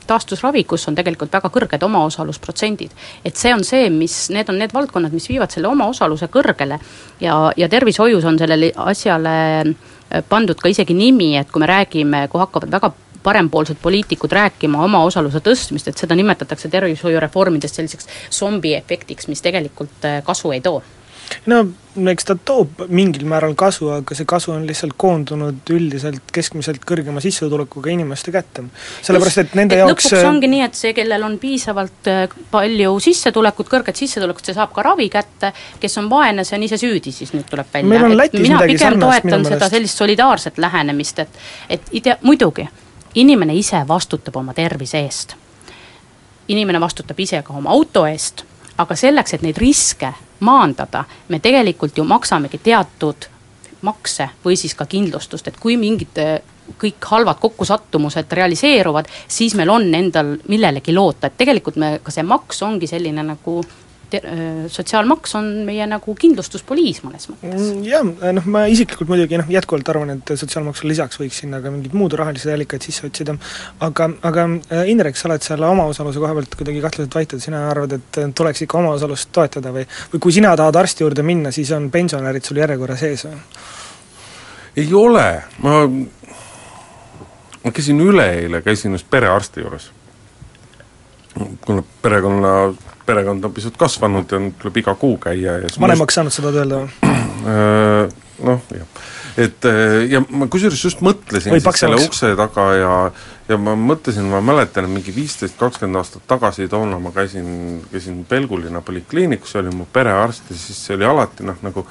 taastusravi, 0.08 0.64
kus 0.64 0.88
on 0.90 0.96
tegelikult 0.98 1.34
väga 1.34 1.52
kõrged 1.54 1.84
omaosalusprotsendid. 1.88 2.92
et 3.26 3.36
see 3.36 3.54
on 3.54 3.64
see, 3.64 3.90
mis, 3.90 4.30
need 4.34 4.50
on 4.50 4.60
need 4.62 4.74
valdkonnad, 4.74 5.14
mis 5.14 5.30
viivad 5.30 5.54
selle 5.54 5.68
omaosaluse 5.72 6.30
kõrgele 6.34 6.80
ja, 7.22 7.38
ja 7.58 7.70
tervishoius 7.70 8.26
on 8.26 8.40
sellele 8.40 8.72
asjale 8.76 9.36
äh, 9.62 10.24
pandud 10.30 10.60
ka 10.60 10.70
isegi 10.70 10.96
nimi, 10.98 11.36
et 11.38 11.52
kui 11.52 11.64
me 11.64 11.70
räägime, 11.70 12.28
kui 12.32 12.42
hakkavad 12.42 12.72
väga 12.72 12.92
parempoolsed 13.24 13.80
poliitikud 13.82 14.32
rääkima 14.32 14.84
omaosaluse 14.86 15.42
tõstmist, 15.44 15.90
et 15.90 16.00
seda 16.00 16.16
nimetatakse 16.16 16.70
tervishoiureformidest 16.72 17.82
selliseks 17.82 18.08
zombiefektiks, 18.32 19.28
mis 19.28 19.44
tegelikult 19.44 20.08
äh, 20.08 20.22
kasu 20.24 20.54
ei 20.56 20.64
too 20.64 20.82
no 21.98 22.12
eks 22.12 22.28
ta 22.30 22.36
toob 22.46 22.84
mingil 22.94 23.26
määral 23.30 23.56
kasu, 23.58 23.90
aga 23.96 24.16
see 24.18 24.28
kasu 24.30 24.52
on 24.54 24.66
lihtsalt 24.68 24.94
koondunud 25.02 25.72
üldiselt 25.74 26.32
keskmiselt 26.34 26.84
kõrgema 26.88 27.22
sissetulekuga 27.24 27.92
inimeste 27.94 28.32
kätte. 28.32 28.64
sellepärast, 29.02 29.42
et 29.44 29.56
nende 29.58 29.78
et 29.78 29.84
jaoks 29.84 30.10
lõpuks 30.12 30.28
ongi 30.30 30.50
nii, 30.52 30.64
et 30.68 30.78
see, 30.78 30.94
kellel 30.98 31.26
on 31.28 31.38
piisavalt 31.42 32.10
äh, 32.12 32.36
palju 32.52 32.98
sissetulekut, 33.04 33.70
kõrget 33.72 34.00
sissetulekut, 34.00 34.46
see 34.46 34.58
saab 34.58 34.74
ka 34.76 34.86
ravi 34.86 35.10
kätte, 35.14 35.54
kes 35.82 35.98
on 36.02 36.10
vaene, 36.12 36.46
see 36.48 36.58
on 36.60 36.68
ise 36.68 36.80
süüdi, 36.82 37.14
siis 37.16 37.34
nüüd 37.36 37.48
tuleb 37.50 37.72
välja. 37.74 38.12
Lätis 38.18 38.44
mina 38.44 38.62
pigem 38.66 39.00
toetan 39.02 39.48
seda 39.48 39.72
sellist 39.72 40.04
solidaarset 40.04 40.62
lähenemist, 40.62 41.26
et 41.26 41.42
et 41.78 41.90
ide-, 41.98 42.20
muidugi, 42.24 42.68
inimene 43.18 43.56
ise 43.58 43.82
vastutab 43.88 44.36
oma 44.38 44.54
tervise 44.54 45.02
eest. 45.02 45.36
inimene 46.48 46.80
vastutab 46.80 47.18
ise 47.20 47.42
ka 47.44 47.54
oma 47.54 47.74
auto 47.76 48.06
eest, 48.08 48.46
aga 48.78 48.96
selleks, 48.96 49.34
et 49.34 49.46
neid 49.46 49.58
riske 49.58 50.12
maandada, 50.46 51.04
me 51.30 51.40
tegelikult 51.40 51.98
ju 51.98 52.06
maksamegi 52.08 52.60
teatud 52.64 53.28
makse 53.82 54.30
või 54.44 54.58
siis 54.58 54.76
ka 54.76 54.86
kindlustust, 54.90 55.48
et 55.48 55.58
kui 55.60 55.78
mingid 55.78 56.22
eh, 56.22 56.38
kõik 56.78 57.10
halvad 57.12 57.40
kokkusattumused 57.40 58.32
realiseeruvad, 58.40 59.08
siis 59.28 59.56
meil 59.56 59.70
on 59.72 59.88
endal 59.96 60.36
millelegi 60.48 60.94
loota, 60.94 61.28
et 61.28 61.38
tegelikult 61.38 61.78
me, 61.80 61.92
ka 62.04 62.12
see 62.12 62.26
maks 62.28 62.62
ongi 62.68 62.90
selline 62.90 63.24
nagu 63.24 63.62
sotsiaalmaks 64.72 65.36
on 65.36 65.50
meie 65.68 65.84
nagu 65.90 66.14
kindlustuspoliis 66.16 67.02
mõnes 67.04 67.28
mõttes. 67.28 67.56
Mm, 67.60 67.82
jah, 67.88 68.06
noh 68.38 68.48
ma 68.54 68.64
isiklikult 68.72 69.12
muidugi 69.12 69.40
noh, 69.42 69.50
jätkuvalt 69.52 69.90
arvan, 69.92 70.14
et 70.16 70.34
sotsiaalmaksule 70.40 70.94
lisaks 70.94 71.20
võiks 71.20 71.42
sinna 71.44 71.60
ka 71.64 71.72
mingeid 71.74 71.96
muud 71.98 72.16
rahalised 72.20 72.54
allikaid 72.54 72.88
sisse 72.88 73.08
otsida, 73.10 73.36
aga, 73.84 74.10
aga 74.30 74.48
äh, 74.72 74.88
Indrek, 74.94 75.20
sa 75.20 75.28
oled 75.32 75.44
selle 75.44 75.68
omaosaluse 75.68 76.24
koha 76.24 76.38
pealt 76.38 76.56
kuidagi 76.60 76.84
kahtlaselt 76.84 77.20
vait, 77.20 77.36
et 77.36 77.44
sina 77.44 77.66
arvad, 77.72 77.98
et 78.00 78.22
äh, 78.22 78.32
tuleks 78.32 78.64
ikka 78.64 78.80
omaosalust 78.80 79.34
toetada 79.36 79.76
või 79.76 79.84
või 80.14 80.24
kui 80.24 80.34
sina 80.36 80.56
tahad 80.58 80.76
arsti 80.80 81.04
juurde 81.04 81.26
minna, 81.26 81.52
siis 81.52 81.72
on 81.76 81.90
pensionärid 81.92 82.46
sul 82.46 82.62
järjekorra 82.62 82.98
sees 83.00 83.26
või? 83.28 83.38
ei 84.78 84.94
ole, 84.94 85.28
ma, 85.64 85.82
ma 87.64 87.72
käisin 87.74 88.02
üleeile, 88.02 88.62
käisin 88.62 88.94
just 88.94 89.10
perearsti 89.10 89.62
juures. 89.62 89.92
kuna 91.66 91.84
perekonna, 92.02 92.52
perekond 93.08 93.48
on 93.48 93.56
pisut 93.56 93.78
kasvanud 93.80 94.32
ja 94.32 94.42
nüüd 94.44 94.58
tuleb 94.62 94.84
iga 94.84 94.96
kuu 95.00 95.18
käia 95.24 95.60
ja 95.64 95.72
vanemaks 95.82 96.20
saanud 96.20 96.36
seda 96.36 96.54
öelda 96.54 96.84
või? 96.84 97.16
Äh, 97.48 98.10
noh, 98.44 98.64
jah. 98.74 98.88
et 99.40 99.66
äh, 99.70 100.08
ja 100.10 100.20
ma 100.26 100.48
kusjuures 100.52 100.82
just 100.84 101.04
mõtlesin 101.06 101.54
Või 101.54 101.62
siis 101.62 101.80
selle 101.80 102.00
ukse 102.02 102.32
taga 102.36 102.66
ja 102.76 102.94
ja 103.48 103.58
ma 103.62 103.76
mõtlesin, 103.80 104.26
ma 104.28 104.42
mäletan, 104.44 104.90
mingi 104.92 105.14
viisteist, 105.16 105.56
kakskümmend 105.60 106.02
aastat 106.02 106.26
tagasi 106.28 106.68
toona 106.68 107.00
ma 107.00 107.14
käisin, 107.16 107.80
käisin 107.94 108.24
Pelgulinna 108.28 108.82
polikliinikus, 108.84 109.54
see 109.54 109.62
oli 109.62 109.72
mu 109.76 109.88
perearst 109.94 110.52
ja 110.52 110.58
siis 110.58 110.82
see 110.90 110.98
oli 110.98 111.08
alati 111.08 111.48
noh, 111.48 111.62
nagu 111.64 111.86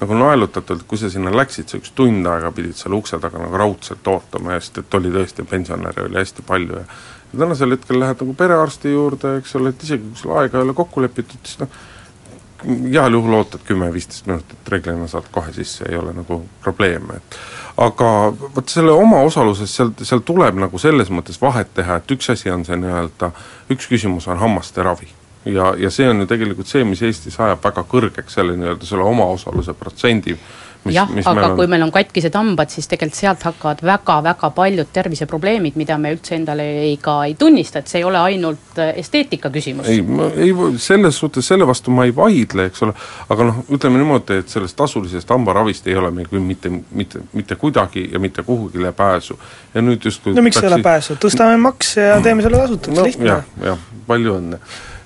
nagu 0.00 0.16
naelutatult, 0.16 0.86
kui 0.88 0.98
sa 0.98 1.10
sinna 1.12 1.32
läksid, 1.34 1.68
sa 1.68 1.76
üks 1.80 1.92
tund 1.96 2.24
aega 2.28 2.52
pidid 2.56 2.78
seal 2.78 2.94
ukse 2.96 3.18
taga 3.20 3.42
nagu 3.42 3.58
raudselt 3.60 4.06
ootama, 4.08 4.56
sest 4.56 4.80
et 4.80 4.96
oli 4.96 5.12
tõesti, 5.12 5.44
pensionäre 5.48 6.06
oli 6.06 6.20
hästi 6.22 6.44
palju 6.46 6.78
ja 6.78 6.86
tänasel 7.38 7.76
hetkel 7.76 8.00
lähed 8.00 8.20
nagu 8.22 8.34
perearsti 8.34 8.92
juurde, 8.92 9.36
eks 9.38 9.56
ole, 9.58 9.72
et 9.74 9.82
isegi 9.86 10.08
kui 10.08 10.18
sul 10.18 10.36
aega 10.38 10.58
ei 10.58 10.66
ole 10.66 10.74
kokku 10.76 11.02
lepitud, 11.02 11.40
siis 11.44 11.60
noh, 11.62 11.80
heal 12.64 13.16
juhul 13.16 13.38
ootad 13.38 13.62
kümme-viisteist 13.64 14.26
minutit, 14.28 14.68
reeglina 14.68 15.06
saad 15.08 15.30
kohe 15.32 15.52
sisse, 15.52 15.86
ei 15.88 15.96
ole 15.96 16.12
nagu 16.16 16.42
probleeme, 16.64 17.20
et 17.20 17.38
aga 17.80 18.10
vot 18.56 18.68
selle 18.68 18.92
omaosaluses 18.92 19.76
seal, 19.76 19.94
seal 20.02 20.24
tuleb 20.26 20.58
nagu 20.60 20.78
selles 20.78 21.10
mõttes 21.14 21.40
vahet 21.40 21.72
teha, 21.74 22.00
et 22.00 22.12
üks 22.16 22.32
asi 22.34 22.52
on 22.52 22.66
see 22.68 22.76
nii-öelda, 22.80 23.32
üks 23.72 23.88
küsimus 23.90 24.28
on 24.28 24.40
hammaste 24.40 24.84
ravi. 24.84 25.08
ja, 25.44 25.72
ja 25.78 25.90
see 25.90 26.08
on 26.08 26.20
ju 26.20 26.26
tegelikult 26.28 26.68
see, 26.68 26.84
mis 26.84 27.02
Eestis 27.02 27.40
ajab 27.40 27.62
väga 27.64 27.84
kõrgeks 27.88 28.36
selle 28.36 28.58
nii-öelda 28.60 28.86
selle 28.86 29.06
omaosaluse 29.08 29.74
protsendi, 29.74 30.36
jah, 30.88 31.08
aga 31.24 31.34
meil 31.34 31.50
on 31.50 31.56
kui 31.58 31.68
meil 31.70 31.84
on 31.84 31.92
katkised 31.92 32.34
hambad, 32.36 32.70
siis 32.72 32.88
tegelikult 32.88 33.18
sealt 33.18 33.44
hakkavad 33.44 33.82
väga-väga 33.84 34.50
paljud 34.56 34.90
terviseprobleemid, 34.94 35.76
mida 35.80 35.98
me 36.00 36.14
üldse 36.14 36.36
endale 36.38 36.66
ei, 36.86 36.94
ka 37.02 37.18
ei 37.28 37.34
tunnista, 37.38 37.82
et 37.82 37.90
see 37.90 38.00
ei 38.00 38.06
ole 38.08 38.20
ainult 38.20 38.80
äh, 38.80 38.92
esteetika 39.02 39.50
küsimus. 39.52 39.88
ei, 39.90 40.02
ma 40.02 40.30
ei, 40.34 40.54
selles 40.80 41.18
suhtes, 41.20 41.46
selle 41.52 41.66
vastu 41.68 41.92
ma 41.94 42.06
ei 42.08 42.14
vaidle, 42.16 42.68
eks 42.70 42.86
ole, 42.86 42.94
aga 43.28 43.48
noh, 43.50 43.62
ütleme 43.76 44.00
niimoodi, 44.00 44.40
et 44.44 44.52
sellest 44.52 44.78
tasulisest 44.78 45.30
hambaravist 45.30 45.90
ei 45.90 45.98
ole 46.00 46.12
meil 46.14 46.30
küll 46.30 46.44
mitte, 46.44 46.72
mitte, 46.72 47.24
mitte 47.36 47.58
kuidagi 47.60 48.08
ja 48.12 48.22
mitte 48.22 48.44
kuhugile 48.46 48.92
pääsu. 48.96 49.38
ja 49.74 49.82
nüüd 49.84 50.04
justkui 50.04 50.34
no 50.34 50.42
miks 50.42 50.62
ei 50.62 50.70
ole 50.70 50.80
pääsu, 50.82 51.18
tõstame 51.20 51.58
makse 51.60 52.08
ja 52.08 52.20
teeme 52.24 52.42
selle 52.46 52.62
tasutuks 52.64 52.96
no, 52.96 53.04
lihtne 53.06 53.28
jah, 53.34 53.52
jah, 53.64 53.84
palju 54.06 54.38
õnne. 54.40 54.60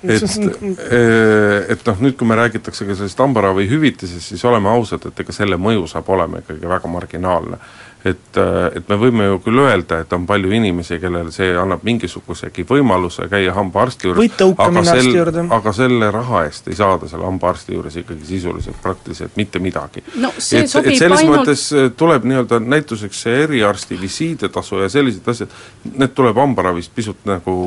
Et, 0.09 0.85
et 1.75 1.87
noh, 1.89 2.03
nüüd 2.05 2.17
kui 2.19 2.27
me 2.29 2.37
räägitakse 2.39 2.87
ka 2.87 2.97
sellest 2.97 3.19
hambaravi 3.23 3.67
hüvitisest, 3.69 4.31
siis 4.31 4.45
oleme 4.45 4.69
ausad, 4.71 5.07
et 5.09 5.23
ega 5.25 5.35
selle 5.35 5.59
mõju 5.61 5.87
saab 5.91 6.09
olema 6.15 6.43
ikkagi 6.43 6.69
väga 6.69 6.91
marginaalne. 6.91 7.59
Et, 8.05 8.37
et 8.77 8.89
me 8.89 8.97
võime 9.01 9.25
ju 9.25 9.39
küll 9.45 9.61
öelda, 9.63 9.99
et 10.03 10.13
on 10.13 10.27
palju 10.29 10.51
inimesi, 10.53 10.99
kellele 11.01 11.31
see 11.33 11.55
annab 11.57 11.81
mingisugusegi 11.87 12.65
võimaluse 12.69 13.25
käia 13.31 13.55
hambaarsti 13.55 14.09
juures, 14.09 14.35
arsti 14.51 15.13
juurde. 15.15 15.45
aga 15.57 15.73
selle 15.73 16.11
raha 16.13 16.43
eest 16.45 16.69
ei 16.69 16.77
saada 16.77 17.09
selle 17.09 17.25
hambaarsti 17.25 17.73
juures 17.73 17.97
ikkagi 18.03 18.29
sisuliselt 18.29 18.77
praktiliselt 18.83 19.37
mitte 19.41 19.61
midagi. 19.63 20.05
no 20.21 20.29
et, 20.37 20.61
et 20.61 20.69
selles 20.69 21.23
ainult 21.23 21.39
mõttes 21.39 21.65
eh, 21.73 21.89
tuleb 21.97 22.29
nii-öelda 22.29 22.61
näituseks 22.61 23.25
see 23.25 23.43
eriarsti 23.47 23.97
visiidetasu 24.01 24.83
ja 24.83 24.89
sellised 24.93 25.33
asjad, 25.33 25.59
need 25.95 26.13
tuleb 26.17 26.37
hambaravist 26.43 26.93
pisut 26.95 27.25
nagu, 27.25 27.57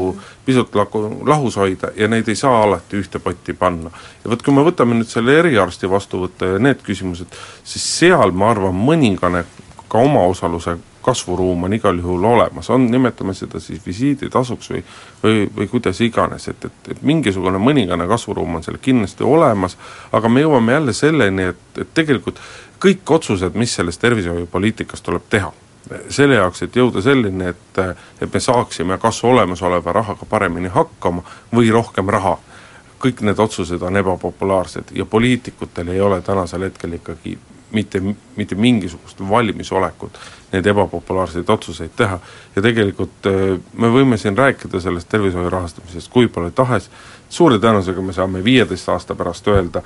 pisut 0.47 0.75
nagu 0.79 1.05
lahus 1.27 1.59
hoida 1.59 1.91
ja 1.99 2.07
neid 2.11 2.31
ei 2.31 2.39
saa 2.39 2.63
alati 2.63 3.03
ühte 3.03 3.19
potti 3.23 3.59
panna. 3.59 3.91
ja 4.23 4.31
vot 4.31 4.43
kui 4.43 4.55
me 4.55 4.63
võtame 4.67 5.01
nüüd 5.01 5.11
selle 5.11 5.35
eriarsti 5.43 5.91
vastuvõtte 5.91 6.55
ja 6.55 6.63
need 6.63 6.85
küsimused, 6.87 7.41
siis 7.67 7.95
seal 7.99 8.31
ma 8.31 8.53
arvan, 8.55 8.79
mõningane 8.79 9.43
ka 9.89 9.99
omaosaluse 9.99 10.77
kasvuruum 11.03 11.65
on 11.65 11.73
igal 11.73 11.97
juhul 11.97 12.25
olemas, 12.25 12.71
on, 12.71 12.87
nimetame 12.91 13.35
seda 13.35 13.61
siis 13.61 13.81
visiiditasuks 13.87 14.71
või 14.71 14.83
või, 15.23 15.47
või 15.57 15.69
kuidas 15.69 16.01
iganes, 16.01 16.49
et, 16.49 16.65
et, 16.65 16.91
et 16.91 17.03
mingisugune 17.03 17.59
mõningane 17.59 18.09
kasvuruum 18.09 18.59
on 18.59 18.67
seal 18.67 18.79
kindlasti 18.83 19.25
olemas, 19.25 19.79
aga 20.13 20.29
me 20.29 20.45
jõuame 20.45 20.77
jälle 20.77 20.93
selleni, 20.93 21.49
et, 21.53 21.81
et 21.81 21.95
tegelikult 21.95 22.41
kõik 22.83 23.11
otsused, 23.11 23.57
mis 23.59 23.75
selles 23.75 23.99
tervishoiupoliitikas 23.99 25.03
tuleb 25.03 25.25
teha, 25.31 25.53
selle 26.09 26.39
jaoks, 26.39 26.63
et 26.63 26.77
jõuda 26.77 27.03
selleni, 27.03 27.51
et, 27.55 27.83
et 28.21 28.35
me 28.35 28.41
saaksime 28.41 28.99
kas 29.03 29.23
olemasoleva 29.25 29.93
rahaga 29.93 30.29
paremini 30.29 30.71
hakkama 30.75 31.25
või 31.55 31.73
rohkem 31.75 32.11
raha, 32.13 32.37
kõik 33.03 33.23
need 33.27 33.39
otsused 33.39 33.83
on 33.83 33.97
ebapopulaarsed 33.97 34.93
ja 34.95 35.07
poliitikutel 35.07 35.95
ei 35.95 36.01
ole 36.01 36.21
tänasel 36.23 36.67
hetkel 36.67 36.99
ikkagi 36.99 37.39
mitte, 37.73 38.03
mitte 38.37 38.55
mingisugust 38.55 39.21
valmisolekut 39.29 40.19
neid 40.53 40.67
ebapopulaarseid 40.67 41.49
otsuseid 41.49 41.91
teha. 41.97 42.19
ja 42.57 42.63
tegelikult 42.63 43.27
äh, 43.27 43.59
me 43.73 43.91
võime 43.93 44.17
siin 44.17 44.37
rääkida 44.39 44.81
sellest 44.81 45.09
tervishoiu 45.09 45.51
rahastamisest 45.51 46.13
kui 46.13 46.29
palju 46.29 46.51
tahes, 46.51 46.91
suure 47.29 47.59
tõenäosusega 47.59 48.05
me 48.05 48.13
saame 48.17 48.45
viieteist 48.45 48.89
aasta 48.89 49.15
pärast 49.15 49.49
öelda, 49.49 49.83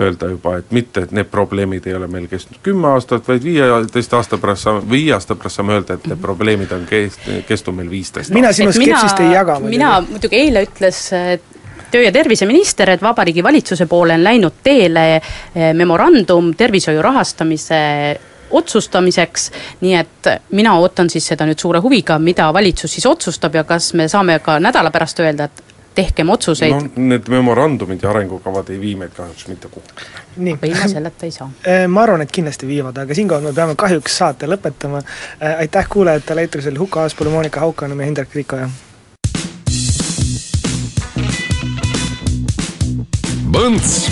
öelda 0.00 0.30
juba, 0.32 0.56
et 0.60 0.72
mitte, 0.72 1.04
et 1.04 1.12
need 1.16 1.28
probleemid 1.32 1.86
ei 1.86 1.94
ole 1.96 2.08
meil 2.08 2.28
kestnud 2.28 2.60
kümme 2.64 2.88
aastat, 2.94 3.28
vaid 3.28 3.44
viieteist 3.44 4.14
aasta 4.16 4.38
pärast 4.40 4.68
saame, 4.68 4.84
viie 4.90 5.12
aasta 5.16 5.36
pärast 5.36 5.60
saame 5.60 5.76
öelda, 5.76 5.98
et 5.98 6.08
need 6.08 6.22
probleemid 6.22 6.72
on 6.72 6.88
kest-, 6.88 7.28
kestnud 7.48 7.76
meil 7.76 7.92
viisteist 7.92 8.32
mina 8.32 8.52
aastat. 8.52 8.62
sinu 8.62 8.72
et 8.72 8.80
mina- 8.84 9.02
skepsist 9.02 9.24
ei 9.24 9.36
jaga 9.36 9.60
mina 9.60 9.92
muidugi 10.08 10.40
eile 10.40 10.64
ütles 10.68 11.04
äh, 11.16 11.36
töö- 11.90 12.04
ja 12.04 12.12
terviseminister, 12.12 12.90
et 12.90 13.02
Vabariigi 13.02 13.42
Valitsuse 13.42 13.86
poole 13.86 14.14
on 14.14 14.24
läinud 14.24 14.62
teele 14.62 15.06
eh, 15.16 15.74
memorandum 15.74 16.54
tervishoiu 16.54 17.02
rahastamise 17.02 17.76
otsustamiseks, 18.50 19.50
nii 19.80 19.94
et 19.94 20.28
mina 20.54 20.76
ootan 20.78 21.10
siis 21.10 21.26
seda 21.26 21.46
nüüd 21.48 21.58
suure 21.58 21.80
huviga, 21.82 22.18
mida 22.22 22.52
valitsus 22.54 22.92
siis 22.94 23.06
otsustab 23.06 23.54
ja 23.54 23.64
kas 23.64 23.92
me 23.94 24.08
saame 24.08 24.38
ka 24.38 24.60
nädala 24.62 24.92
pärast 24.94 25.20
öelda, 25.20 25.48
et 25.50 25.64
tehkem 25.96 26.30
otsuseid 26.30 26.74
no 26.74 27.08
need 27.10 27.28
memorandumid 27.32 28.02
ja 28.04 28.10
arengukavad 28.10 28.68
ei 28.72 28.80
vii 28.80 28.94
meid 29.00 29.14
kahjuks 29.16 29.46
mitte 29.48 29.68
kuhugi. 29.72 30.08
aga 30.52 30.68
ilma 30.68 30.88
selleta 30.92 31.26
ei 31.26 31.32
saa. 31.32 31.48
Eh, 31.64 31.86
ma 31.88 32.02
arvan, 32.02 32.22
et 32.22 32.32
kindlasti 32.32 32.68
viivad, 32.68 32.98
aga 33.02 33.14
siinkohal 33.16 33.48
me 33.48 33.52
peame 33.56 33.76
kahjuks 33.80 34.18
saate 34.22 34.48
lõpetama. 34.50 35.00
Eh, 35.40 35.62
aitäh 35.64 35.88
kuulajatele, 35.92 36.44
eetris 36.46 36.68
oli 36.72 36.82
Huko 36.84 37.00
Aaspõllu, 37.00 37.32
Monika 37.32 37.64
Haukanõmm 37.64 38.04
ja 38.04 38.10
Hindrek 38.10 38.36
Riikoja. 38.36 38.68
Põnts 43.56 44.10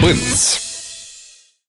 Põnts 0.00 0.67